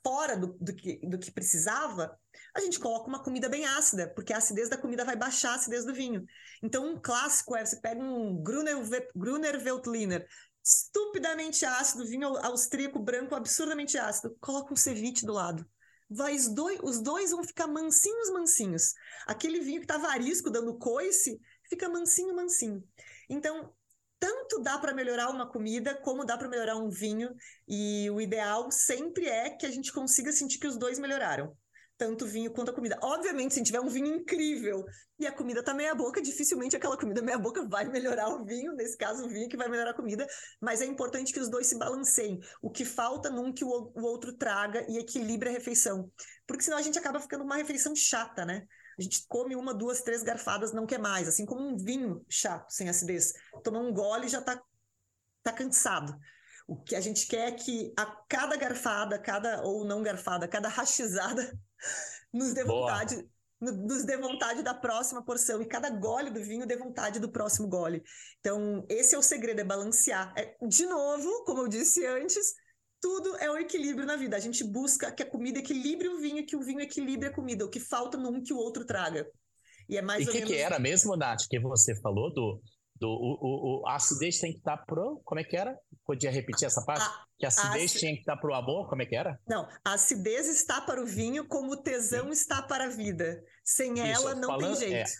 [0.05, 2.17] fora do, do, que, do que precisava.
[2.55, 5.55] A gente coloca uma comida bem ácida, porque a acidez da comida vai baixar a
[5.55, 6.25] acidez do vinho.
[6.63, 8.77] Então, um clássico é você pega um Gruner,
[9.17, 10.27] Gruner Veltliner,
[10.63, 15.67] estupidamente ácido, vinho austríaco branco absurdamente ácido, coloca um ceviche do lado
[16.15, 18.93] vai os dois, os dois vão ficar mansinhos, mansinhos.
[19.27, 22.83] Aquele vinho que estava arisco, dando coice, fica mansinho, mansinho.
[23.29, 23.73] Então,
[24.19, 27.35] tanto dá para melhorar uma comida, como dá para melhorar um vinho,
[27.67, 31.57] e o ideal sempre é que a gente consiga sentir que os dois melhoraram
[31.97, 32.99] tanto vinho quanto a comida.
[33.03, 34.85] Obviamente, se tiver um vinho incrível
[35.19, 38.73] e a comida tá meia boca, dificilmente aquela comida meia boca vai melhorar o vinho,
[38.73, 40.27] nesse caso o vinho que vai melhorar a comida,
[40.61, 42.41] mas é importante que os dois se balanceiem.
[42.61, 46.11] O que falta num que o, o outro traga e equilibre a refeição.
[46.47, 48.67] Porque senão a gente acaba ficando uma refeição chata, né?
[48.99, 52.71] A gente come uma, duas, três garfadas, não quer mais, assim como um vinho chato,
[52.71, 53.33] sem acidez.
[53.65, 54.61] Toma um gole já tá,
[55.43, 56.15] tá cansado.
[56.67, 60.69] O que a gente quer é que a cada garfada, cada ou não garfada, cada
[60.69, 61.53] rachizada
[62.33, 63.29] nos dê vontade,
[63.61, 67.69] nos dê vontade da próxima porção e cada gole do vinho dê vontade do próximo
[67.69, 68.03] gole.
[68.41, 70.33] Então, esse é o segredo, é balancear.
[70.37, 72.55] É, de novo, como eu disse antes,
[73.01, 74.37] tudo é o equilíbrio na vida.
[74.37, 77.65] A gente busca que a comida equilibre o vinho que o vinho equilibre a comida.
[77.65, 79.29] O que falta num que o outro traga.
[79.89, 80.51] E é mais e o que, menos...
[80.51, 82.63] que era mesmo, Nath, que você falou do
[83.03, 85.21] do, o, o, a acidez tem que estar tá pro.
[85.25, 85.77] Como é que era?
[86.07, 87.05] Podia repetir essa parte?
[87.05, 88.89] A, que a acidez a, tinha que estar tá pro amor?
[88.89, 89.37] Como é que era?
[89.49, 92.31] Não, a acidez está para o vinho como o tesão Sim.
[92.31, 93.43] está para a vida.
[93.65, 95.11] Sem Isso, ela não falando, tem jeito.
[95.11, 95.15] É,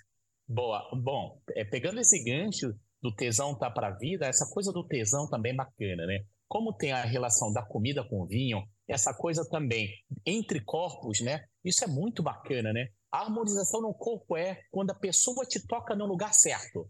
[0.47, 0.81] boa.
[1.03, 2.73] Bom, é, pegando esse gancho
[3.03, 6.21] do tesão tá para a vida, essa coisa do tesão também é bacana, né?
[6.47, 9.89] Como tem a relação da comida com o vinho, essa coisa também
[10.25, 11.45] entre corpos, né?
[11.65, 12.87] Isso é muito bacana, né?
[13.11, 16.89] A harmonização no corpo é quando a pessoa te toca no lugar certo.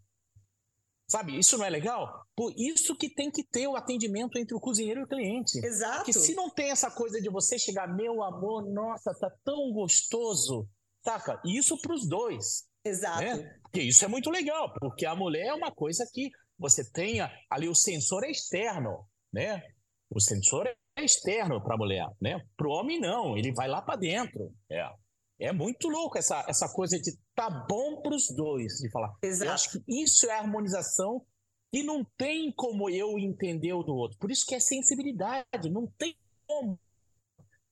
[1.13, 2.25] Sabe, isso não é legal?
[2.35, 5.59] Por isso que tem que ter o atendimento entre o cozinheiro e o cliente.
[5.59, 5.97] Exato.
[5.97, 10.67] Porque se não tem essa coisa de você chegar, meu amor, nossa, tá tão gostoso,
[11.05, 11.39] saca?
[11.45, 12.67] Isso para os dois.
[12.83, 13.21] Exato.
[13.21, 13.59] Né?
[13.61, 17.69] Porque isso é muito legal, porque a mulher é uma coisa que você tenha ali
[17.69, 19.63] o sensor é externo, né?
[20.09, 22.41] O sensor é externo para a mulher, né?
[22.57, 24.51] Para o homem não, ele vai lá para dentro.
[24.71, 24.91] É.
[25.39, 29.13] É muito louco essa, essa coisa de tá bom para os dois, de falar.
[29.23, 29.49] Exato.
[29.49, 31.25] Eu acho que isso é harmonização
[31.73, 34.19] e não tem como eu entender o do outro.
[34.19, 36.15] Por isso que é sensibilidade, não tem
[36.47, 36.79] como.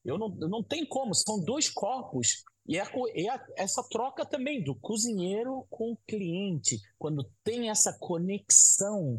[0.04, 2.42] Eu não, não tem como, são dois corpos.
[2.66, 9.18] E é, é essa troca também do cozinheiro com o cliente, quando tem essa conexão,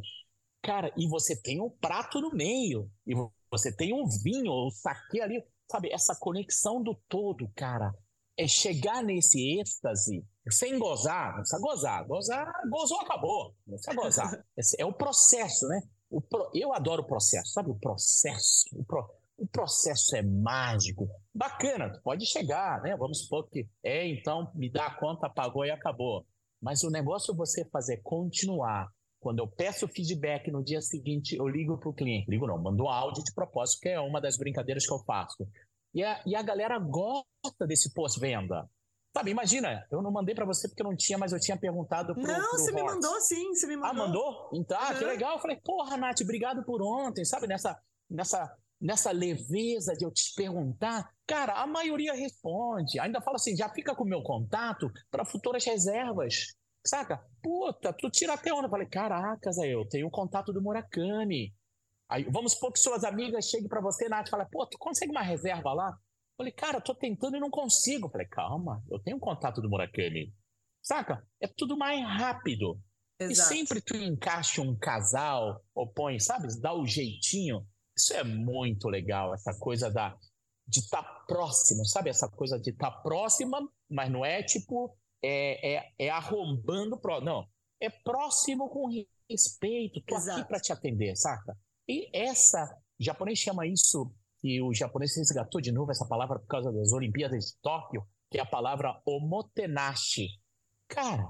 [0.61, 3.13] cara, e você tem um prato no meio, e
[3.51, 5.91] você tem um vinho, o um saque ali, sabe?
[5.91, 7.93] Essa conexão do todo, cara,
[8.37, 14.45] é chegar nesse êxtase sem gozar, não precisa gozar, gozar, gozou, acabou, não precisa gozar.
[14.79, 15.81] é o processo, né?
[16.09, 17.69] O pro, eu adoro o processo, sabe?
[17.69, 21.07] O processo, o pro, o processo é mágico.
[21.33, 22.95] Bacana, pode chegar, né?
[22.97, 26.25] Vamos supor que é, então me dá a conta, pagou e acabou.
[26.61, 28.87] Mas o negócio é você fazer continuar.
[29.19, 32.29] Quando eu peço feedback no dia seguinte, eu ligo para o cliente.
[32.29, 35.47] Ligo não, mando um áudio de propósito, que é uma das brincadeiras que eu faço.
[35.93, 38.69] E a, e a galera gosta desse pós-venda.
[39.15, 42.23] Sabe, imagina, eu não mandei para você porque não tinha, mas eu tinha perguntado pro
[42.23, 43.89] Não, pro você me mandou sim, você me mandou.
[43.89, 44.49] Ah, mandou?
[44.53, 44.97] Então, uhum.
[44.97, 45.33] que legal.
[45.33, 47.77] Eu falei, porra, Nath, obrigado por ontem, sabe, nessa,
[48.09, 52.99] nessa nessa leveza de eu te perguntar, cara, a maioria responde.
[52.99, 56.55] Ainda fala assim, já fica com o meu contato para futuras reservas.
[56.85, 57.23] Saca?
[57.43, 58.65] Puta, tu tira até onda.
[58.65, 61.53] Eu falei, caracas, aí eu tenho o contato do Murakami.
[62.11, 65.11] Aí, vamos supor que suas amigas cheguem para você, Nath, e fala, pô, tu consegue
[65.11, 65.87] uma reserva lá?
[65.87, 68.07] Eu falei, cara, tô tentando e não consigo.
[68.07, 70.33] Eu falei, calma, eu tenho o contato do Murakami.
[70.81, 71.25] Saca?
[71.39, 72.77] É tudo mais rápido.
[73.17, 73.53] Exato.
[73.53, 77.65] E sempre tu encaixa um casal, ou põe, sabe, dá o jeitinho.
[77.97, 80.17] Isso é muito legal, essa coisa da
[80.67, 82.09] de estar tá próximo, sabe?
[82.09, 83.59] Essa coisa de estar tá próxima,
[83.89, 87.47] mas não é tipo é, é, é arrombando pro, não,
[87.79, 88.89] é próximo com
[89.29, 90.01] respeito.
[90.01, 90.39] Tô Exato.
[90.39, 91.57] aqui para te atender, saca?
[91.91, 96.47] E essa, o japonês chama isso e o japonês resgatou de novo essa palavra por
[96.47, 100.39] causa das Olimpíadas de Tóquio, que é a palavra omotenashi.
[100.87, 101.27] Cara,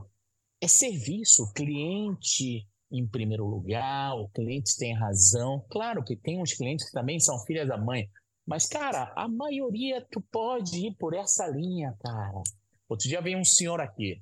[0.61, 5.65] é serviço, cliente, em primeiro lugar, o cliente tem razão.
[5.71, 8.07] Claro que tem uns clientes que também são filhas da mãe,
[8.45, 12.43] mas, cara, a maioria tu pode ir por essa linha, cara.
[12.87, 14.21] Outro dia veio um senhor aqui,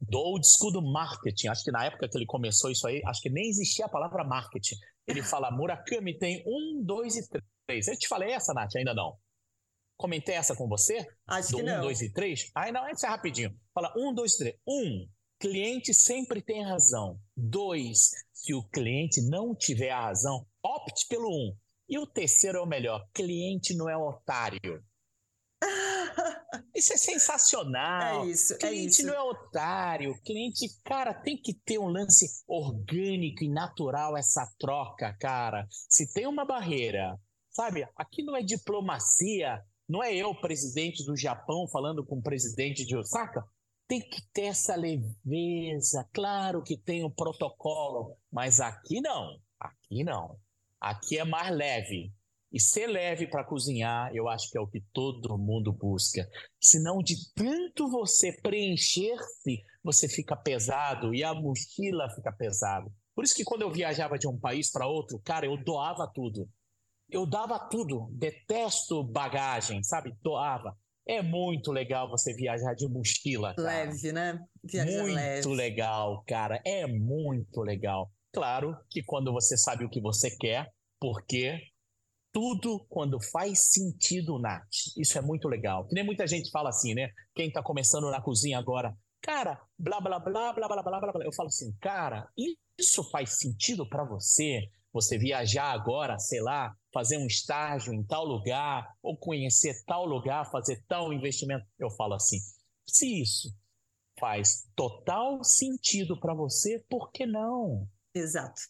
[0.00, 1.46] do old school do marketing.
[1.46, 4.24] Acho que na época que ele começou isso aí, acho que nem existia a palavra
[4.24, 4.74] marketing.
[5.08, 7.26] Ele fala: Murakami tem um, dois e
[7.66, 7.88] três.
[7.88, 8.76] Eu te falei essa, Nath?
[8.76, 9.16] Ainda não.
[9.96, 11.04] Comentei essa com você?
[11.26, 11.78] Acho do que um, não.
[11.78, 12.50] Um, dois e três?
[12.54, 13.58] Aí não, esse é rapidinho.
[13.74, 14.54] Fala um, dois, três.
[14.68, 15.08] Um,
[15.40, 17.18] cliente sempre tem razão.
[17.36, 21.56] Dois, se o cliente não tiver a razão, opte pelo um.
[21.88, 24.84] E o terceiro é o melhor: cliente não é otário.
[26.74, 28.24] Isso é sensacional.
[28.24, 29.06] É isso, é cliente é isso.
[29.06, 30.14] não é otário.
[30.22, 35.66] Cliente, cara, tem que ter um lance orgânico e natural essa troca, cara.
[35.88, 37.18] Se tem uma barreira,
[37.50, 37.86] sabe?
[37.96, 39.60] Aqui não é diplomacia.
[39.88, 43.44] Não é eu, presidente do Japão, falando com o presidente de Osaka
[43.88, 46.06] tem que ter essa leveza.
[46.12, 49.40] Claro que tem o um protocolo, mas aqui não.
[49.58, 50.38] Aqui não.
[50.78, 52.12] Aqui é mais leve.
[52.50, 56.26] E ser leve para cozinhar, eu acho que é o que todo mundo busca.
[56.60, 62.90] Senão, de tanto você preencher-se, você fica pesado e a mochila fica pesada.
[63.14, 66.48] Por isso que quando eu viajava de um país para outro, cara, eu doava tudo.
[67.10, 68.08] Eu dava tudo.
[68.12, 70.14] Detesto bagagem, sabe?
[70.22, 70.76] Doava.
[71.06, 73.54] É muito legal você viajar de mochila.
[73.54, 73.68] Cara.
[73.68, 74.38] Leve, né?
[74.62, 75.48] Viajar muito leve.
[75.48, 76.60] legal, cara.
[76.64, 78.10] É muito legal.
[78.32, 80.70] Claro que quando você sabe o que você quer,
[81.00, 81.58] porque
[82.38, 84.68] tudo quando faz sentido, Nath.
[84.96, 85.88] Isso é muito legal.
[85.88, 87.10] Que nem muita gente fala assim, né?
[87.34, 91.24] Quem tá começando na cozinha agora, cara, blá blá blá blá blá blá blá blá.
[91.24, 92.28] Eu falo assim, cara,
[92.78, 94.70] isso faz sentido para você?
[94.92, 100.48] Você viajar agora, sei lá, fazer um estágio em tal lugar, ou conhecer tal lugar,
[100.48, 101.66] fazer tal investimento.
[101.76, 102.38] Eu falo assim:
[102.88, 103.52] se isso
[104.18, 107.88] faz total sentido para você, por que não?
[108.14, 108.62] Exato.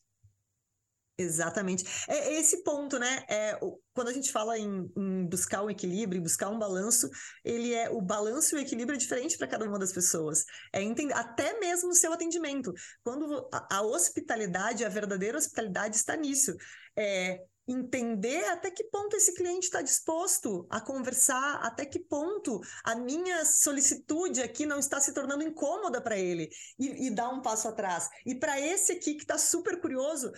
[1.20, 1.84] Exatamente.
[2.08, 3.24] É esse ponto, né?
[3.28, 3.58] É,
[3.92, 7.10] quando a gente fala em, em, buscar um equilíbrio, buscar um balanço,
[7.44, 10.44] ele é o balanço e o equilíbrio é diferente para cada uma das pessoas.
[10.72, 12.72] É entender, até mesmo o seu atendimento.
[13.02, 16.56] Quando a, a hospitalidade, a verdadeira hospitalidade está nisso.
[16.96, 22.94] É entender até que ponto esse cliente está disposto a conversar, até que ponto a
[22.94, 27.68] minha solicitude aqui não está se tornando incômoda para ele e, e, dar um passo
[27.68, 28.08] atrás.
[28.24, 30.32] E para esse aqui que está super curioso,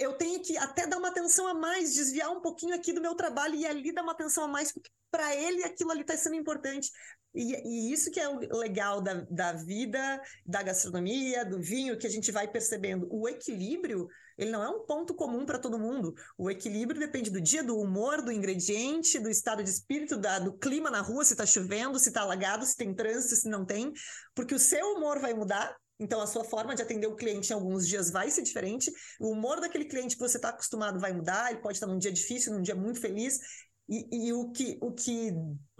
[0.00, 3.14] eu tenho que até dar uma atenção a mais, desviar um pouquinho aqui do meu
[3.14, 6.36] trabalho e ali dar uma atenção a mais, porque para ele aquilo ali está sendo
[6.36, 6.90] importante.
[7.34, 12.06] E, e, isso que é o legal da, da vida, da gastronomia, do vinho, que
[12.06, 13.06] a gente vai percebendo.
[13.10, 14.08] O equilíbrio,
[14.38, 16.14] ele não é um ponto comum para todo mundo.
[16.36, 20.54] O equilíbrio depende do dia, do humor, do ingrediente, do estado de espírito, da, do
[20.54, 23.92] clima na rua, se está chovendo, se está alagado, se tem trânsito, se não tem.
[24.34, 27.54] Porque o seu humor vai mudar, então, a sua forma de atender o cliente em
[27.54, 28.90] alguns dias vai ser diferente.
[29.20, 31.50] O humor daquele cliente que você está acostumado vai mudar.
[31.50, 33.38] Ele pode estar num dia difícil, num dia muito feliz.
[33.86, 35.30] E, e, o, que, o que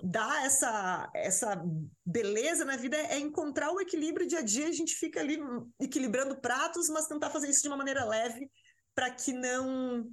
[0.05, 1.65] dá essa, essa
[2.05, 4.69] beleza na vida é encontrar o equilíbrio dia a dia.
[4.69, 5.39] A gente fica ali
[5.81, 8.51] equilibrando pratos, mas tentar fazer isso de uma maneira leve
[8.95, 10.05] para que não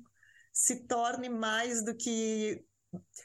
[0.53, 2.63] se torne mais do que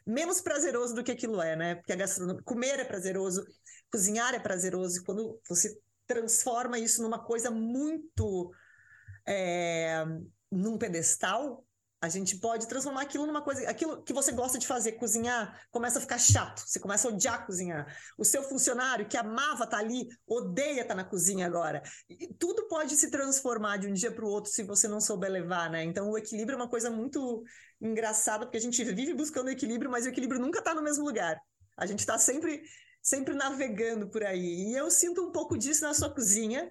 [0.04, 1.74] menos prazeroso do que aquilo é, né?
[1.76, 3.44] Porque a gastronomia, comer é prazeroso,
[3.90, 4.98] cozinhar é prazeroso.
[4.98, 8.53] E quando você transforma isso numa coisa muito
[9.27, 10.05] é,
[10.51, 11.65] num pedestal,
[12.03, 13.69] a gente pode transformar aquilo numa coisa.
[13.70, 16.65] Aquilo que você gosta de fazer, cozinhar, começa a ficar chato.
[16.66, 17.87] Você começa a odiar cozinhar.
[18.19, 21.81] O seu funcionário que amava estar tá ali, odeia estar tá na cozinha agora.
[22.11, 25.31] E tudo pode se transformar de um dia para o outro se você não souber
[25.31, 25.85] levar, né?
[25.85, 27.45] Então o equilíbrio é uma coisa muito
[27.81, 31.41] engraçada, porque a gente vive buscando equilíbrio, mas o equilíbrio nunca está no mesmo lugar.
[31.77, 32.62] A gente está sempre,
[33.03, 34.69] sempre navegando por aí.
[34.69, 36.70] E eu sinto um pouco disso na sua cozinha,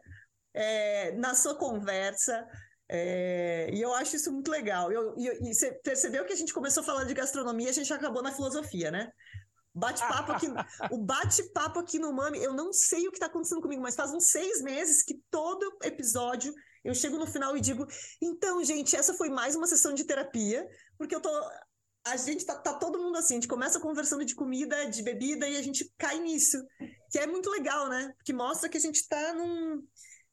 [0.54, 2.48] é, na sua conversa.
[2.90, 4.92] É, e eu acho isso muito legal.
[4.92, 8.24] Eu, e, e você percebeu que a gente começou falando de gastronomia, a gente acabou
[8.24, 9.12] na filosofia, né?
[9.74, 10.48] Bate-papo aqui,
[10.92, 14.12] o bate-papo aqui no Mami, eu não sei o que está acontecendo comigo, mas faz
[14.12, 16.54] uns seis meses que todo episódio
[16.84, 17.86] eu chego no final e digo:
[18.22, 20.68] então, gente, essa foi mais uma sessão de terapia,
[20.98, 21.30] porque eu tô.
[22.04, 25.48] A gente tá, tá todo mundo assim, a gente começa conversando de comida, de bebida,
[25.48, 26.58] e a gente cai nisso.
[27.12, 28.12] Que é muito legal, né?
[28.26, 29.84] Que mostra que a gente tá num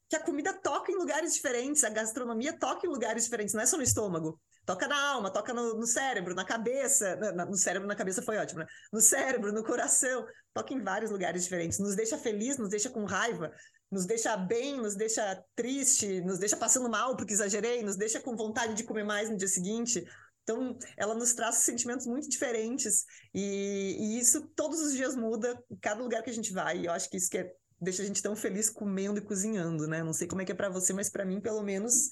[0.09, 3.65] que a comida toca em lugares diferentes, a gastronomia toca em lugares diferentes, não é
[3.67, 4.41] só no estômago.
[4.65, 7.15] Toca na alma, toca no, no cérebro, na cabeça.
[7.47, 8.67] No, cérebro, na cabeça foi ótimo, né?
[8.91, 10.25] No cérebro, no coração.
[10.53, 11.79] Toca em vários lugares diferentes.
[11.79, 13.51] Nos deixa feliz, nos deixa com raiva,
[13.91, 18.35] nos deixa bem, nos deixa triste, nos deixa passando mal porque exagerei, nos deixa com
[18.35, 20.05] vontade de comer mais no dia seguinte.
[20.49, 25.75] Então, ela nos traz sentimentos muito diferentes e, e, isso todos os dias muda em
[25.75, 26.79] cada lugar que a gente vai.
[26.79, 29.87] E eu acho que isso que é deixa a gente tão feliz comendo e cozinhando,
[29.87, 30.03] né?
[30.03, 32.09] Não sei como é que é para você, mas para mim, pelo menos,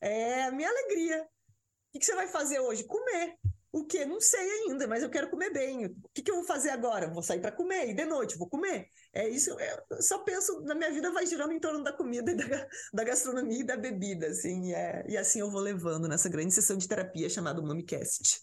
[0.00, 1.22] é a minha alegria.
[1.22, 2.84] O que, você vai fazer hoje?
[2.84, 3.36] Comer.
[3.72, 4.04] O que?
[4.04, 5.86] Não sei ainda, mas eu quero comer bem.
[5.86, 7.10] O que, que eu vou fazer agora?
[7.10, 8.86] Vou sair para comer e de noite vou comer.
[9.14, 9.50] É isso.
[9.50, 13.60] Eu só penso na minha vida vai girando em torno da comida da, da gastronomia
[13.60, 14.68] e da bebida, assim.
[14.68, 18.42] E, é, e assim eu vou levando nessa grande sessão de terapia chamada MamiCast.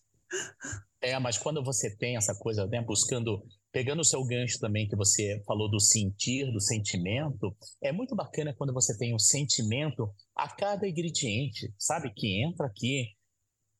[1.01, 3.41] É, mas quando você tem essa coisa, né, buscando
[3.72, 8.53] Pegando o seu gancho também que você falou do sentir, do sentimento, é muito bacana
[8.57, 12.11] quando você tem o um sentimento a cada ingrediente, sabe?
[12.15, 13.06] Que entra aqui.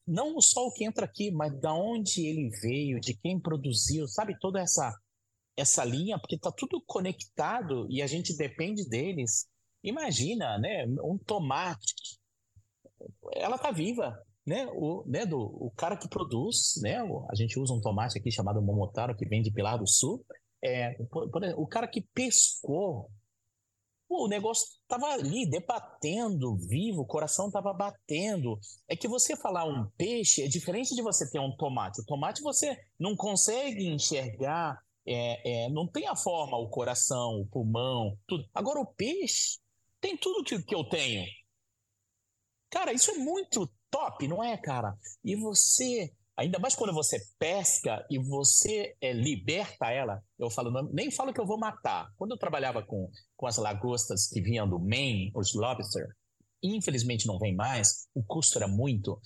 [0.10, 4.38] Não só o que entra aqui, mas da onde ele veio, de quem produziu, sabe?
[4.40, 4.94] Toda essa
[5.57, 9.45] essa linha, porque está tudo conectado e a gente depende deles.
[9.84, 10.86] Imagina, né?
[11.03, 11.94] Um tomate,
[13.34, 16.98] ela está viva, né, o, né, do, o cara que produz, né,
[17.30, 20.26] a gente usa um tomate aqui chamado Momotaro, que vem de Pilar do Sul,
[20.64, 23.10] é, por, por, o cara que pescou,
[24.10, 28.60] o negócio estava ali debatendo, vivo, o coração estava batendo.
[28.88, 32.02] É que você falar um peixe é diferente de você ter um tomate.
[32.02, 37.48] O tomate você não consegue enxergar, é, é, não tem a forma, o coração, o
[37.48, 38.44] pulmão, tudo.
[38.53, 39.60] Agora o peixe
[40.02, 41.23] tem tudo que, que eu tenho.
[42.72, 44.95] Cara, isso é muito top, não é, cara?
[45.23, 51.11] E você, ainda mais quando você pesca e você é, liberta ela, eu falo, nem
[51.11, 52.11] falo que eu vou matar.
[52.15, 56.09] Quando eu trabalhava com, com as lagostas que vinham do Maine, os lobster,
[56.61, 59.17] infelizmente não vem mais, o custo era muito.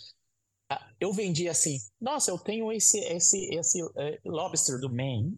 [1.00, 5.36] Eu vendia assim, nossa, eu tenho esse esse esse é, lobster do Maine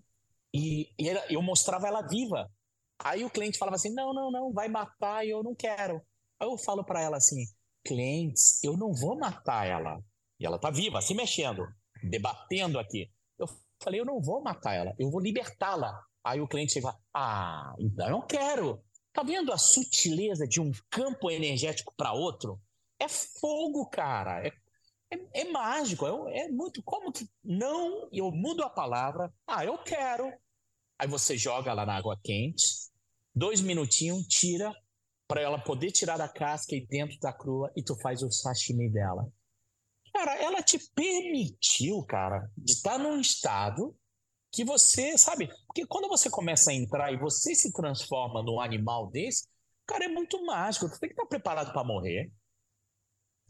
[0.54, 2.52] e, e eu mostrava ela viva.
[3.00, 6.02] Aí o cliente falava assim, não, não, não, vai matar e eu não quero.
[6.38, 7.46] Aí eu falo para ela assim,
[7.86, 10.04] clientes, eu não vou matar ela.
[10.38, 11.66] E ela está viva, se mexendo,
[12.04, 13.10] debatendo aqui.
[13.40, 13.48] Eu
[13.82, 15.98] falei, eu não vou matar ela, eu vou libertá-la.
[16.26, 18.84] Aí o cliente chega, ah, então eu quero.
[19.14, 22.60] Tá vendo a sutileza de um campo energético para outro?
[23.00, 24.44] É fogo, cara.
[24.44, 24.52] É,
[25.12, 26.08] é, é mágico.
[26.08, 26.82] É, é, muito.
[26.82, 28.10] Como que não?
[28.12, 29.32] Eu mudo a palavra.
[29.46, 30.34] Ah, eu quero.
[30.98, 32.66] Aí você joga lá na água quente,
[33.34, 34.74] dois minutinhos, tira,
[35.28, 38.90] para ela poder tirar da casca e dentro da crua e tu faz o sashimi
[38.90, 39.32] dela.
[40.12, 43.96] Cara, ela te permitiu, cara, de estar num estado
[44.56, 45.50] que você, sabe?
[45.68, 49.48] Porque quando você começa a entrar e você se transforma num animal desse,
[49.86, 50.90] cara, é muito mágico.
[50.90, 52.32] Tu tem que estar preparado para morrer.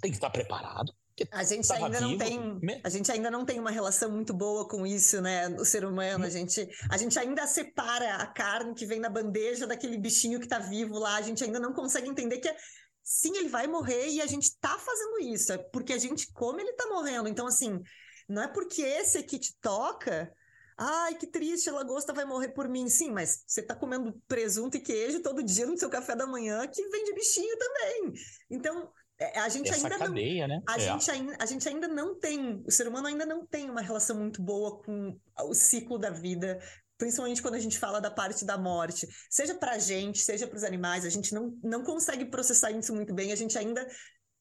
[0.01, 0.91] Tem que estar preparado.
[1.31, 2.09] A gente ainda vivo.
[2.09, 5.47] não tem, a gente ainda não tem uma relação muito boa com isso, né?
[5.47, 9.65] O ser humano, a gente, a gente ainda separa a carne que vem na bandeja
[9.65, 12.57] daquele bichinho que tá vivo lá, a gente ainda não consegue entender que é,
[13.01, 16.61] sim, ele vai morrer e a gente tá fazendo isso, é porque a gente come,
[16.61, 17.29] ele tá morrendo.
[17.29, 17.79] Então assim,
[18.27, 20.29] não é porque esse aqui te toca,
[20.77, 22.89] Ai, que triste, a lagosta vai morrer por mim.
[22.89, 26.67] Sim, mas você tá comendo presunto e queijo todo dia no seu café da manhã
[26.67, 28.13] que vem de bichinho também.
[28.49, 30.61] Então, É, a gente Essa ainda cadeia, não, né?
[30.67, 30.79] A, é.
[30.79, 34.17] gente ainda, a gente ainda não tem, o ser humano ainda não tem uma relação
[34.17, 36.59] muito boa com o ciclo da vida,
[36.97, 39.07] principalmente quando a gente fala da parte da morte.
[39.29, 42.93] Seja para a gente, seja para os animais, a gente não, não consegue processar isso
[42.93, 43.87] muito bem, a gente ainda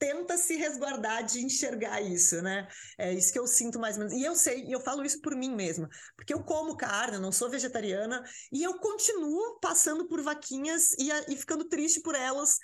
[0.05, 2.69] tenta se resguardar de enxergar isso, né?
[2.99, 4.15] É isso que eu sinto mais ou menos.
[4.15, 7.23] E eu sei, e eu falo isso por mim mesma, porque eu como carne, eu
[7.23, 8.23] não sou vegetariana,
[8.53, 12.59] e eu continuo passando por vaquinhas e, e ficando triste por elas,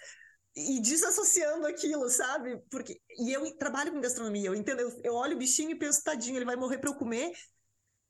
[0.54, 2.60] e desassociando aquilo, sabe?
[2.70, 6.02] Porque e eu trabalho com gastronomia, eu entendo, eu, eu olho o bichinho e penso,
[6.02, 7.32] tadinho, ele vai morrer para eu comer.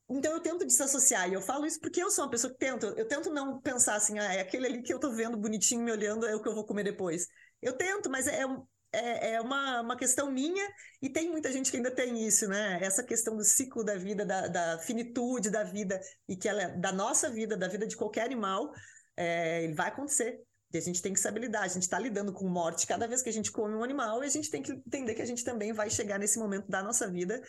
[0.09, 2.85] Então eu tento desassociar, e eu falo isso porque eu sou uma pessoa que tento,
[2.85, 5.91] eu tento não pensar assim, ah, é aquele ali que eu tô vendo bonitinho me
[5.91, 7.27] olhando, é o que eu vou comer depois.
[7.61, 8.43] Eu tento, mas é,
[8.91, 10.67] é, é uma, uma questão minha,
[11.01, 12.79] e tem muita gente que ainda tem isso, né?
[12.81, 16.77] Essa questão do ciclo da vida, da, da finitude da vida, e que ela é
[16.77, 18.71] da nossa vida, da vida de qualquer animal,
[19.15, 20.41] é, ele vai acontecer.
[20.73, 23.21] E a gente tem que saber lidar, a gente está lidando com morte cada vez
[23.21, 25.43] que a gente come um animal e a gente tem que entender que a gente
[25.43, 27.41] também vai chegar nesse momento da nossa vida,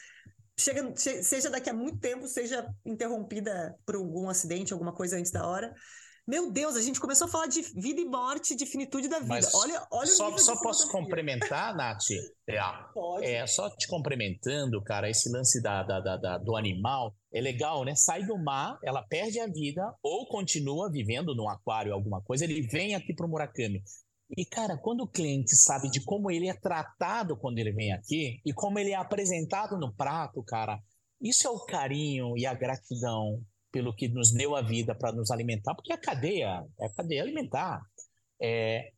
[0.58, 5.46] chega, seja daqui a muito tempo, seja interrompida por algum acidente, alguma coisa antes da
[5.46, 5.72] hora.
[6.26, 9.34] Meu Deus, a gente começou a falar de vida e morte, de finitude da vida.
[9.34, 12.10] Mas olha, olha só, o nível Só posso complementar, Nath?
[12.48, 12.60] É,
[12.94, 13.26] Pode.
[13.26, 17.84] É, só te complementando, cara, esse lance da, da, da, da, do animal é legal,
[17.84, 17.96] né?
[17.96, 22.62] Sai do mar, ela perde a vida ou continua vivendo num aquário, alguma coisa, ele
[22.68, 23.82] vem aqui pro Murakami.
[24.36, 28.40] E, cara, quando o cliente sabe de como ele é tratado quando ele vem aqui
[28.46, 30.80] e como ele é apresentado no prato, cara,
[31.20, 33.42] isso é o carinho e a gratidão
[33.72, 37.22] pelo que nos deu a vida para nos alimentar, porque a cadeia é a cadeia
[37.22, 37.80] alimentar.
[38.40, 38.92] É...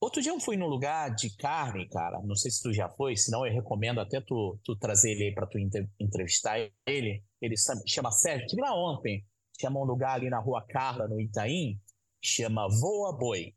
[0.00, 3.14] Outro dia eu fui num lugar de carne, cara, não sei se tu já foi,
[3.16, 5.58] senão eu recomendo até tu, tu trazer ele aí para tu
[6.00, 7.22] entrevistar ele.
[7.40, 7.54] Ele
[7.86, 9.22] chama Sérgio, tive lá ontem,
[9.60, 11.78] chama um lugar ali na Rua Carla, no Itaim,
[12.22, 13.54] chama Voa Boi.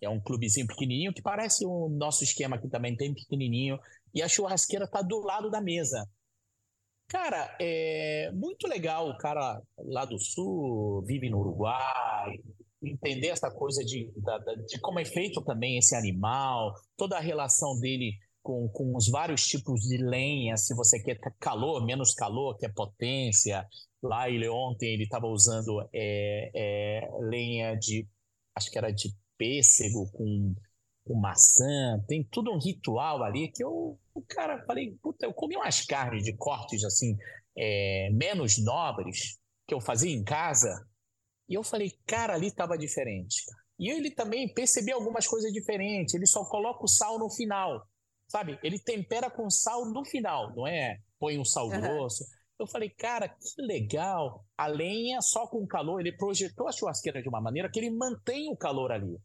[0.00, 3.78] É um clubezinho pequenininho que parece o nosso esquema aqui também, tem pequenininho.
[4.14, 6.08] E a churrasqueira tá do lado da mesa.
[7.10, 12.38] Cara, é muito legal o cara lá do sul, vive no Uruguai,
[12.80, 17.76] entender essa coisa de, de, de como é feito também esse animal, toda a relação
[17.80, 22.72] dele com, com os vários tipos de lenha, se você quer calor, menos calor, quer
[22.72, 23.66] potência.
[24.00, 28.06] Lá ele ontem ele estava usando é, é, lenha de,
[28.54, 30.54] acho que era de pêssego com
[31.10, 35.56] com maçã, tem tudo um ritual ali que eu, o cara, falei, puta, eu comi
[35.56, 37.16] umas carnes de cortes assim,
[37.56, 40.86] é, menos nobres, que eu fazia em casa,
[41.48, 43.42] e eu falei, cara, ali estava diferente.
[43.78, 47.86] E ele também percebeu algumas coisas diferentes, ele só coloca o sal no final,
[48.28, 48.58] sabe?
[48.62, 50.98] Ele tempera com sal no final, não é?
[51.18, 51.80] Põe um sal uhum.
[51.80, 52.24] grosso.
[52.58, 54.44] Eu falei, cara, que legal.
[54.56, 58.52] A lenha só com calor, ele projetou a churrasqueira de uma maneira que ele mantém
[58.52, 59.18] o calor ali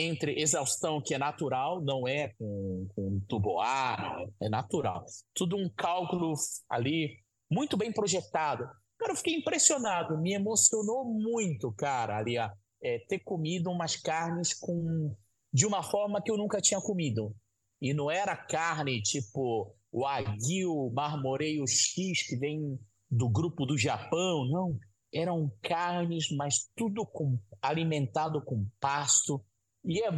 [0.00, 5.04] entre exaustão que é natural, não é com, com tuboar, é natural.
[5.34, 6.34] Tudo um cálculo
[6.70, 7.18] ali
[7.50, 8.64] muito bem projetado.
[8.96, 15.16] Cara, eu fiquei impressionado, me emocionou muito, cara, ali é, ter comido umas carnes com
[15.52, 17.34] de uma forma que eu nunca tinha comido.
[17.80, 22.78] E não era carne tipo o aguil marmoreio X que vem
[23.10, 24.78] do grupo do Japão, não.
[25.12, 29.42] Eram carnes, mas tudo com, alimentado com pasto,
[29.84, 30.10] e é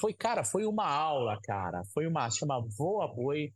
[0.00, 1.82] foi, cara, foi uma aula, cara.
[1.92, 3.52] Foi uma, chama Voa Boi.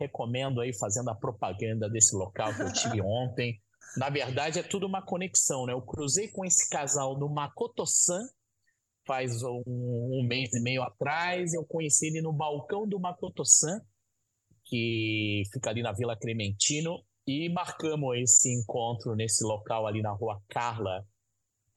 [0.00, 3.60] Recomendo aí fazendo a propaganda desse local que eu tive ontem.
[3.96, 5.72] Na verdade, é tudo uma conexão, né?
[5.72, 8.20] Eu cruzei com esse casal no Makoto-san
[9.08, 11.54] faz um, um, mês e meio atrás.
[11.54, 13.80] Eu conheci ele no balcão do Makoto-san,
[14.66, 20.40] que fica ali na Vila Clementino, e marcamos esse encontro nesse local ali na Rua
[20.48, 21.04] Carla,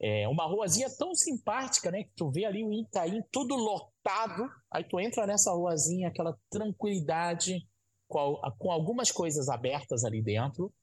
[0.02, 2.02] é uma ruazinha tão simpática, né?
[2.02, 7.64] Que tu vê ali o Itaim tudo lotado, aí tu entra nessa ruazinha, aquela tranquilidade,
[8.08, 10.74] com, algumas coisas abertas ali dentro.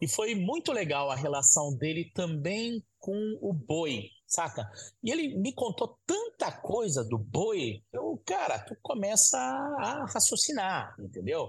[0.00, 4.70] E foi muito legal a relação dele também com o boi, saca?
[5.02, 11.48] E ele me contou tanta coisa do boi, eu, cara, tu começa a raciocinar, entendeu?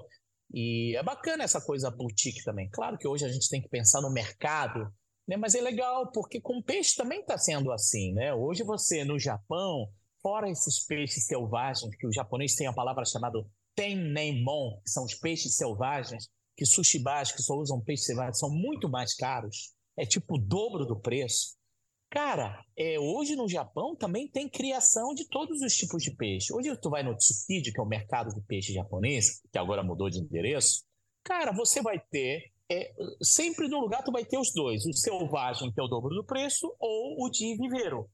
[0.52, 2.70] E é bacana essa coisa boutique também.
[2.72, 4.92] Claro que hoje a gente tem que pensar no mercado
[5.28, 5.36] né?
[5.36, 8.14] Mas é legal, porque com peixe também está sendo assim.
[8.14, 8.34] Né?
[8.34, 9.92] Hoje você, no Japão,
[10.22, 13.40] fora esses peixes selvagens, que o japonês tem a palavra chamada
[13.76, 18.90] tennemon, que são os peixes selvagens, que sushibas, que só usam peixes selvagens, são muito
[18.90, 19.74] mais caros.
[19.98, 21.58] É tipo o dobro do preço.
[22.10, 26.54] Cara, é, hoje no Japão também tem criação de todos os tipos de peixe.
[26.54, 30.10] Hoje tu vai no Tsukiji, que é o mercado de peixe japonês, que agora mudou
[30.10, 30.86] de endereço.
[31.24, 35.72] Cara, você vai ter é, sempre no lugar tu vai ter os dois, o selvagem,
[35.72, 38.10] que é o dobro do preço, ou o de viveiro.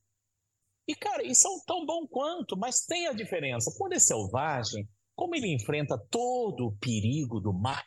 [0.87, 3.73] E, cara, e são tão bom quanto, mas tem a diferença.
[3.77, 7.85] Quando é selvagem, como ele enfrenta todo o perigo do mar,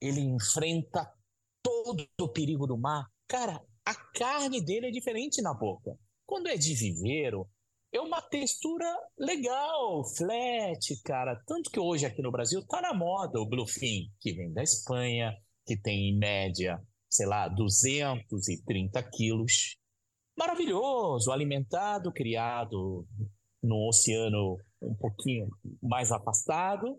[0.00, 1.10] ele enfrenta
[1.62, 5.96] todo o perigo do mar, cara, a carne dele é diferente na boca.
[6.26, 7.48] Quando é de viveiro,
[7.92, 8.86] é uma textura
[9.18, 11.40] legal, flat, cara.
[11.46, 15.34] Tanto que hoje aqui no Brasil tá na moda o Bluefin, que vem da Espanha,
[15.66, 16.80] que tem em média,
[17.10, 19.76] sei lá, 230 quilos.
[20.38, 23.06] Maravilhoso, alimentado, criado
[23.62, 25.48] no oceano um pouquinho
[25.82, 26.98] mais afastado.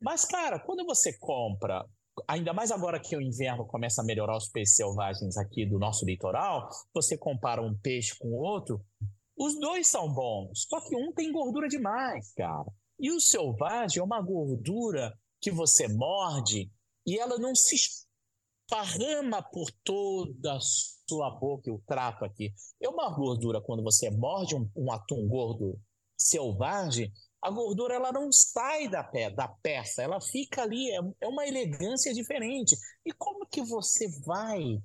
[0.00, 1.84] Mas, cara, quando você compra,
[2.28, 6.04] ainda mais agora que o inverno começa a melhorar os peixes selvagens aqui do nosso
[6.04, 8.84] litoral, você compara um peixe com outro,
[9.36, 12.70] os dois são bons, só que um tem gordura demais, cara.
[12.98, 16.70] E o selvagem é uma gordura que você morde
[17.06, 22.52] e ela não se esparrama por toda a sua boca, eu trato aqui.
[22.80, 25.78] É uma gordura, quando você morde um, um atum gordo
[26.16, 31.26] selvagem, a gordura ela não sai da, pé, da peça, ela fica ali, é, é
[31.26, 32.76] uma elegância diferente.
[33.04, 34.80] E como que você vai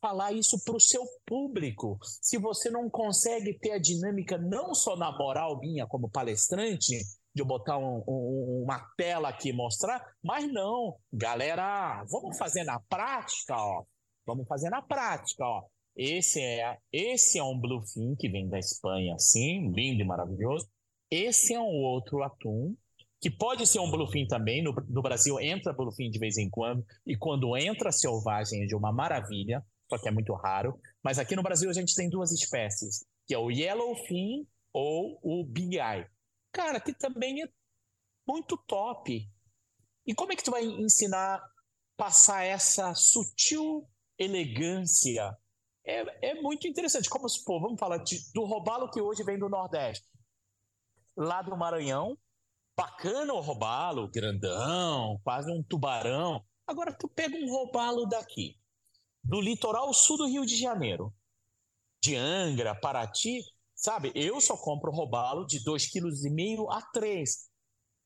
[0.00, 4.96] falar isso para o seu público se você não consegue ter a dinâmica não só
[4.96, 6.98] na moral minha como palestrante,
[7.34, 12.64] de eu botar um, um, uma tela aqui e mostrar, mas não, galera, vamos fazer
[12.64, 13.84] na prática, ó.
[14.26, 15.64] Vamos fazer na prática, ó.
[15.96, 20.68] Esse é, esse é um bluefin que vem da Espanha, sim, lindo e maravilhoso.
[21.10, 22.76] Esse é um outro atum
[23.20, 24.62] que pode ser um bluefin também.
[24.62, 28.76] No, no Brasil entra bluefin de vez em quando e quando entra selvagem é de
[28.76, 30.80] uma maravilha, só que é muito raro.
[31.02, 35.44] Mas aqui no Brasil a gente tem duas espécies, que é o yellowfin ou o
[35.44, 36.06] big eye.
[36.52, 37.48] Cara, que também é
[38.26, 39.28] muito top.
[40.06, 41.42] E como é que tu vai ensinar
[41.96, 43.88] passar essa sutil
[44.18, 45.36] elegância
[45.88, 47.08] é, é muito interessante.
[47.08, 50.06] Como se, pô, vamos falar de, do robalo que hoje vem do Nordeste.
[51.16, 52.16] Lá do Maranhão,
[52.76, 56.44] bacana o robalo, grandão, quase um tubarão.
[56.66, 58.54] Agora tu pega um robalo daqui,
[59.22, 61.12] do litoral sul do Rio de Janeiro,
[62.02, 63.42] de Angra, Paraty,
[63.74, 64.12] sabe?
[64.14, 67.48] Eu só compro robalo de 2,5 kg a 3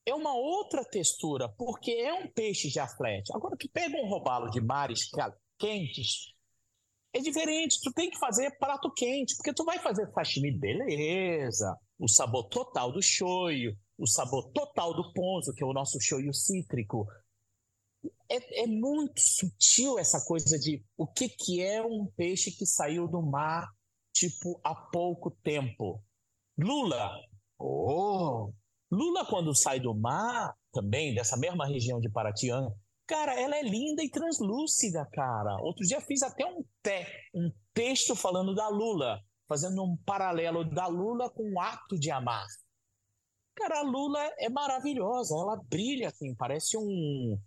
[0.05, 3.23] é uma outra textura, porque é um peixe já flat.
[3.33, 5.09] Agora, tu pega um robalo de mares
[5.59, 6.33] quentes,
[7.15, 12.09] é diferente, tu tem que fazer prato quente, porque tu vai fazer sashimi, beleza, o
[12.09, 17.07] sabor total do shoyu, o sabor total do ponzo, que é o nosso shoyu cítrico.
[18.29, 23.07] É, é, muito sutil essa coisa de o que, que é um peixe que saiu
[23.07, 23.69] do mar,
[24.15, 26.03] tipo, há pouco tempo.
[26.59, 27.11] Lula.
[27.59, 28.53] Oh!
[28.91, 32.75] Lula, quando sai do mar, também, dessa mesma região de Paratiana,
[33.07, 35.57] Cara, ela é linda e translúcida, cara.
[35.61, 40.87] Outro dia fiz até um, te, um texto falando da Lula, fazendo um paralelo da
[40.87, 42.47] Lula com o ato de amar.
[43.55, 47.39] Cara, a Lula é maravilhosa, ela brilha assim, parece um.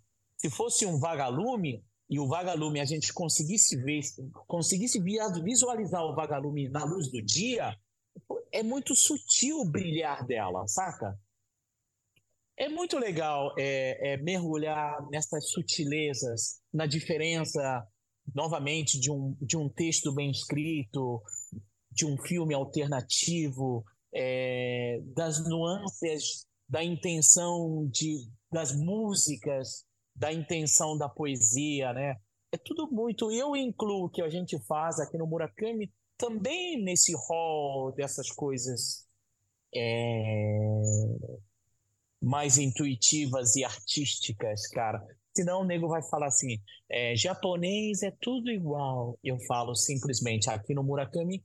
[0.46, 4.00] Se fosse um vagalume, e o vagalume a gente conseguisse ver,
[4.46, 5.02] conseguisse
[5.42, 7.76] visualizar o vagalume na luz do dia,
[8.52, 11.18] é muito sutil o brilhar dela, saca?
[12.56, 17.84] É muito legal é, é, mergulhar nessas sutilezas, na diferença,
[18.32, 21.20] novamente, de um, de um texto bem escrito,
[21.90, 29.84] de um filme alternativo, é, das nuances da intenção de, das músicas,
[30.16, 32.16] da intenção da poesia, né?
[32.52, 33.30] É tudo muito.
[33.30, 39.06] Eu incluo o que a gente faz aqui no Murakami também nesse hall dessas coisas
[39.74, 40.58] é,
[42.22, 45.04] mais intuitivas e artísticas, cara.
[45.36, 49.18] Senão o nego vai falar assim: é, japonês é tudo igual.
[49.22, 51.44] Eu falo simplesmente aqui no Murakami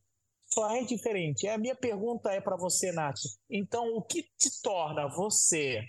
[0.54, 1.48] só é diferente.
[1.48, 3.22] A minha pergunta é para você, Nath.
[3.50, 5.82] Então, o que te torna você,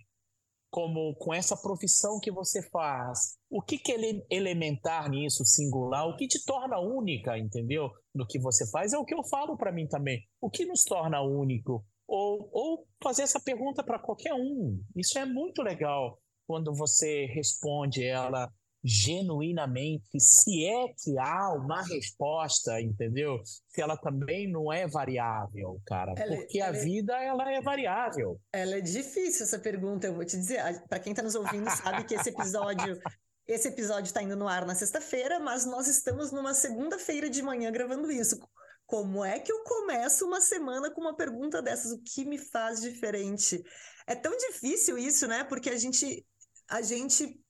[0.72, 6.16] como com essa profissão que você faz, o que, que é elementar nisso, singular, o
[6.16, 7.90] que te torna única, entendeu?
[8.12, 10.20] No que você faz é o que eu falo para mim também.
[10.40, 11.84] O que nos torna único?
[12.12, 14.78] ou, ou fazer essa pergunta para qualquer um.
[14.94, 18.52] Isso é muito legal quando você responde ela
[18.84, 23.40] genuinamente, se é que há uma resposta, entendeu?
[23.68, 27.60] Se ela também não é variável, cara, ela, é, porque a é vida ela é
[27.60, 28.40] variável.
[28.52, 30.60] Ela é difícil essa pergunta, eu vou te dizer.
[30.88, 32.98] Para quem está nos ouvindo sabe que esse episódio
[33.46, 37.70] esse episódio está indo no ar na sexta-feira, mas nós estamos numa segunda-feira de manhã
[37.70, 38.38] gravando isso.
[38.86, 41.92] Como é que eu começo uma semana com uma pergunta dessas?
[41.92, 43.62] O que me faz diferente?
[44.06, 45.44] É tão difícil isso, né?
[45.44, 46.24] Porque a gente
[46.68, 47.41] a gente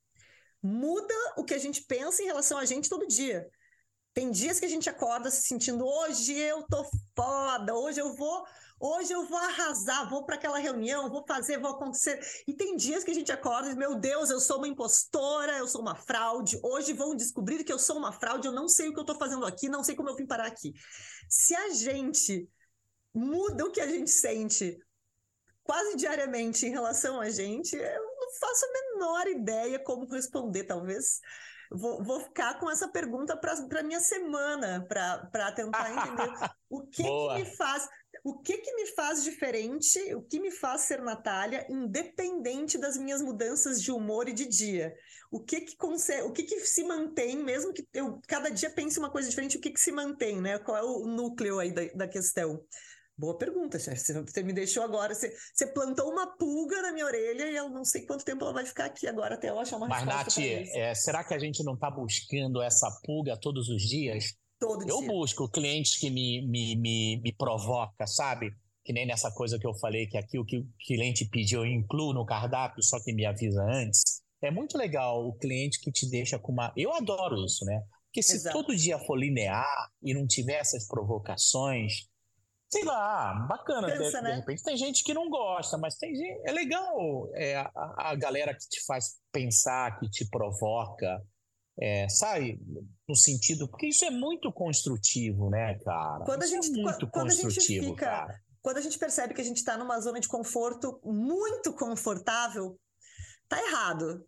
[0.63, 3.49] muda o que a gente pensa em relação a gente todo dia.
[4.15, 6.85] Tem dias que a gente acorda se sentindo, hoje eu tô
[7.17, 8.45] foda, hoje eu vou,
[8.79, 12.21] hoje eu vou arrasar, vou para aquela reunião, vou fazer, vou acontecer.
[12.47, 15.67] E tem dias que a gente acorda e, meu Deus, eu sou uma impostora, eu
[15.67, 16.61] sou uma fraude.
[16.63, 19.15] Hoje vão descobrir que eu sou uma fraude, eu não sei o que eu tô
[19.15, 20.75] fazendo aqui, não sei como eu vim parar aqui.
[21.27, 22.47] Se a gente
[23.15, 24.79] muda o que a gente sente
[25.63, 31.21] quase diariamente em relação a gente, eu faço a menor ideia como responder, talvez
[31.75, 36.33] vou, vou ficar com essa pergunta para minha semana, para tentar entender
[36.69, 37.89] o que, que, me faz.
[38.25, 43.21] O que, que me faz diferente, o que me faz ser Natália, independente das minhas
[43.21, 44.95] mudanças de humor e de dia?
[45.31, 48.99] O que que, consegue, o que, que se mantém, mesmo que eu cada dia pense
[48.99, 50.59] uma coisa diferente, o que, que se mantém, né?
[50.59, 52.63] Qual é o núcleo aí da, da questão?
[53.17, 54.13] Boa pergunta, chefe.
[54.13, 55.15] Você me deixou agora.
[55.15, 58.55] Você, você, plantou uma pulga na minha orelha e eu não sei quanto tempo ela
[58.55, 60.41] vai ficar aqui agora até eu achar uma Mas, resposta.
[60.41, 64.35] Mas, Nath, é, será que a gente não está buscando essa pulga todos os dias?
[64.59, 65.09] Todo eu dia.
[65.09, 68.51] busco clientes que me, me, me, me provoca, sabe?
[68.85, 71.71] Que nem nessa coisa que eu falei, que aqui o que o cliente pediu eu
[71.71, 74.23] incluo no cardápio, só que me avisa antes.
[74.41, 76.73] É muito legal o cliente que te deixa com uma.
[76.77, 77.83] Eu adoro isso, né?
[78.07, 78.57] Porque se Exato.
[78.57, 82.09] todo dia for linear e não tiver essas provocações,
[82.73, 83.87] sei lá, bacana.
[83.87, 84.31] Cansa, de, né?
[84.31, 88.15] de, repente tem gente que não gosta, mas tem gente, é legal é, a, a,
[88.15, 91.23] galera que te faz pensar, que te provoca,
[91.79, 92.59] é, sabe?
[93.07, 96.25] No sentido, porque isso é muito construtivo, né, cara?
[96.25, 98.41] Quando isso a gente, é muito quando construtivo, gente fica, cara.
[98.63, 102.79] Quando a gente percebe que a gente está numa zona de conforto muito confortável,
[103.49, 104.25] tá errado.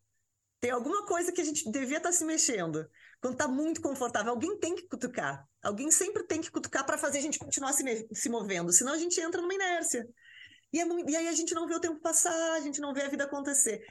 [0.61, 2.85] Tem alguma coisa que a gente devia estar tá se mexendo.
[3.25, 5.49] Quando tá muito confortável, alguém tem que cutucar.
[5.63, 8.99] Alguém sempre tem que cutucar para fazer a gente continuar se, se movendo, senão a
[8.99, 10.07] gente entra numa inércia.
[10.71, 12.93] E, é muito, e, aí a gente não vê o tempo passar, a gente não
[12.93, 13.83] vê a vida acontecer.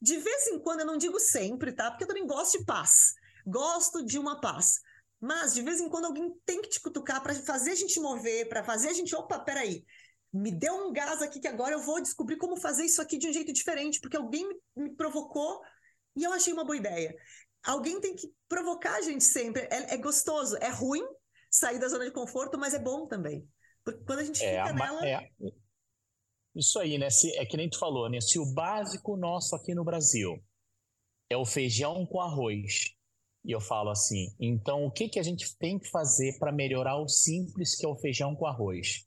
[0.00, 1.90] De vez em quando, eu não digo sempre, tá?
[1.90, 3.12] Porque eu também gosto de paz.
[3.46, 4.80] Gosto de uma paz.
[5.20, 8.48] Mas, de vez em quando, alguém tem que te cutucar para fazer a gente mover,
[8.48, 9.14] para fazer a gente.
[9.14, 9.84] Opa, peraí.
[10.32, 13.28] Me deu um gás aqui que agora eu vou descobrir como fazer isso aqui de
[13.28, 15.60] um jeito diferente, porque alguém me provocou
[16.16, 17.14] e eu achei uma boa ideia
[17.64, 19.62] alguém tem que provocar a gente sempre.
[19.62, 21.02] É, é, gostoso, é ruim
[21.50, 23.46] sair da zona de conforto, mas é bom também.
[23.84, 25.06] Porque quando a gente é, fica nela.
[25.06, 25.28] É,
[26.54, 27.10] isso aí, né?
[27.10, 28.20] Se, é que nem tu falou, né?
[28.20, 30.42] Se o básico nosso aqui no Brasil
[31.30, 32.92] é o feijão com arroz,
[33.44, 36.96] e eu falo assim, então o que, que a gente tem que fazer para melhorar
[36.96, 39.06] o simples que é o feijão com arroz?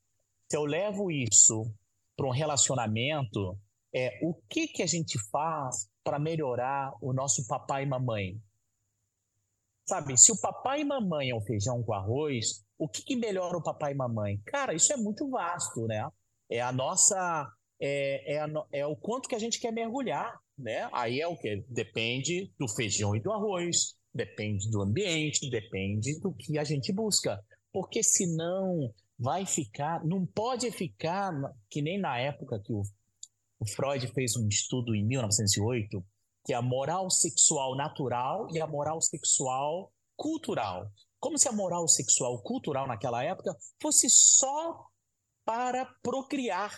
[0.50, 1.72] Se eu levo isso
[2.18, 3.58] para um relacionamento,
[3.94, 8.40] é o que, que a gente faz para melhorar o nosso papai e mamãe?
[9.88, 13.58] Sabe, se o papai e mamãe é o feijão com arroz, o que, que melhora
[13.58, 14.40] o papai e mamãe?
[14.46, 16.08] Cara, isso é muito vasto, né?
[16.50, 17.52] É a nossa.
[17.80, 20.88] É, é, a, é o quanto que a gente quer mergulhar, né?
[20.94, 21.66] Aí é o que?
[21.68, 27.44] Depende do feijão e do arroz, depende do ambiente, depende do que a gente busca.
[27.72, 31.34] Porque senão vai ficar, não pode ficar
[31.70, 32.84] que nem na época que o
[33.66, 36.04] o Freud fez um estudo em 1908
[36.46, 40.92] que é a moral sexual natural e a moral sexual cultural.
[41.20, 44.86] Como se a moral sexual cultural naquela época fosse só
[45.44, 46.72] para procriar.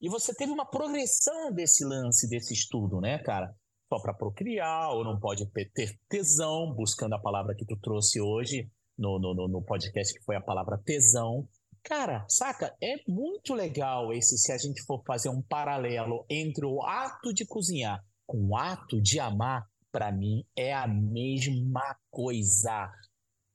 [0.00, 3.54] E você teve uma progressão desse lance, desse estudo, né, cara?
[3.92, 8.70] Só para procriar, ou não pode ter tesão, buscando a palavra que tu trouxe hoje
[8.96, 11.46] no, no, no podcast, que foi a palavra tesão.
[11.82, 12.74] Cara, saca?
[12.82, 17.46] É muito legal esse se a gente for fazer um paralelo entre o ato de
[17.46, 19.66] cozinhar com o ato de amar.
[19.92, 22.92] Para mim é a mesma coisa.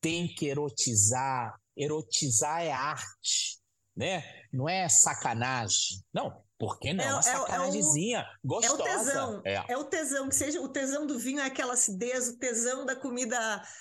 [0.01, 1.57] Tem que erotizar.
[1.77, 3.57] Erotizar é arte,
[3.95, 4.21] né?
[4.51, 6.03] Não é sacanagem.
[6.13, 7.03] Não, por que não?
[7.03, 8.81] É, uma sacanagemzinha é, gostosa.
[8.81, 9.41] É o tesão.
[9.45, 9.65] É.
[9.69, 9.77] é.
[9.77, 13.37] o tesão, que seja o tesão do vinho é aquela acidez, o tesão da comida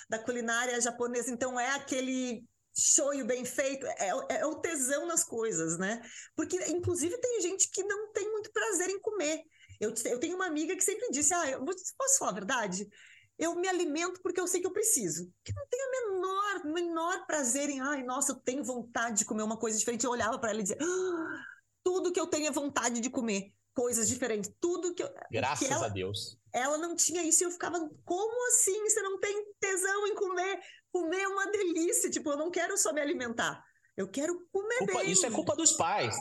[0.09, 2.45] da culinária japonesa, então é aquele
[2.77, 6.01] shoyu bem feito, é, é, é, o tesão nas coisas, né?
[6.35, 9.43] Porque, inclusive, tem gente que não tem muito prazer em comer.
[9.79, 12.87] Eu, eu tenho uma amiga que sempre disse: Ah, eu posso falar a verdade?
[13.37, 15.29] Eu me alimento porque eu sei que eu preciso.
[15.43, 19.43] Que não tenho a menor, menor prazer em, ai, nossa, eu tenho vontade de comer
[19.43, 20.05] uma coisa diferente.
[20.05, 21.43] Eu olhava para ela e dizia: ah,
[21.83, 24.51] tudo que eu tenho é vontade de comer coisas diferentes.
[24.59, 25.13] Tudo que eu.
[25.29, 26.37] Graças que ela, a Deus.
[26.53, 28.81] Ela não tinha isso e eu ficava, como assim?
[28.83, 30.59] Você não tem tesão em comer?
[30.95, 32.09] Comer é uma delícia.
[32.09, 33.61] Tipo, eu não quero só me alimentar.
[33.97, 35.11] Eu quero comer culpa, bem.
[35.11, 36.15] Isso é culpa dos pais.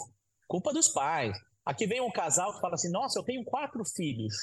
[0.48, 1.36] Culpa dos pais.
[1.64, 4.34] Aqui vem um casal que fala assim: Nossa, eu tenho quatro filhos.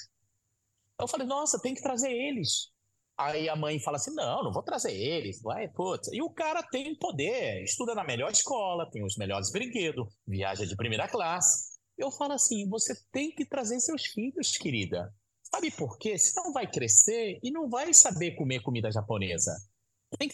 [0.97, 2.71] Eu falei: Nossa, tem que trazer eles.
[3.17, 5.41] Aí a mãe fala assim: Não, não vou trazer eles.
[5.41, 6.07] Vai, putz.
[6.13, 10.77] E o cara tem poder, estuda na melhor escola, tem os melhores brinquedos, viaja de
[10.77, 11.77] primeira classe.
[11.97, 15.13] Eu falo assim: Você tem que trazer seus filhos, querida.
[15.43, 16.17] Sabe por quê?
[16.17, 19.51] Senão vai crescer e não vai saber comer comida japonesa.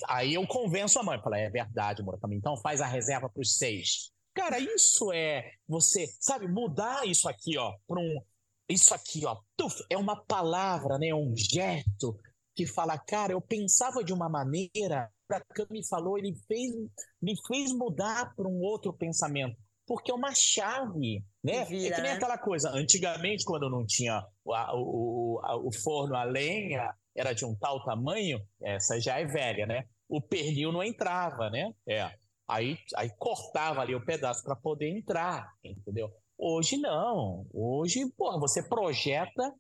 [0.08, 3.58] Aí eu convenço a mãe, falo, é verdade, Murakami, então faz a reserva para os
[3.58, 4.12] seis.
[4.34, 8.22] Cara, isso é você, sabe, mudar isso aqui, ó, para um.
[8.70, 11.14] Isso aqui, ó, tuf, é uma palavra, né?
[11.14, 12.18] Um gesto
[12.54, 16.74] que fala, cara, eu pensava de uma maneira, o me falou, ele fez,
[17.22, 21.64] me fez mudar para um outro pensamento porque é uma chave, né?
[21.64, 22.18] Vira, é que nem né?
[22.18, 27.46] aquela coisa, antigamente, quando não tinha o, o, o, o forno a lenha, era de
[27.46, 29.86] um tal tamanho, essa já é velha, né?
[30.08, 31.74] O pernil não entrava, né?
[31.88, 32.12] É.
[32.48, 36.10] Aí, aí cortava ali o pedaço para poder entrar, entendeu?
[36.38, 37.46] Hoje não.
[37.52, 39.54] Hoje, porra, você projeta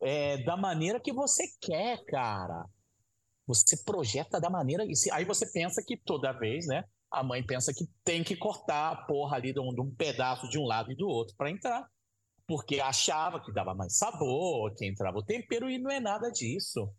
[0.00, 2.64] é, da maneira que você quer, cara.
[3.46, 4.84] Você projeta da maneira.
[5.12, 6.84] Aí você pensa que toda vez, né?
[7.10, 10.48] a mãe pensa que tem que cortar a porra ali de um, de um pedaço
[10.48, 11.84] de um lado e do outro para entrar.
[12.50, 16.92] Porque achava que dava mais sabor, que entrava o tempero, e não é nada disso.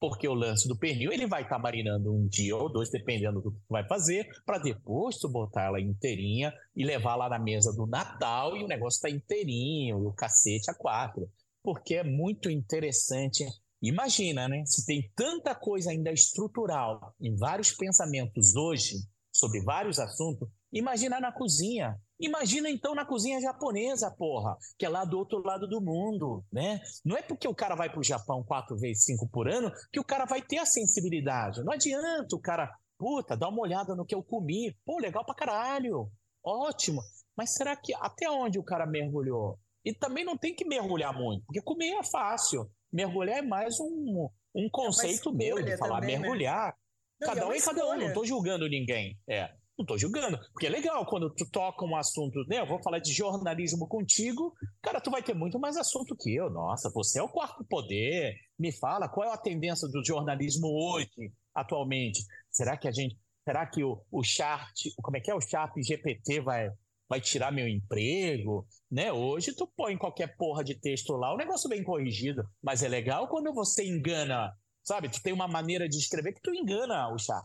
[0.00, 3.40] Porque o lance do pernil, ele vai estar tá marinando um dia ou dois, dependendo
[3.40, 7.72] do que vai fazer, para depois tu botar ela inteirinha e levar lá na mesa
[7.72, 11.30] do Natal e o negócio tá inteirinho, e o cacete a quatro.
[11.62, 13.46] Porque é muito interessante.
[13.80, 14.64] Imagina, né?
[14.66, 18.96] Se tem tanta coisa ainda estrutural em vários pensamentos hoje,
[19.30, 21.96] sobre vários assuntos, imagina na cozinha.
[22.18, 26.80] Imagina então na cozinha japonesa, porra, que é lá do outro lado do mundo, né?
[27.04, 30.00] Não é porque o cara vai para o Japão quatro vezes, cinco por ano, que
[30.00, 31.62] o cara vai ter a sensibilidade.
[31.62, 34.74] Não adianta o cara, puta, dá uma olhada no que eu comi.
[34.84, 36.10] Pô, legal pra caralho.
[36.42, 37.02] Ótimo.
[37.36, 39.58] Mas será que até onde o cara mergulhou?
[39.84, 42.68] E também não tem que mergulhar muito, porque comer é fácil.
[42.92, 46.22] Mergulhar é mais um, um é conceito é meu de falar também, né?
[46.22, 46.68] mergulhar.
[46.68, 46.72] Né?
[47.20, 49.18] Não, cada é um é cada um, não tô julgando ninguém.
[49.28, 50.38] É, não tô julgando.
[50.52, 52.60] Porque é legal quando tu toca um assunto, né?
[52.60, 56.50] Eu vou falar de jornalismo contigo, cara, tu vai ter muito mais assunto que eu.
[56.50, 58.34] Nossa, você é o quarto poder.
[58.58, 62.24] Me fala, qual é a tendência do jornalismo hoje, atualmente?
[62.50, 63.18] Será que a gente.
[63.44, 65.34] Será que o, o chart, como é que é?
[65.34, 66.68] O chat GPT vai,
[67.08, 69.12] vai tirar meu emprego, né?
[69.12, 73.28] Hoje tu põe qualquer porra de texto lá, o negócio bem corrigido, mas é legal
[73.28, 74.52] quando você engana
[74.86, 75.08] Sabe?
[75.08, 77.44] Tu tem uma maneira de escrever que tu engana o chat.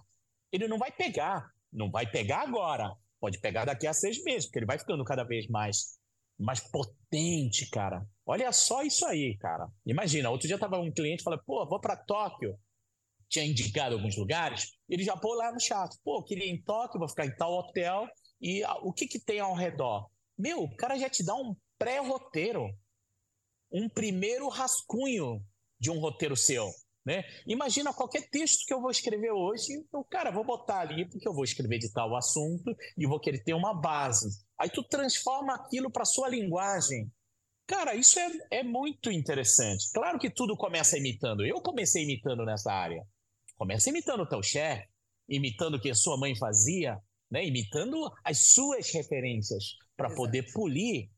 [0.51, 1.49] Ele não vai pegar.
[1.71, 2.95] Não vai pegar agora.
[3.19, 5.99] Pode pegar daqui a seis meses, porque ele vai ficando cada vez mais,
[6.39, 8.05] mais potente, cara.
[8.25, 9.67] Olha só isso aí, cara.
[9.85, 12.57] Imagina, outro dia tava um cliente falando, pô, vou para Tóquio.
[13.29, 15.95] Tinha indicado alguns lugares, ele já pôs lá no chat.
[16.03, 18.07] Pô, queria ir em Tóquio, vou ficar em tal hotel.
[18.41, 20.09] E o que que tem ao redor?
[20.37, 22.67] Meu, o cara já te dá um pré-roteiro.
[23.71, 25.41] Um primeiro rascunho
[25.79, 26.69] de um roteiro seu.
[27.05, 27.23] Né?
[27.47, 31.33] Imagina qualquer texto que eu vou escrever hoje, eu, cara, vou botar ali porque eu
[31.33, 34.29] vou escrever de tal assunto e vou querer ter uma base.
[34.57, 37.11] Aí tu transforma aquilo para sua linguagem.
[37.65, 39.91] Cara, isso é, é muito interessante.
[39.93, 41.43] Claro que tudo começa imitando.
[41.43, 43.03] Eu comecei imitando nessa área.
[43.55, 44.87] Começa imitando o teu chefe,
[45.27, 46.99] imitando o que a sua mãe fazia,
[47.31, 47.43] né?
[47.45, 51.09] imitando as suas referências para poder polir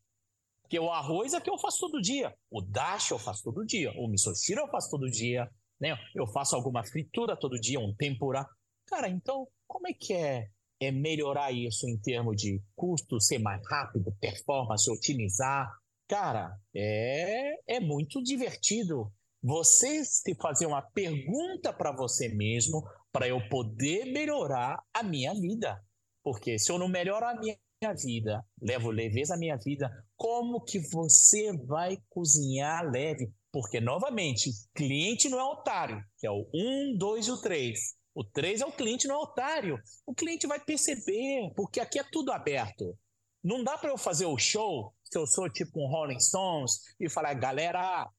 [0.61, 2.33] porque o arroz é que eu faço todo dia.
[2.49, 3.91] O dash eu faço todo dia.
[3.95, 5.47] O misoshiro eu faço todo dia
[5.83, 5.97] né?
[6.15, 8.47] Eu faço alguma fritura todo dia, um tempura.
[8.87, 10.47] Cara, então, como é que é,
[10.79, 15.69] é melhorar isso em termos de custo, ser mais rápido, performance, otimizar?
[16.07, 19.11] Cara, é, é muito divertido
[19.43, 22.81] você se fazer uma pergunta para você mesmo
[23.11, 25.83] para eu poder melhorar a minha vida.
[26.23, 27.57] Porque se eu não melhoro a minha
[27.93, 33.33] vida, levo leveza à minha vida, como que você vai cozinhar leve?
[33.53, 37.79] Porque, novamente, cliente não é otário, que é o 1, 2 e o 3.
[38.15, 39.79] O 3 é o cliente, não é otário.
[40.07, 42.97] O cliente vai perceber, porque aqui é tudo aberto.
[43.43, 47.07] Não dá para eu fazer o show, se eu sou tipo um Rolling Stones, e
[47.07, 48.09] falar, galera,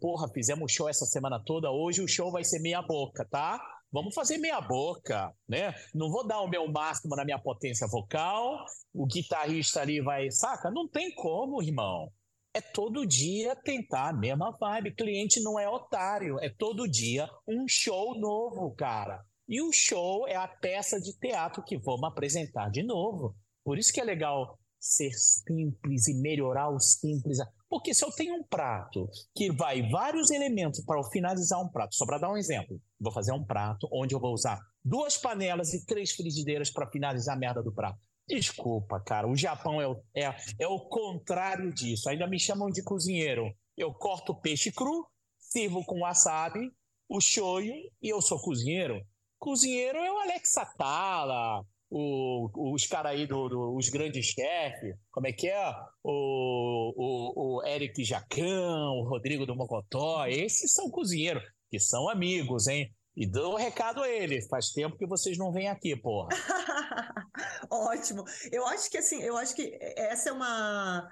[0.00, 3.60] porra, fizemos show essa semana toda, hoje o show vai ser meia boca, tá?
[3.92, 5.74] Vamos fazer meia boca, né?
[5.94, 8.64] Não vou dar o meu máximo na minha potência vocal,
[8.94, 10.70] o guitarrista ali vai, saca?
[10.70, 12.10] Não tem como, irmão
[12.58, 14.94] é todo dia tentar a mesma vibe.
[14.96, 19.24] Cliente não é otário, é todo dia um show novo, cara.
[19.48, 23.36] E o show é a peça de teatro que vamos apresentar de novo.
[23.64, 27.38] Por isso que é legal ser simples e melhorar o simples.
[27.68, 32.04] Porque se eu tenho um prato que vai vários elementos para finalizar um prato, só
[32.04, 35.86] para dar um exemplo, vou fazer um prato onde eu vou usar duas panelas e
[35.86, 37.98] três frigideiras para finalizar a merda do prato.
[38.28, 39.26] Desculpa, cara.
[39.26, 42.08] O Japão é o, é, é o contrário disso.
[42.08, 43.50] Ainda me chamam de cozinheiro.
[43.76, 45.06] Eu corto peixe cru,
[45.38, 46.70] sirvo com wasabi,
[47.08, 49.00] o shoyu e eu sou cozinheiro.
[49.38, 55.32] Cozinheiro é o Alex Atala, o, os caras aí dos do, grandes chefes, como é
[55.32, 55.70] que é?
[56.02, 62.66] O, o, o Eric Jacão, o Rodrigo do Mocotó, esses são cozinheiros, que são amigos,
[62.66, 62.92] hein?
[63.18, 64.40] E dou um recado a ele.
[64.42, 66.28] Faz tempo que vocês não vêm aqui, porra.
[67.68, 68.22] Ótimo.
[68.52, 71.10] Eu acho que assim, eu acho que essa é uma.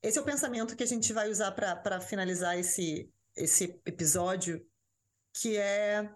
[0.00, 4.64] Esse é o pensamento que a gente vai usar para finalizar esse, esse episódio,
[5.34, 6.08] que é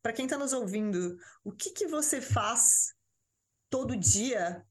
[0.00, 2.94] para quem está nos ouvindo, o que, que você faz
[3.68, 4.64] todo dia?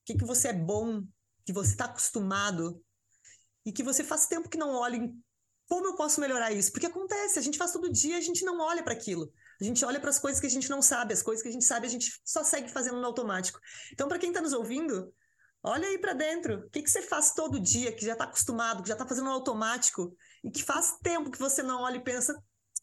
[0.00, 1.02] O que, que você é bom?
[1.44, 2.82] Que você está acostumado?
[3.66, 4.98] E que você faz tempo que não olha
[5.68, 6.72] como eu posso melhorar isso?
[6.72, 9.30] Porque acontece, a gente faz todo dia, a gente não olha para aquilo.
[9.60, 11.52] A gente olha para as coisas que a gente não sabe, as coisas que a
[11.52, 13.58] gente sabe, a gente só segue fazendo no automático.
[13.92, 15.12] Então, para quem está nos ouvindo,
[15.62, 16.60] olha aí para dentro.
[16.60, 19.26] O que, que você faz todo dia, que já está acostumado, que já está fazendo
[19.26, 20.14] no automático,
[20.44, 22.32] e que faz tempo que você não olha e pensa: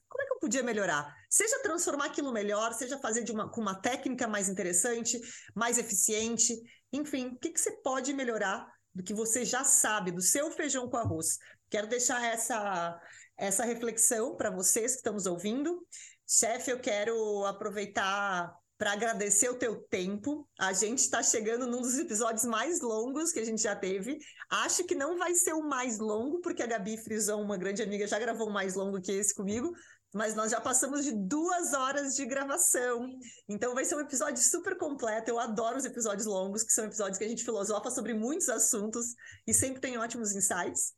[0.07, 1.13] como é que eu podia melhorar?
[1.29, 5.19] Seja transformar aquilo melhor, seja fazer de uma, com uma técnica mais interessante,
[5.53, 6.53] mais eficiente,
[6.91, 10.89] enfim, o que, que você pode melhorar do que você já sabe, do seu feijão
[10.89, 11.37] com arroz.
[11.69, 12.97] Quero deixar essa,
[13.37, 15.85] essa reflexão para vocês que estamos ouvindo.
[16.27, 20.47] Chefe, eu quero aproveitar para agradecer o teu tempo.
[20.59, 24.17] A gente está chegando num dos episódios mais longos que a gente já teve.
[24.49, 28.07] Acho que não vai ser o mais longo, porque a Gabi Frisão, uma grande amiga,
[28.07, 29.71] já gravou mais longo que esse comigo.
[30.13, 33.09] Mas nós já passamos de duas horas de gravação.
[33.47, 35.29] Então vai ser um episódio super completo.
[35.29, 39.13] Eu adoro os episódios longos, que são episódios que a gente filosofa sobre muitos assuntos
[39.45, 40.93] e sempre tem ótimos insights.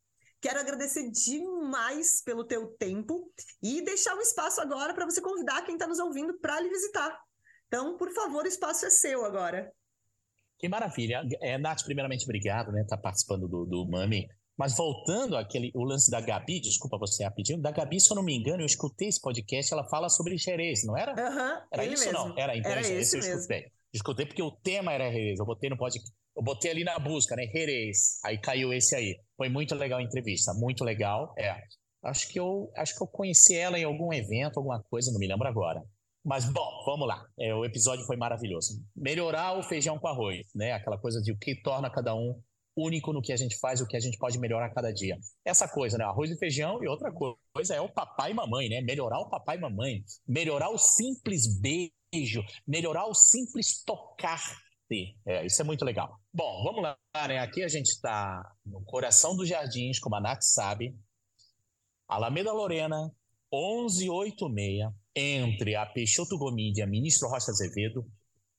[0.47, 3.29] Quero agradecer demais pelo teu tempo
[3.61, 7.19] e deixar um espaço agora para você convidar quem está nos ouvindo para lhe visitar.
[7.67, 9.69] Então, por favor, o espaço é seu agora.
[10.57, 11.21] Que maravilha.
[11.41, 12.85] É, Nath, primeiramente, obrigado, né?
[12.87, 14.25] Tá participando do, do Mami.
[14.57, 18.23] Mas voltando àquele o lance da Gabi, desculpa você rapidinho, da Gabi, se eu não
[18.23, 21.11] me engano, eu escutei esse podcast, ela fala sobre Jerez, não era?
[21.11, 22.29] Uhum, era isso mesmo.
[22.29, 22.39] não?
[22.39, 23.35] Era, então era esse, esse eu mesmo.
[23.35, 23.71] escutei.
[23.93, 25.39] Escutei porque o tema era Jerez.
[25.39, 27.47] Eu botei no podcast, eu botei ali na busca, né?
[27.47, 28.21] Jerez.
[28.23, 29.26] Aí caiu esse aí.
[29.37, 31.33] Foi muito legal a entrevista, muito legal.
[31.37, 31.55] É.
[32.03, 35.27] Acho que eu acho que eu conheci ela em algum evento, alguma coisa, não me
[35.27, 35.83] lembro agora.
[36.25, 37.25] Mas bom, vamos lá.
[37.39, 38.83] É, o episódio foi maravilhoso.
[38.95, 40.73] Melhorar o feijão com arroz, né?
[40.73, 42.41] Aquela coisa de o que torna cada um
[42.75, 45.17] único no que a gente faz, o que a gente pode melhorar cada dia.
[45.45, 46.03] Essa coisa, né?
[46.03, 48.81] Arroz e feijão e outra coisa é o papai e mamãe, né?
[48.81, 54.41] Melhorar o papai e mamãe, melhorar o simples beijo, melhorar o simples tocar.
[55.25, 56.19] É, isso é muito legal.
[56.33, 56.97] Bom, vamos lá,
[57.27, 57.39] né?
[57.39, 60.95] Aqui a gente está no coração dos jardins, como a Nath sabe.
[62.07, 63.11] Alameda Lorena,
[63.51, 68.05] 1186, entre a Peixoto Gomide e a Ministro Rocha Azevedo,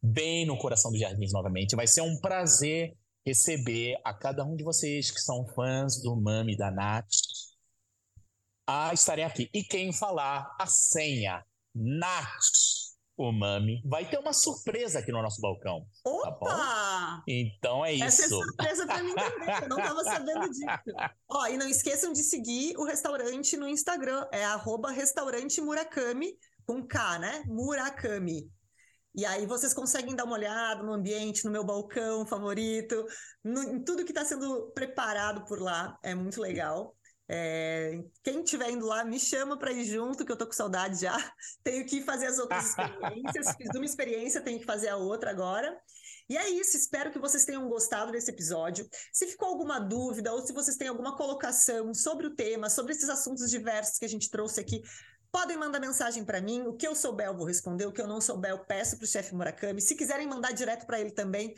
[0.02, 1.76] bem no coração dos jardins novamente.
[1.76, 6.56] Vai ser um prazer receber a cada um de vocês que são fãs do Mami
[6.56, 7.09] da Nath
[8.66, 9.48] a estarem aqui.
[9.55, 11.44] E quem falar a senha
[11.74, 12.88] Nath
[13.18, 15.84] o Mami vai ter uma surpresa aqui no nosso balcão.
[16.06, 16.46] Opa!
[16.46, 18.34] Tá então é Essa isso.
[18.34, 20.64] é surpresa para mim também, eu não estava sabendo disso.
[21.28, 26.86] Ó, e não esqueçam de seguir o restaurante no Instagram, é arroba restaurante Murakami, com
[26.86, 27.42] K, né?
[27.46, 28.48] Murakami.
[29.14, 33.04] E aí vocês conseguem dar uma olhada no ambiente, no meu balcão favorito,
[33.42, 35.98] no, em tudo que está sendo preparado por lá.
[36.04, 36.94] É muito legal.
[37.30, 41.02] É, quem estiver indo lá, me chama para ir junto, que eu tô com saudade
[41.02, 41.16] já.
[41.62, 43.55] Tenho que fazer as outras experiências.
[43.56, 45.78] Fiz uma experiência, tenho que fazer a outra agora.
[46.28, 48.86] E é isso, espero que vocês tenham gostado desse episódio.
[49.12, 53.09] Se ficou alguma dúvida ou se vocês têm alguma colocação sobre o tema, sobre esses
[53.09, 54.82] assuntos diversos que a gente trouxe aqui,
[55.30, 56.62] Podem mandar mensagem para mim.
[56.62, 57.84] O que eu souber, eu vou responder.
[57.86, 59.80] O que eu não souber, eu peço para o chefe Murakami.
[59.80, 61.55] Se quiserem mandar direto para ele também,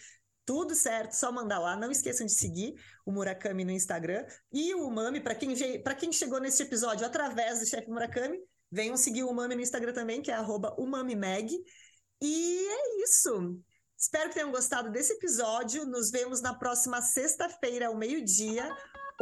[0.51, 1.77] tudo certo, só mandar lá.
[1.77, 2.74] Não esqueçam de seguir
[3.06, 4.27] o Murakami no Instagram.
[4.52, 5.55] E o Umami, para quem,
[5.97, 8.36] quem chegou nesse episódio através do chefe Murakami,
[8.68, 10.36] venham seguir o Umami no Instagram também, que é
[10.77, 11.56] umamimeg.
[12.20, 13.62] E é isso.
[13.97, 15.86] Espero que tenham gostado desse episódio.
[15.86, 18.68] Nos vemos na próxima sexta-feira, ao meio-dia.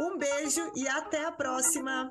[0.01, 2.09] Um beijo e até a próxima!